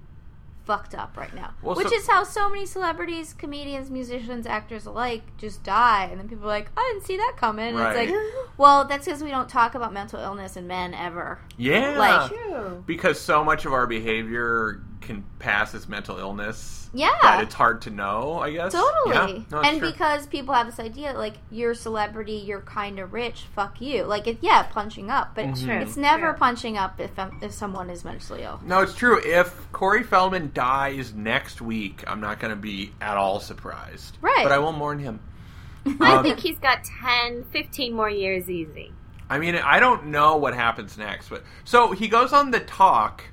[0.71, 1.53] fucked up right now.
[1.61, 6.19] Well, Which so- is how so many celebrities, comedians, musicians, actors alike just die, and
[6.19, 8.07] then people are like, "I didn't see that coming." And Right.
[8.07, 11.39] It's like, well, that's because we don't talk about mental illness in men ever.
[11.57, 11.97] Yeah.
[11.97, 12.83] Like- True.
[12.87, 16.89] because so much of our behavior can pass as mental illness.
[16.93, 17.09] Yeah.
[17.21, 18.73] That it's hard to know, I guess.
[18.73, 19.37] Totally.
[19.37, 19.43] Yeah.
[19.51, 19.91] No, and true.
[19.91, 24.03] because people have this idea, like, you're a celebrity, you're kind of rich, fuck you.
[24.03, 25.69] Like, it, yeah, punching up, but Mm-hmm.
[25.69, 26.37] It's never True.
[26.39, 28.59] punching up if, um, if someone is mentally ill.
[28.65, 29.19] No, it's true.
[29.23, 34.17] If Corey Feldman dies next week, I'm not going to be at all surprised.
[34.21, 34.43] Right.
[34.43, 35.19] But I will mourn him.
[35.99, 38.91] I Um, think he's got 10, 15 more years easy.
[39.29, 43.23] I mean, I don't know what happens next, but so he goes on the talk,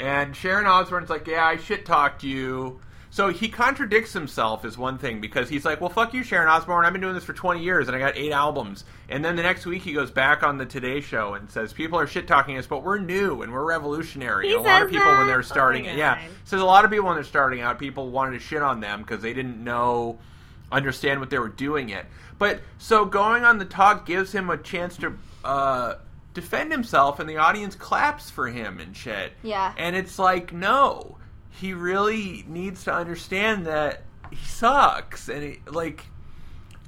[0.00, 2.80] and Sharon Osbourne's like, "Yeah, I shit talked you."
[3.10, 6.84] So he contradicts himself is one thing because he's like, "Well, fuck you, Sharon Osbourne.
[6.84, 9.42] I've been doing this for 20 years and I got eight albums." And then the
[9.42, 12.58] next week he goes back on the Today Show and says, "People are shit talking
[12.58, 15.86] us, but we're new and we're revolutionary." A lot of people when they're Oh starting,
[15.86, 18.62] my yeah, says a lot of people when they're starting out, people wanted to shit
[18.62, 20.18] on them because they didn't know
[20.70, 22.06] understand what they were doing it.
[22.38, 25.14] But so going on the talk gives him a chance to
[25.44, 25.94] uh,
[26.40, 29.32] defend himself, and the audience claps for him and shit.
[29.42, 29.72] Yeah.
[29.76, 31.18] And it's like, no,
[31.50, 36.06] he really needs to understand that he sucks, and he, like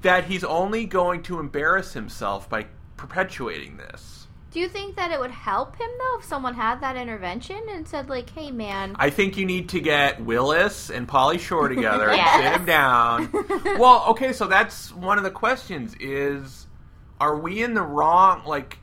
[0.02, 2.66] that he's only going to embarrass himself by
[2.97, 4.16] perpetuating this.
[4.52, 7.86] Do you think that it would help him though if someone had that intervention and
[7.86, 12.12] said like, "Hey, man, I think you need to get Willis and Pauly Shore together
[12.12, 12.28] Yes.
[12.35, 13.31] and sit him down.
[13.78, 16.66] well, okay, so that's one of the questions is
[17.20, 18.78] are we in the wrong like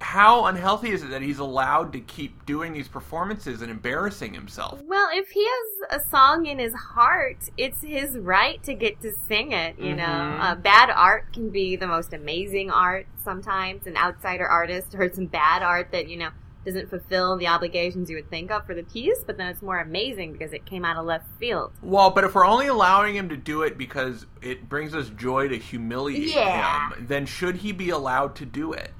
[0.00, 4.80] how unhealthy is it that he's allowed to keep doing these performances and embarrassing himself?
[4.84, 9.12] Well, if he has a song in his heart, it's his right to get to
[9.26, 10.04] sing it, you know.
[10.04, 10.40] Mhm.
[10.40, 13.86] Uh, bad art can be the most amazing art sometimes.
[13.86, 16.28] An outsider artist heard some bad art that, you know,
[16.66, 19.78] doesn't fulfill the obligations you would think of for the piece, but then it's more
[19.78, 21.72] amazing because it came out of left field.
[21.80, 25.46] Well, but if we're only allowing him to do it because it brings us joy
[25.48, 26.90] to humiliate Yeah.
[26.90, 28.90] him, then should he be allowed to do it?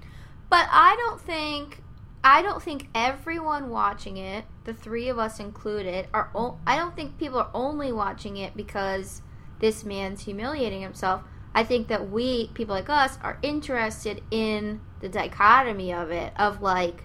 [0.48, 1.82] But I don't think
[2.22, 6.30] I don't think everyone watching it, the three of us included, are.
[6.34, 9.22] O- I don't think people are only watching it because
[9.60, 11.22] this man's humiliating himself.
[11.54, 16.60] I think that we, people like us, are interested in the dichotomy of it, of
[16.60, 17.04] like,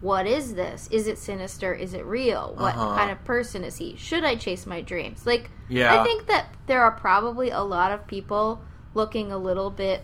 [0.00, 0.88] what is this?
[0.90, 1.72] Is it sinister?
[1.74, 2.54] Is it real?
[2.56, 2.96] What Uh-huh.
[2.96, 3.94] kind of person is he?
[3.96, 5.26] Should I chase my dreams?
[5.26, 6.00] Like, Yeah.
[6.00, 8.60] I think that there are probably a lot of people
[8.94, 10.02] looking a little bit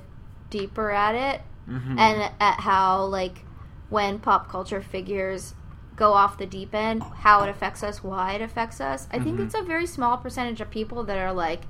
[0.50, 1.98] deeper at it Mhm.
[1.98, 3.44] and at how like
[3.90, 5.54] when pop culture figures
[5.96, 9.38] go off the deep end how it affects us why it affects us i think
[9.38, 9.44] Mhm.
[9.46, 11.62] it's a very small percentage of people that are like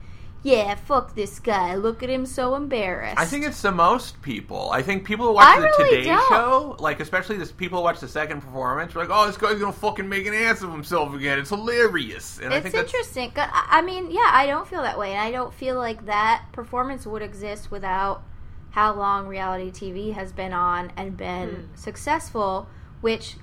[0.43, 4.71] yeah fuck this guy look at him so embarrassed I think it's the most people.
[4.71, 6.29] I think people who watch I the really Today don't.
[6.29, 9.59] Show, like especially this people who watch the second performance, are like, "Oh, this guy's
[9.59, 11.41] gonna fucking make an ass of himself again.
[11.41, 13.33] It's hilarious." And I it's interesting.
[13.37, 17.05] I mean yeah i don't feel that way and i don't feel like that performance
[17.07, 18.23] would exist without
[18.71, 22.69] how long reality tv has been on and been successful
[23.01, 23.37] which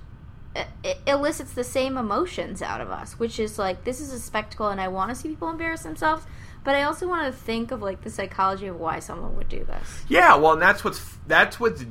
[0.54, 4.18] uh, it elicits the same emotions out of us which is like this is a
[4.18, 6.24] spectacle and i want to see people embarrass themselves
[6.64, 9.64] but i also want to think of like the psychology of why someone would do
[9.64, 10.36] this yeah.
[10.36, 11.84] Well, and that's what's that's what's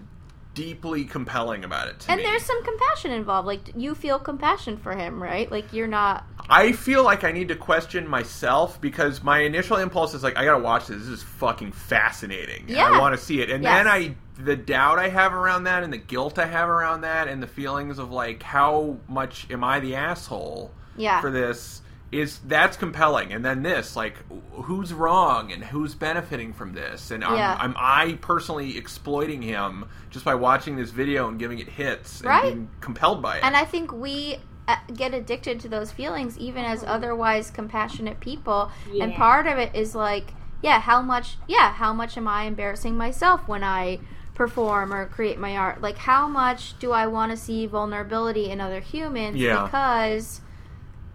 [0.56, 2.24] deeply compelling about it and me.
[2.24, 6.72] there's some compassion involved like you feel compassion for him right like you're not I
[6.72, 10.64] feel like I need to question myself because my initial impulse is like, I gotta
[10.64, 11.00] watch this.
[11.00, 12.66] This is fucking fascinating.
[12.70, 13.50] and I want to see it.
[13.50, 13.74] And Yes.
[13.80, 17.28] then I, the doubt I have around that, and the guilt I have around that,
[17.28, 21.20] and the feelings of like, how much am I the asshole Yeah.
[21.20, 21.82] for this?
[22.22, 24.16] Is that's compelling, and then this, like,
[24.54, 27.58] who's wrong and who's benefiting from this, and am, Yeah.
[27.60, 32.30] am I personally exploiting him just by watching this video and giving it hits and
[32.30, 32.44] Right.
[32.44, 33.44] being compelled by it?
[33.44, 34.38] And I think we
[34.68, 38.72] uh, get addicted to those feelings even as otherwise compassionate people.
[39.00, 40.34] And part of it is like,
[40.64, 44.00] yeah, how much yeah, how much am I embarrassing myself when I
[44.34, 45.82] perform or create my art?
[45.82, 49.64] Like how much do I want to see vulnerability in other humans Yeah.
[49.64, 50.42] because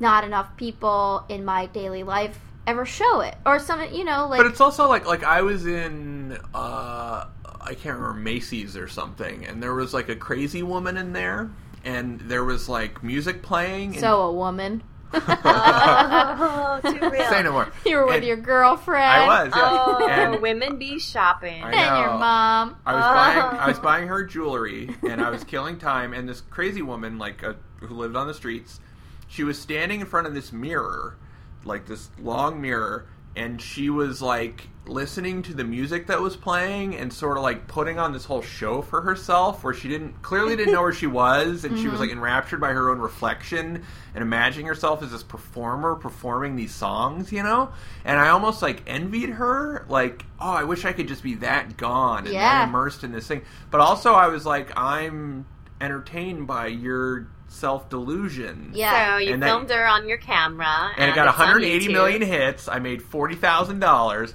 [0.00, 3.36] not enough people in my daily life ever show it.
[3.46, 7.26] Or some you know, like but it's also like like I was in uh
[7.60, 11.50] I can't remember Macy's or something, and there was like a crazy woman in there,
[11.84, 13.92] and there was like music playing.
[13.92, 14.82] And, so a woman.
[15.12, 17.28] Oh, too real.
[17.28, 17.68] say no more.
[17.84, 19.04] You were with And your girlfriend.
[19.04, 19.84] I was, yeah.
[19.86, 21.62] Oh, and women be shopping.
[21.62, 22.76] I And your mom.
[22.86, 23.14] I was Oh.
[23.14, 26.12] buying I was buying her jewelry, and I was killing time.
[26.14, 28.80] And this crazy woman, like uh who lived on the streets,
[29.30, 31.16] she was standing in front of this mirror,
[31.64, 36.96] like this long mirror, and she was like listening to the music that was playing
[36.96, 40.56] and sort of like putting on this whole show for herself where she didn't clearly
[40.56, 42.00] didn't know where she was and she was mm-hmm.
[42.00, 43.84] like enraptured by her own reflection
[44.14, 47.70] and imagining herself as this performer performing these songs you know?
[48.04, 51.76] And i almost like envied her like oh i wish i could just be that
[51.76, 52.64] gone and Yeah.
[52.64, 53.42] immersed in this thing.
[53.70, 55.46] But also i was like i'm
[55.80, 59.16] entertained by your self-delusion Yeah.
[59.16, 62.22] So you And that- filmed her on your camera, and it got it's on million
[62.22, 62.68] hits.
[62.68, 64.32] I made forty thousand dollars.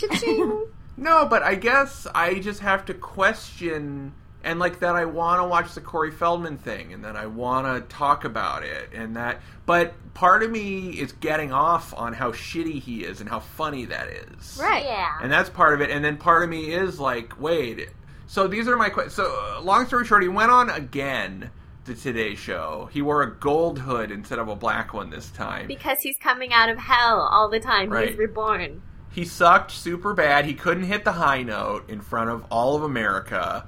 [0.98, 4.14] no, but I guess I just have to question
[4.44, 4.96] and like that.
[4.96, 8.64] I want to watch the Corey Feldman thing, and that I want to talk about
[8.64, 9.42] it, and that.
[9.66, 13.86] But part of me is getting off on how shitty he is and how funny
[13.86, 14.60] that is.
[14.62, 14.86] Right.
[14.86, 15.18] Yeah.
[15.22, 15.90] And that's part of it.
[15.90, 17.90] And then part of me is like, wait.
[18.28, 19.16] So these are my questions.
[19.16, 19.26] So,
[19.58, 21.50] uh, long story short, he went on again
[21.86, 22.90] the Today Show.
[22.91, 25.68] He wore a gold hood instead of a black one this time.
[25.68, 27.90] because he's coming out of hell all the time.
[27.90, 28.10] Right.
[28.10, 28.82] He's reborn.
[29.12, 30.45] He sucked super bad.
[30.45, 33.68] He couldn't hit the high note in front of all of America.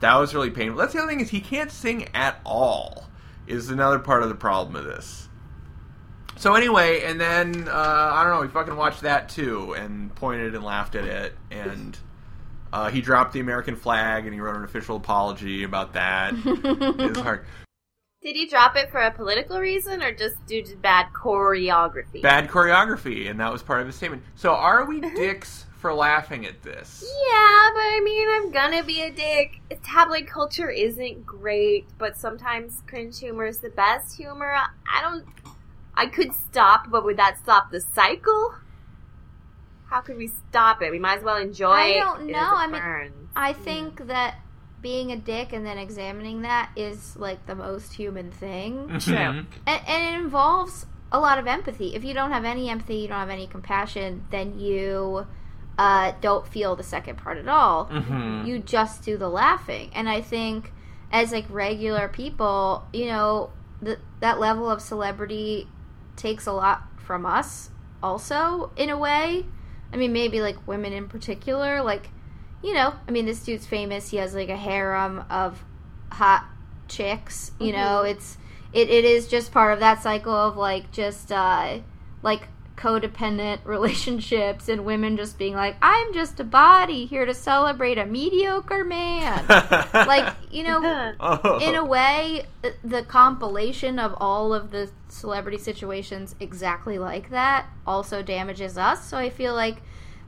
[0.00, 0.78] That was really painful.
[0.78, 3.08] That's the other thing is he can't sing at all.
[3.48, 5.27] Is another part of the problem of this.
[6.38, 8.42] So anyway, and then uh, I don't know.
[8.42, 11.98] He fucking watched that too and pointed and laughed at it, and
[12.72, 16.34] uh, he dropped the American flag and he wrote an official apology about that.
[16.44, 17.44] it was hard.
[18.20, 22.20] Did he drop it for a political reason or just due to bad choreography?
[22.20, 24.22] Bad choreography, and that was part of his statement.
[24.34, 27.02] So are we dicks for laughing at this?
[27.04, 29.60] Yeah, but I mean, I'm gonna be a dick.
[29.84, 34.52] Tabloid culture isn't great, but sometimes cringe humor is the best humor.
[34.52, 35.24] I don't.
[35.98, 38.54] I could stop, but would that stop the cycle?
[39.86, 40.90] How could we stop it?
[40.90, 42.38] We might as well enjoy I don't know.
[42.38, 43.12] it I mean.
[43.34, 44.36] I think that
[44.80, 48.88] being a dick and then examining that is like the most human thing.
[48.88, 49.02] Mhm.
[49.04, 49.14] True.
[49.16, 51.94] And, and it involves a lot of empathy.
[51.94, 55.26] If you don't have any empathy, you don't have any compassion, then you
[55.78, 57.86] uh, don't feel the second part at all.
[57.86, 58.46] Mhm.
[58.46, 59.90] You just do the laughing.
[59.94, 60.72] And I think
[61.12, 63.50] as like regular people, you know,
[63.84, 65.68] th- that level of celebrity
[66.18, 67.70] takes a lot from us
[68.02, 69.46] also in a way.
[69.92, 72.10] I mean, maybe like women in particular, like
[72.62, 74.10] you know, I mean, this dude's famous.
[74.10, 75.64] He has like a harem of
[76.10, 76.44] hot
[76.88, 77.52] chicks.
[77.60, 78.36] You know, it's
[78.72, 81.78] it, it is just part of that cycle of like just uh
[82.22, 87.98] like codependent relationships and women just being like, I'm just a body here to celebrate
[87.98, 89.44] a mediocre man.
[89.48, 91.58] like you know, Oh.
[91.58, 92.44] in a way,
[92.84, 99.08] the compilation of all of the celebrity situations exactly like that also damages us.
[99.08, 99.82] So I feel like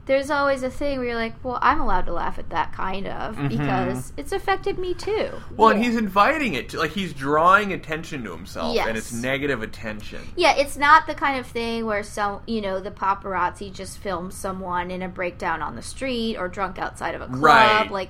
[0.07, 3.07] there's always a thing where you're like, well, I'm allowed to laugh at that kind
[3.07, 3.49] of mm-hmm.
[3.49, 5.29] because it's affected me too.
[5.55, 9.61] Well, and he's inviting it to, like, he's drawing attention to himself, and it's negative
[9.61, 10.21] attention.
[10.35, 14.35] Yeah, it's not the kind of thing where some, you know, the paparazzi just films
[14.35, 17.43] someone in a breakdown on the street or drunk outside of a club.
[17.43, 17.91] Right.
[17.91, 18.09] Like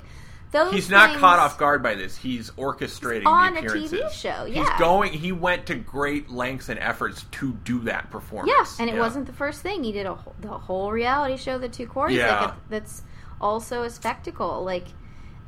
[0.51, 0.73] those.
[0.73, 2.17] He's not caught off guard by this.
[2.17, 3.63] He's orchestrating on the a.
[3.63, 5.13] TV show, Yeah, He's going.
[5.13, 8.51] He went to great lengths and efforts to do that performance.
[8.77, 10.05] Yeah, and it wasn't the first thing he did.
[10.05, 12.41] A whole, the whole reality show, The Two Coreys, Yeah.
[12.45, 13.03] like that's
[13.39, 14.63] also a spectacle.
[14.63, 14.85] Like,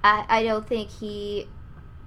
[0.03, 1.47] I, I don't think he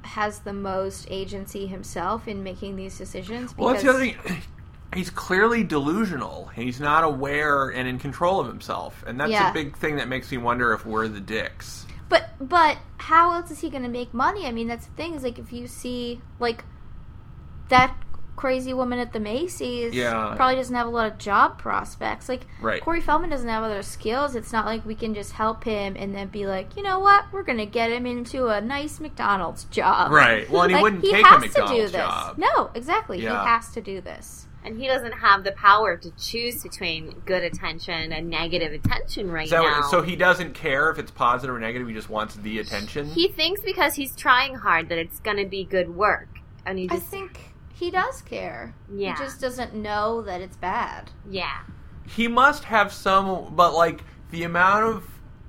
[0.03, 3.53] has the most agency himself in making these decisions.
[3.53, 4.43] Because, Well, that's the other thing.
[4.95, 6.47] He's clearly delusional.
[6.55, 9.51] He's not aware and in control of himself, and that's Yeah.
[9.51, 11.86] a big thing that makes me wonder if we're the dicks.
[12.09, 14.47] But but how else is he going to make money?
[14.47, 15.15] I mean, that's the thing.
[15.15, 16.65] Is like if you see like
[17.69, 17.97] that
[18.37, 20.35] crazy woman at the Macy's, Yeah.
[20.37, 22.29] probably doesn't have a lot of job prospects.
[22.29, 22.83] Like Right.
[22.83, 24.35] Corey Feldman doesn't have other skills.
[24.37, 27.25] It's not like we can just help him and then be like, you know what,
[27.33, 30.13] we're going to get him into a nice McDonald's job.
[30.13, 30.49] Right.
[30.51, 32.01] Well, and he Like, wouldn't he take a has to do McDonald's this.
[32.01, 32.39] job.
[32.39, 33.23] No, exactly.
[33.23, 33.41] Yeah.
[33.43, 34.46] He has to do this.
[34.67, 39.49] And he doesn't have the power to choose between good attention and negative attention right
[39.49, 39.83] So, now.
[39.83, 41.87] so he doesn't care if it's positive or negative.
[41.89, 43.07] He just wants the attention.
[43.07, 46.29] he thinks because he's trying hard that it's going to be good work,
[46.67, 47.39] and he I think
[47.75, 48.75] he does care.
[48.93, 49.17] Yeah.
[49.17, 51.11] He just doesn't know that it's bad.
[51.31, 51.61] yeah.
[52.09, 55.05] he must have some, but like the amount of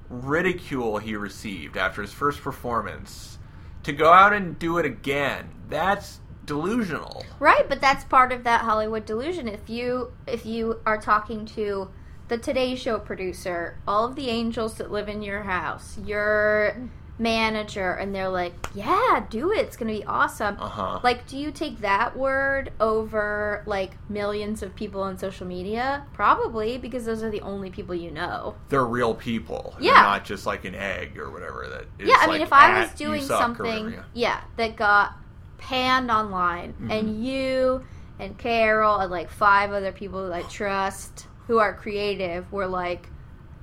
[0.10, 3.38] ridicule he received after his first performance
[3.84, 5.50] to go out and do it again.
[5.70, 7.24] That's delusional.
[7.40, 9.48] Right, but that's part of that Hollywood delusion.
[9.48, 11.90] If you if you are talking to
[12.30, 17.94] the Today Show producer, all of the angels that live in your house, your manager,
[17.94, 19.60] and they're like, "Yeah, do it.
[19.60, 21.00] It's going to be awesome." Uh huh.
[21.04, 26.06] Like, do you take that word over like millions of people on social media?
[26.14, 28.56] Probably, because those are the only people you know.
[28.70, 29.76] They're real people.
[29.78, 30.02] They're Yeah.
[30.02, 31.68] not just like an egg or whatever.
[31.70, 35.14] That is yeah, I like, mean, if I was doing something, yeah, that got
[35.58, 36.92] panned online, Mm-hmm.
[36.92, 37.84] and you
[38.20, 43.10] and Carol and like five other people that I trust who are creative were like,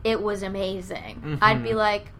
[0.04, 1.38] it was amazing.
[1.42, 1.76] I'd be Mhm.
[1.76, 2.12] like,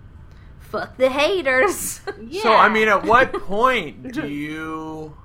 [0.59, 2.01] fuck the haters.
[2.21, 2.41] Yeah.
[2.43, 5.17] So I mean, at what point do you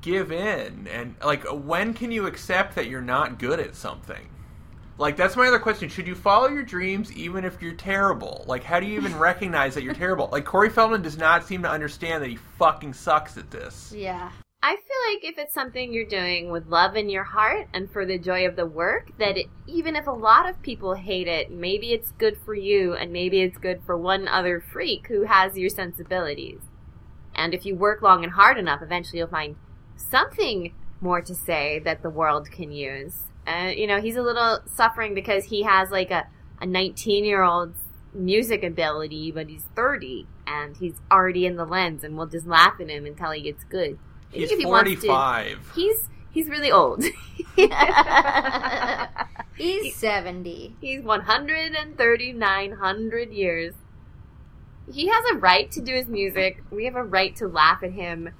[0.00, 0.86] give in?
[0.88, 4.28] And like, when can you accept that you're not good at something?
[5.02, 5.88] Like that's my other question.
[5.88, 8.44] Should you follow your dreams even if you're terrible?
[8.46, 10.28] Like, how do you even recognize that you're terrible?
[10.30, 13.92] Like Corey Feldman does not seem to understand that he fucking sucks at this.
[13.94, 14.30] yeah.
[14.64, 18.06] I feel like if it's something you're doing with love in your heart and for
[18.06, 21.50] the joy of the work, that it, even if a lot of people hate it,
[21.50, 25.58] maybe it's good for you and maybe it's good for one other freak who has
[25.58, 26.60] your sensibilities.
[27.34, 29.56] And if you work long and hard enough, eventually you'll find
[29.96, 33.31] something more to say that the world can use.
[33.46, 36.26] Uh, you know, he's a little suffering because he has like a,
[36.60, 37.78] a 19 year old's
[38.14, 42.74] music ability, but he's 30 and he's already in the lens and we'll just laugh
[42.80, 43.98] at him until he gets good.
[44.32, 45.72] I He's if he wants to- 45.
[45.74, 47.02] He's he's really old.
[49.56, 50.76] He's 70.
[50.80, 53.74] he's 13900 years.
[54.92, 56.62] He has a right to do his music.
[56.70, 58.30] We have a right to laugh at him.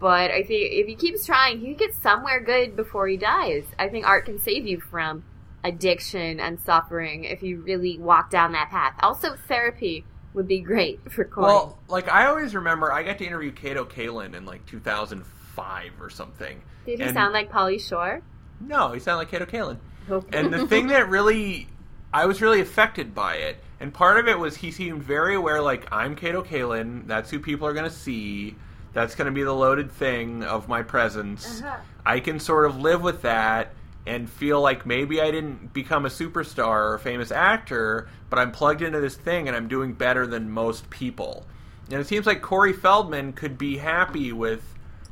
[0.00, 3.64] But I think if he keeps trying, he can get somewhere good before he dies.
[3.78, 5.22] I think art can save you from
[5.62, 8.94] addiction and suffering if you really walk down that path.
[9.00, 11.46] Also, therapy would be great for Corey.
[11.46, 16.10] Well, like I always remember, I got to interview Kato Kaelin in like 2005 or
[16.10, 16.62] something.
[16.86, 18.22] Did he and- sound like Pauly Shore?
[18.60, 19.78] No, he sounded like Kato Kaelin.
[20.08, 20.38] Okay.
[20.38, 21.68] And the thing that really,
[22.12, 23.62] I was really affected by it.
[23.80, 27.06] And part of it was he seemed very aware, like, I'm Kato Kaelin.
[27.06, 28.56] That's who people are going to see.
[28.92, 31.62] That's going to be the loaded thing of my presence.
[32.04, 33.72] I can sort of live with that
[34.06, 38.50] and feel like maybe I didn't become a superstar or a famous actor, but I'm
[38.50, 41.46] plugged into this thing and I'm doing better than most people.
[41.90, 44.62] And it seems like Corey Feldman could be happy with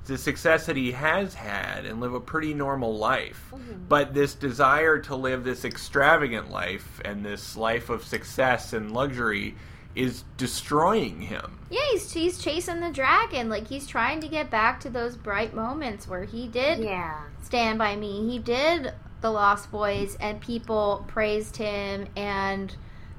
[0.07, 3.51] the success that he has had and live a pretty normal life.
[3.53, 3.85] Mm-hmm.
[3.89, 9.55] But this desire to live this extravagant life and this life of success and luxury
[9.99, 11.59] is destroying him.
[11.71, 13.49] Yeah, he's he's chasing the dragon.
[13.49, 17.21] Like he's trying to get back to those bright moments where he did Yeah.
[17.43, 18.29] Stand by Me.
[18.31, 22.75] He did The Lost Boys, and people praised him and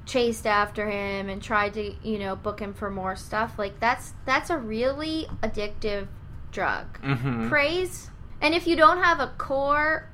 [0.06, 3.58] chased after him and tried to, you know, book him for more stuff.
[3.58, 6.08] Like that's that's a really addictive
[6.50, 7.00] drug.
[7.02, 7.48] Mm-hmm.
[7.48, 10.08] Praise, and if you don't have a core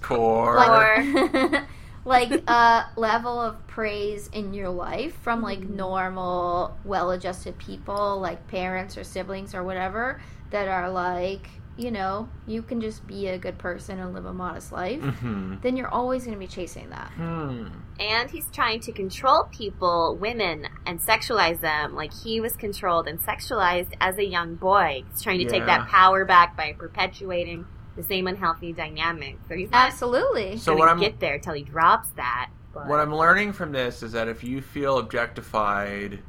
[0.00, 0.56] Core.
[0.56, 1.64] like
[2.08, 8.96] like a level of praise in your life from like normal well-adjusted people like parents
[8.96, 10.20] or siblings or whatever
[10.50, 14.32] that are like you know you can just be a good person and live a
[14.32, 17.10] modest life hmm then you're always going to be chasing that.
[17.12, 17.66] Hmm.
[18.00, 21.94] And he's trying to control people, women, and sexualize them.
[21.94, 25.04] Like he was controlled and sexualized as a young boy.
[25.10, 27.66] He's trying to take that power back by perpetuating
[27.98, 29.40] the same unhealthy dynamic.
[29.48, 32.50] So he's not absolutely So gonna what I'm get there till he drops that.
[32.72, 36.24] But What I'm learning from this is that if you feel objectified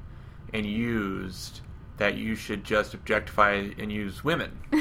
[0.54, 1.62] and used,
[1.98, 4.60] that you should just objectify and use women.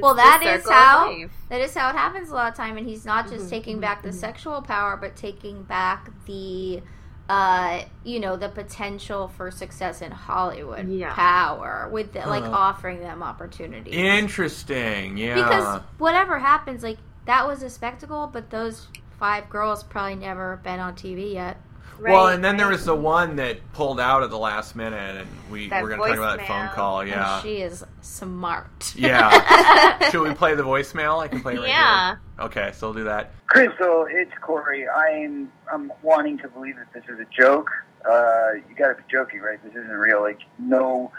[0.00, 1.16] well that is how
[1.48, 3.80] that is how it happens a lot of time and he's not Mm-hmm, just taking
[3.80, 6.82] back the sexual power but taking back the
[7.28, 11.12] uh you know the potential for success in hollywood Yeah.
[11.14, 12.50] power with the, like Huh.
[12.52, 15.34] offering them opportunities Interesting, yeah.
[15.34, 18.86] because whatever happens like that was a spectacle but those
[19.18, 21.60] five girls probably never been on tv yet
[22.00, 25.26] well, and then there was the one that pulled out at the last minute, and
[25.50, 26.72] we That we're going to talk about that phone voicemail.
[26.74, 27.00] call.
[27.00, 30.08] and Yeah, she is smart yeah.
[30.10, 31.18] Should we play the voicemail?
[31.20, 32.06] I can play it right Yeah.
[32.10, 32.20] here.
[32.40, 33.32] Okay, so we'll do that.
[33.48, 34.88] Crystal, it's Corey.
[34.88, 37.68] I'm I'm wanting to believe that this is a joke.
[38.08, 39.62] Uh, you got to be joking, right?
[39.64, 40.20] This isn't real.
[40.20, 41.10] Like no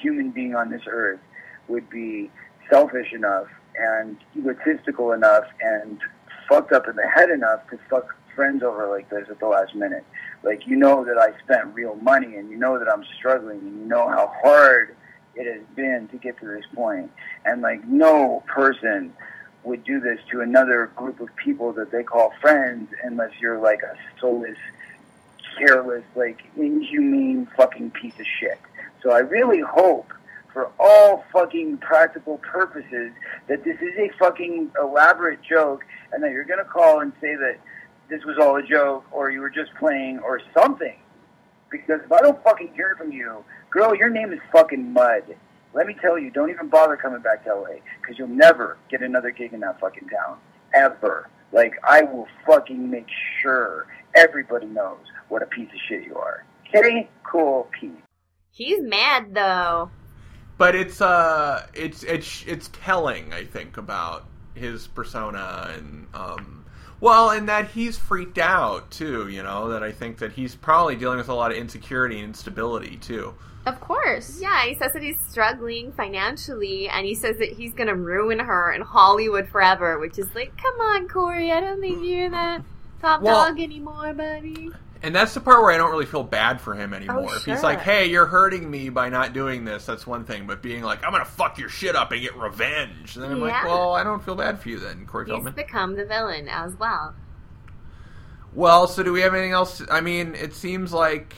[0.00, 1.18] human being on this earth
[1.66, 2.30] would be
[2.70, 6.00] selfish enough and egotistical enough and
[6.48, 9.74] fucked up in the head enough to fuck friends over like this at the last
[9.74, 10.04] minute.
[10.44, 13.80] Like you know that I spent real money and you know that I'm struggling and
[13.80, 14.94] you know how hard
[15.34, 17.10] it has been to get to this point.
[17.44, 19.12] And like no person
[19.64, 23.82] would do this to another group of people that they call friends unless you're like
[23.82, 24.58] a soulless,
[25.56, 28.58] careless, like inhumane fucking piece of shit.
[29.02, 30.12] So I really hope
[30.52, 33.12] for all fucking practical purposes
[33.48, 37.58] that this is a fucking elaborate joke and that you're gonna call and say that
[38.08, 40.96] this was all a joke or you were just playing or something.
[41.70, 45.22] Because if I don't fucking hear from you, girl, your name is fucking Mud.
[45.74, 49.02] Let me tell you, don't even bother coming back to LA because you'll never get
[49.02, 50.38] another gig in that fucking town.
[50.74, 51.28] Ever.
[51.52, 53.06] Like, I will fucking make
[53.40, 56.44] sure everybody knows what a piece of shit you are.
[56.70, 57.92] Kitty, cool, Pete.
[58.50, 59.90] He's mad though.
[60.58, 66.64] But it's uh, it's it's it's telling, I think, about his persona and um,
[67.00, 69.28] well, and that he's freaked out too.
[69.28, 72.26] You know, that I think that he's probably dealing with a lot of insecurity and
[72.26, 73.34] instability too.
[73.66, 77.94] Of course Yeah, he says that he's struggling financially, and he says that he's gonna
[77.94, 79.98] ruin her in Hollywood forever.
[79.98, 82.62] Which is like, come on, Corey, I don't think you're that
[83.00, 84.70] top Well- dog anymore, buddy.
[85.04, 87.26] And that's the part where I don't really feel bad for him oh, anymore.
[87.28, 90.46] Oh, If he's like, "Hey, you're hurting me by not doing this," that's one thing.
[90.46, 93.64] But being like, "I'm gonna fuck your shit up and get revenge," then I'm like,
[93.64, 96.76] "Well, I don't feel bad for you then, Corey He's Feldman." become the villain as
[96.76, 97.14] well.
[98.54, 99.82] Well, so do we have anything else?
[99.90, 101.34] I mean, it seems like.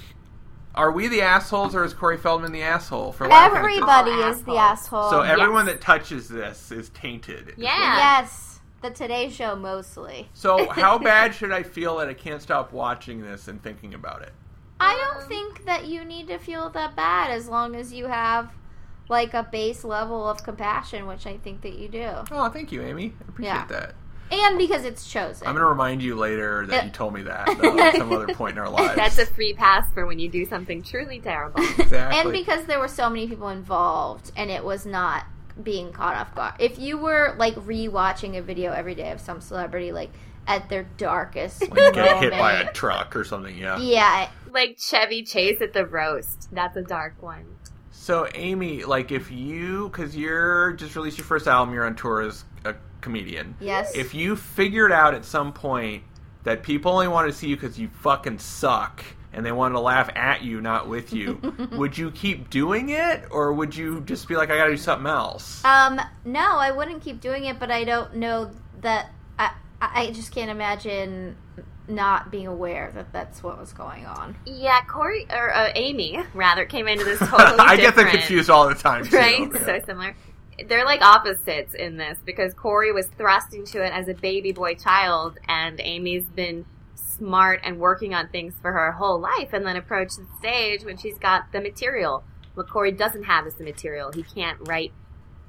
[0.75, 3.59] Are we the assholes, or is Corey Feldman the asshole for laughing this?
[3.79, 5.75] everybody All is the asshole So everyone Yes.
[5.77, 7.55] that touches this is tainted.
[7.57, 7.97] Yeah.
[7.97, 12.73] yes the today show mostly So how bad should I feel that I can't stop
[12.73, 14.33] watching this and thinking about it?
[14.81, 18.07] I don't um, think that you need to feel that bad as long as you
[18.07, 18.51] have
[19.09, 22.11] like a base level of compassion, which I think that you do.
[22.31, 23.15] Oh, thank you, Amy.
[23.21, 23.67] I appreciate Yeah.
[23.67, 23.95] that.
[24.31, 25.47] And because it's chosen.
[25.47, 28.35] I'm going to remind you later that you told me that though, at some other
[28.35, 28.97] point in our lives.
[28.97, 31.63] That's a free pass for when you do something truly terrible.
[31.85, 32.21] Exactly.
[32.21, 35.25] and because there were so many people involved and it was not
[35.63, 36.55] being caught off guard.
[36.59, 40.11] If you were like rewatching a video every day of some celebrity like
[40.47, 43.79] at their darkest Like get hit by a truck or something, yeah.
[43.79, 46.49] yeah, like Chevy Chase at the roast.
[46.53, 47.45] That's a dark one.
[47.91, 52.21] So, Amy, like, if you, because you're just released your first album, you're on tour
[52.21, 52.54] as a
[53.05, 53.55] comedian.
[53.61, 53.95] yes.
[53.95, 56.03] If you figured out at some point
[56.43, 59.81] that people only wanted to see you because you fucking suck and they wanted to
[59.81, 61.41] laugh at you, not with you,
[61.73, 65.07] would you keep doing it or would you just be like, I gotta do something
[65.07, 65.65] else?
[65.65, 68.51] Um, no, I wouldn't keep doing it, but I don't know
[68.81, 69.11] that.
[69.39, 69.51] I
[69.81, 71.37] I just can't imagine
[71.89, 74.35] not being aware that that's what was going on.
[74.47, 78.67] Yeah, Corey or uh, Amy rather came into this totally I get them confused all
[78.69, 79.17] the time, too.
[79.17, 79.41] right?
[79.53, 79.65] Yeah.
[79.67, 80.17] So similar.
[80.67, 84.75] They're like opposites in this because Corey was thrust into it as a baby boy
[84.75, 86.65] child, and Amy's been
[86.95, 90.97] smart and working on things for her whole life, and then approached the stage when
[90.97, 92.25] she's got the material.
[92.55, 94.13] What Corey doesn't have is the material.
[94.13, 94.93] He can't write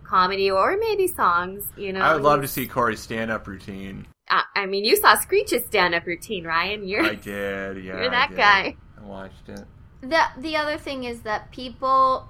[0.04, 1.66] comedy or maybe songs.
[1.76, 4.06] You know, I would love to see Corey's stand-up routine.
[4.30, 6.88] Uh, I mean, you saw Screech's stand-up routine, Ryan.
[6.88, 8.02] You're I did, yeah.
[8.02, 8.38] You're that did.
[8.38, 8.76] guy.
[9.00, 9.66] I watched it.
[10.02, 12.30] The the other thing is that people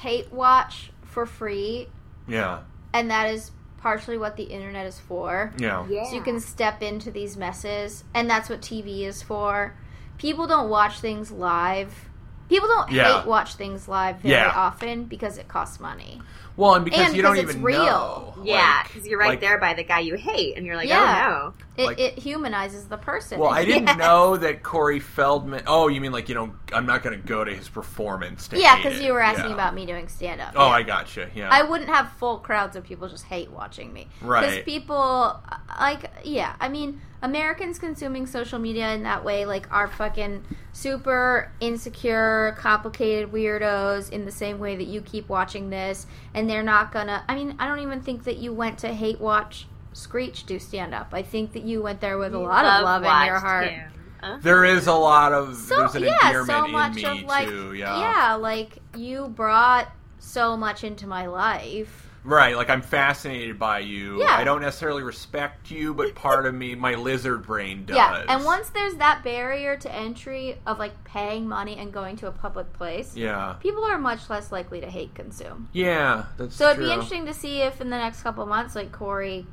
[0.00, 1.88] hate watch for free,
[2.26, 2.60] Yeah,
[2.92, 5.52] and that is partially what the internet is for.
[5.58, 5.86] yeah.
[5.88, 6.04] yeah.
[6.04, 9.74] So you can step into these messes, and that's what TV is for.
[10.18, 12.08] People don't watch things live.
[12.52, 13.20] People don't Yeah.
[13.20, 14.52] hate watch things live very Yeah.
[14.54, 16.20] often because it costs money.
[16.54, 17.82] Well, and because And you don't it's even real.
[17.82, 18.34] know.
[18.44, 20.86] Yeah, like- because you're right like- there by the guy you hate, and you're like,
[20.86, 21.28] Yeah.
[21.30, 21.52] oh no.
[21.82, 23.38] It, Like- it humanizes the person.
[23.40, 23.96] Well, I didn't Yes.
[23.96, 25.62] know that Corey Feldman.
[25.66, 26.52] Oh, you mean like you know?
[26.74, 28.48] I'm not going to go to his performance.
[28.48, 29.54] To Yeah, because you were asking Yeah.
[29.54, 30.52] about me doing stand up.
[30.54, 31.30] Oh, I gotcha.
[31.34, 31.48] Yeah.
[31.50, 34.08] I wouldn't have full crowds of people just hate watching me.
[34.20, 34.42] Right.
[34.50, 39.72] Because people, uh, like, yeah, I mean, Americans consuming social media in that way, like,
[39.72, 46.06] are fucking super insecure, complicated weirdos in the same way that you keep watching this,
[46.34, 47.24] and they're not gonna.
[47.28, 50.94] I mean, I don't even think that you went to hate watch Screech do stand
[50.94, 51.12] up.
[51.12, 53.68] I think that you went there with a lot of love in your heart.
[53.68, 53.92] him.
[54.22, 57.22] Uh, there is a lot of So there's an yeah, endearment so much in me
[57.22, 57.74] of like too.
[57.74, 58.34] Yeah.
[58.34, 62.08] like you brought so much into my life.
[62.24, 62.56] Right.
[62.56, 64.20] Like I'm fascinated by you.
[64.20, 64.30] Yeah.
[64.36, 67.96] I don't necessarily respect you, but part of me, my lizard brain does.
[67.96, 72.28] Yeah, and once there's that barrier to entry of like paying money and going to
[72.28, 73.54] a public place, Yeah.
[73.60, 75.68] people are much less likely to hate consume.
[75.72, 76.26] Yeah.
[76.36, 76.86] That's So it'd true.
[76.86, 79.44] be interesting to see if in the next couple months, like Corey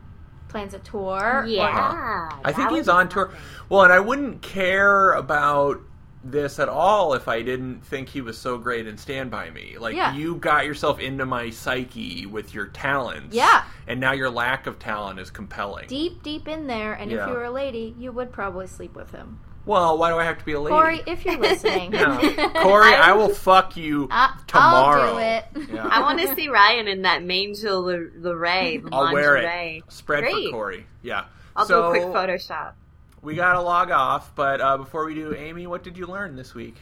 [0.48, 1.42] plans a tour.
[1.42, 2.30] or- yeah.
[2.44, 3.32] I think he's on tour.
[3.70, 5.80] Well, and I wouldn't care about
[6.24, 9.78] this at all if I didn't think he was so great in Stand By Me.
[9.80, 10.14] Like, Yeah.
[10.14, 13.34] you got yourself into my psyche with your talents.
[13.36, 13.64] Yeah.
[13.88, 15.88] And now your lack of talent is compelling.
[15.88, 17.24] deep, deep in there, and Yeah.
[17.24, 19.40] if you were a lady, you would probably sleep with him.
[19.66, 20.74] Well, why do I have to be a lady?
[20.76, 22.50] Corey, if you're listening, Yeah.
[22.64, 25.02] Corey, I will fuck you I- tomorrow.
[25.02, 25.70] I'll do it.
[25.74, 25.88] Yeah.
[25.88, 27.84] I want to see Ryan in that Mangel
[28.20, 28.90] Lorraine.
[28.92, 29.84] I'll wear lingerie.
[29.86, 29.92] it.
[29.92, 30.46] Spread Great.
[30.48, 30.86] for Corey.
[31.02, 31.26] Yeah.
[31.56, 32.74] I'll so, do a quick Photoshop.
[33.22, 36.54] We gotta log off, but uh, before we do, Amy, what did you learn this
[36.54, 36.76] week?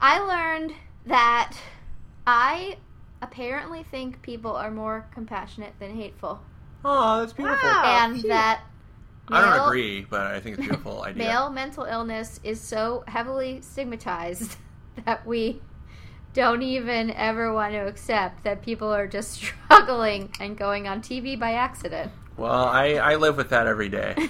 [0.00, 0.72] I learned
[1.06, 1.56] that
[2.26, 2.76] I
[3.22, 6.40] apparently think people are more compassionate than hateful,
[6.84, 7.68] Oh, that's beautiful.
[7.68, 8.04] Wow.
[8.04, 8.28] And phew.
[8.28, 8.62] that
[9.28, 11.24] I don't agree, but I think it's a beautiful idea.
[11.24, 14.56] Male mental illness is so heavily stigmatized
[15.04, 15.60] that we
[16.34, 19.32] don't even ever want to accept that people are just
[19.66, 22.12] struggling and going on TV by accident.
[22.38, 24.14] Well, I, I live with that every day.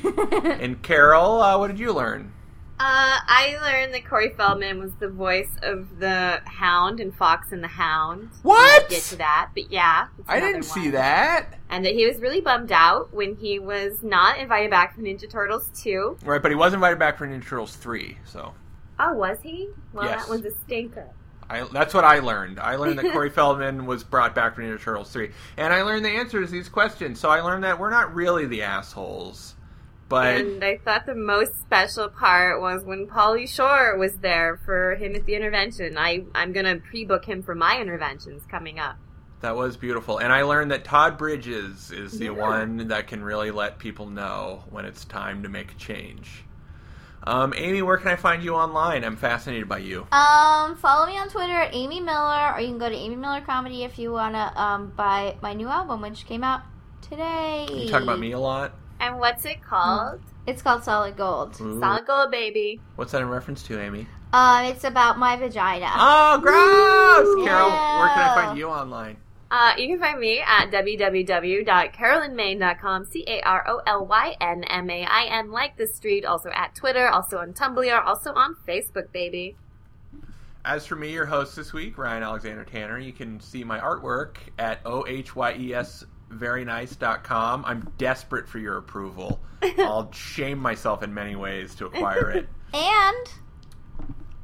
[0.61, 2.33] And Carol, uh, what did you learn?
[2.81, 7.63] Uh, I learned that Corey Feldman was the voice of the Hound in Fox and
[7.63, 8.31] the Hound.
[8.43, 8.83] What?
[8.89, 11.59] We'll get to that, but yeah, I didn't see that.
[11.71, 15.29] And that he was really bummed out when he was not invited back for Ninja
[15.29, 16.19] Turtles 2.
[16.25, 18.55] Right, but he was invited back for Ninja Turtles 3, so
[19.01, 19.69] Oh, was he?
[19.93, 20.27] Well, Yes.
[20.27, 21.09] that was a stinker.
[21.51, 22.61] I, that's what I learned.
[22.61, 25.31] I learned that Corey Feldman was brought back for Ninja Turtles 3.
[25.57, 28.47] And I learned the answers to these questions, so I learned that we're not really
[28.47, 29.55] the assholes.
[30.09, 34.95] But And I thought the most special part was when Pauly Shore was there for
[34.97, 35.99] him at the intervention.
[35.99, 38.97] I, I'm going to pre-book him for my interventions coming up.
[39.41, 40.19] that was beautiful.
[40.19, 42.31] And I learned that Todd Bridges is the Yeah.
[42.33, 46.43] one that can really let people know when it's time to make a change.
[47.25, 49.05] Um, Amy, where can I find you online?
[49.05, 50.07] I'm fascinated by you.
[50.13, 53.41] Um, follow me on Twitter at Amy Miller, or you can go to Amy Miller
[53.41, 56.63] Comedy if you wanna um buy my new album, which came out
[57.03, 57.67] today.
[57.71, 58.73] You talk about me a lot.
[59.01, 60.21] And what's it called?
[60.47, 61.61] It's called Solid Gold.
[61.61, 61.79] Ooh.
[61.79, 62.81] Solid Gold Baby.
[62.97, 64.07] What's that in reference to, Amy?
[64.33, 65.91] Um, it's about my vagina.
[65.95, 67.47] Oh, gross!
[67.47, 69.17] Carol, where can I find you online?
[69.51, 77.39] Uh, you can find me at www.carolynmain.com, C-A-R-O-L-Y-N-M-A-I-N, like the street, also at Twitter, also
[77.39, 79.57] on Tumblr, also on Facebook, baby.
[80.67, 84.37] As for me, your host this week, Ryan Alexander Tanner, you can see my artwork
[84.59, 87.65] at ohyesverynice.com.
[87.65, 89.41] I'm desperate for your approval.
[89.79, 92.47] I'll shame myself in many ways to acquire it.
[92.75, 93.27] and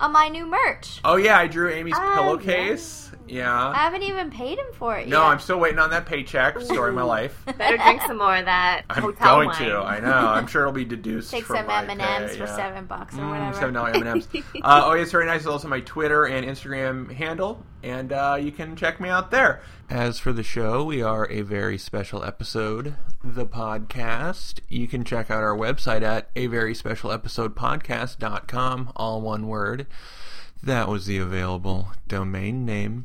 [0.00, 1.00] on my new merch.
[1.04, 3.10] Oh yeah, I drew Amy's Ah, pillowcase.
[3.12, 3.50] I Yeah.
[3.70, 5.08] I haven't even paid him for it yet.
[5.08, 5.28] No, yet.
[5.28, 6.60] I'm still waiting on that paycheck.
[6.60, 7.42] Story of my life.
[7.58, 9.58] Better drink some more of that I'm hotel going wine.
[9.62, 9.76] to.
[9.78, 10.12] I know.
[10.12, 12.56] I'm sure it'll be deduced Take from some M and M's for yeah.
[12.56, 13.54] seven bucks or Mm, whatever.
[13.54, 14.28] seven dollar M and M's.
[14.62, 15.40] Oh yes, very nice.
[15.42, 19.60] Is also my Twitter and Instagram handle, and uh, you can check me out there.
[19.90, 24.60] As for the show, we are a very special episode, the podcast.
[24.68, 29.86] You can check out our website at a very special episode podcast.com, all one word.
[30.64, 33.04] That was the available domain name.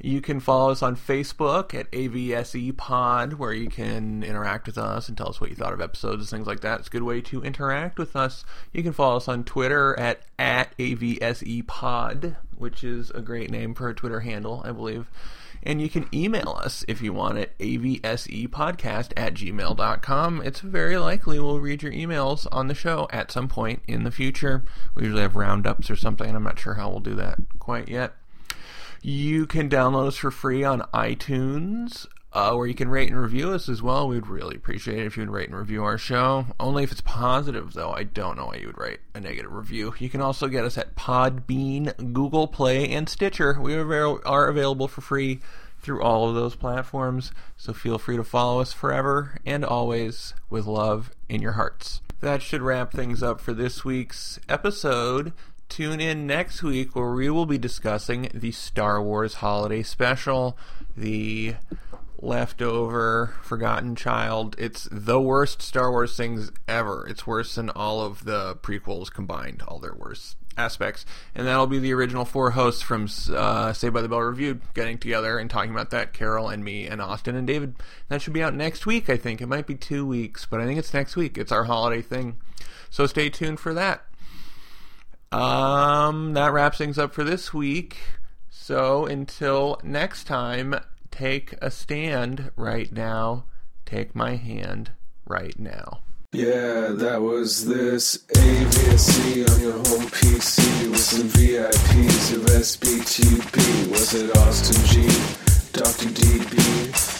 [0.00, 5.08] You can follow us on Facebook at AVSE Pod, where you can interact with us
[5.08, 6.78] and tell us what you thought of episodes and things like that.
[6.78, 8.44] It's a good way to interact with us.
[8.72, 13.74] You can follow us on Twitter at, at AVSE Pod, which is a great name
[13.74, 15.10] for a Twitter handle, I believe.
[15.62, 20.42] And you can email us if you want at avsepodcast at gmail.com.
[20.42, 24.10] It's very likely we'll read your emails on the show at some point in the
[24.10, 24.64] future.
[24.94, 26.34] We usually have roundups or something.
[26.34, 28.14] I'm not sure how we'll do that quite yet.
[29.02, 33.50] You can download us for free on iTunes, uh, where you can rate and review
[33.50, 34.08] us as well.
[34.08, 36.46] We'd really appreciate it if you would rate and review our show.
[36.58, 37.92] Only if it's positive, though.
[37.92, 39.94] I don't know why you would write a negative review.
[39.98, 43.58] You can also get us at Podbean, Google Play, and Stitcher.
[43.60, 45.40] We are are available for free
[45.82, 50.64] through all of those platforms, so feel free to follow us forever and always with
[50.64, 52.00] love in your hearts.
[52.20, 55.32] That should wrap things up for this week's episode.
[55.68, 60.56] Tune in next week where we will be discussing the Star Wars Holiday Special,
[60.96, 61.56] the
[62.22, 64.54] leftover forgotten child.
[64.56, 67.06] It's the worst star wars things ever.
[67.06, 71.04] It's worse than all of the prequels combined all their worst aspects.
[71.34, 74.98] And that'll be the original four hosts from uh, Saved by the Bell reviewed getting
[74.98, 77.74] together and talking about that carol and me and austin and david.
[78.08, 79.40] That should be out next week i think.
[79.40, 81.36] It might be two weeks but i think it's next week.
[81.36, 82.38] It's our holiday thing.
[82.88, 84.04] So stay tuned for that.
[85.32, 87.96] Um, that wraps things up for this week.
[88.50, 90.74] So until next time,
[91.12, 93.44] take a stand right now.
[93.86, 94.90] Take my hand
[95.26, 96.00] right now.
[96.32, 103.90] Yeah, that was this AVSE on your home PC with some VIPs of SBTB.
[103.90, 105.02] Was it Austin G,
[105.72, 106.08] Dr.
[106.08, 106.56] DB,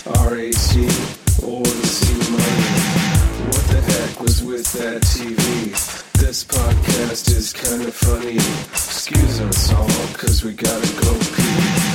[0.08, 3.46] RAT, or the C Money?
[3.52, 6.02] What the heck was with that TV?
[6.18, 8.36] This podcast is kind of funny.
[8.36, 11.91] Excuse us all, cause we gotta go pee.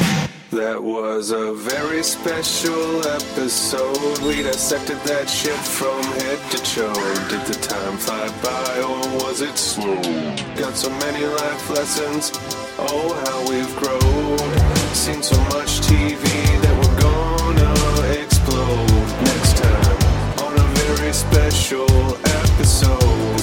[0.52, 4.20] That was a very special episode.
[4.20, 6.94] We dissected that shit from head to toe.
[7.28, 10.02] Did the time fly by or was it slow?
[10.56, 12.32] Got so many life lessons.
[12.80, 14.38] Oh, how we've grown.
[14.96, 16.24] Seen so much TV
[16.64, 20.00] that we're gonna explode next time
[20.48, 23.37] on a very special episode.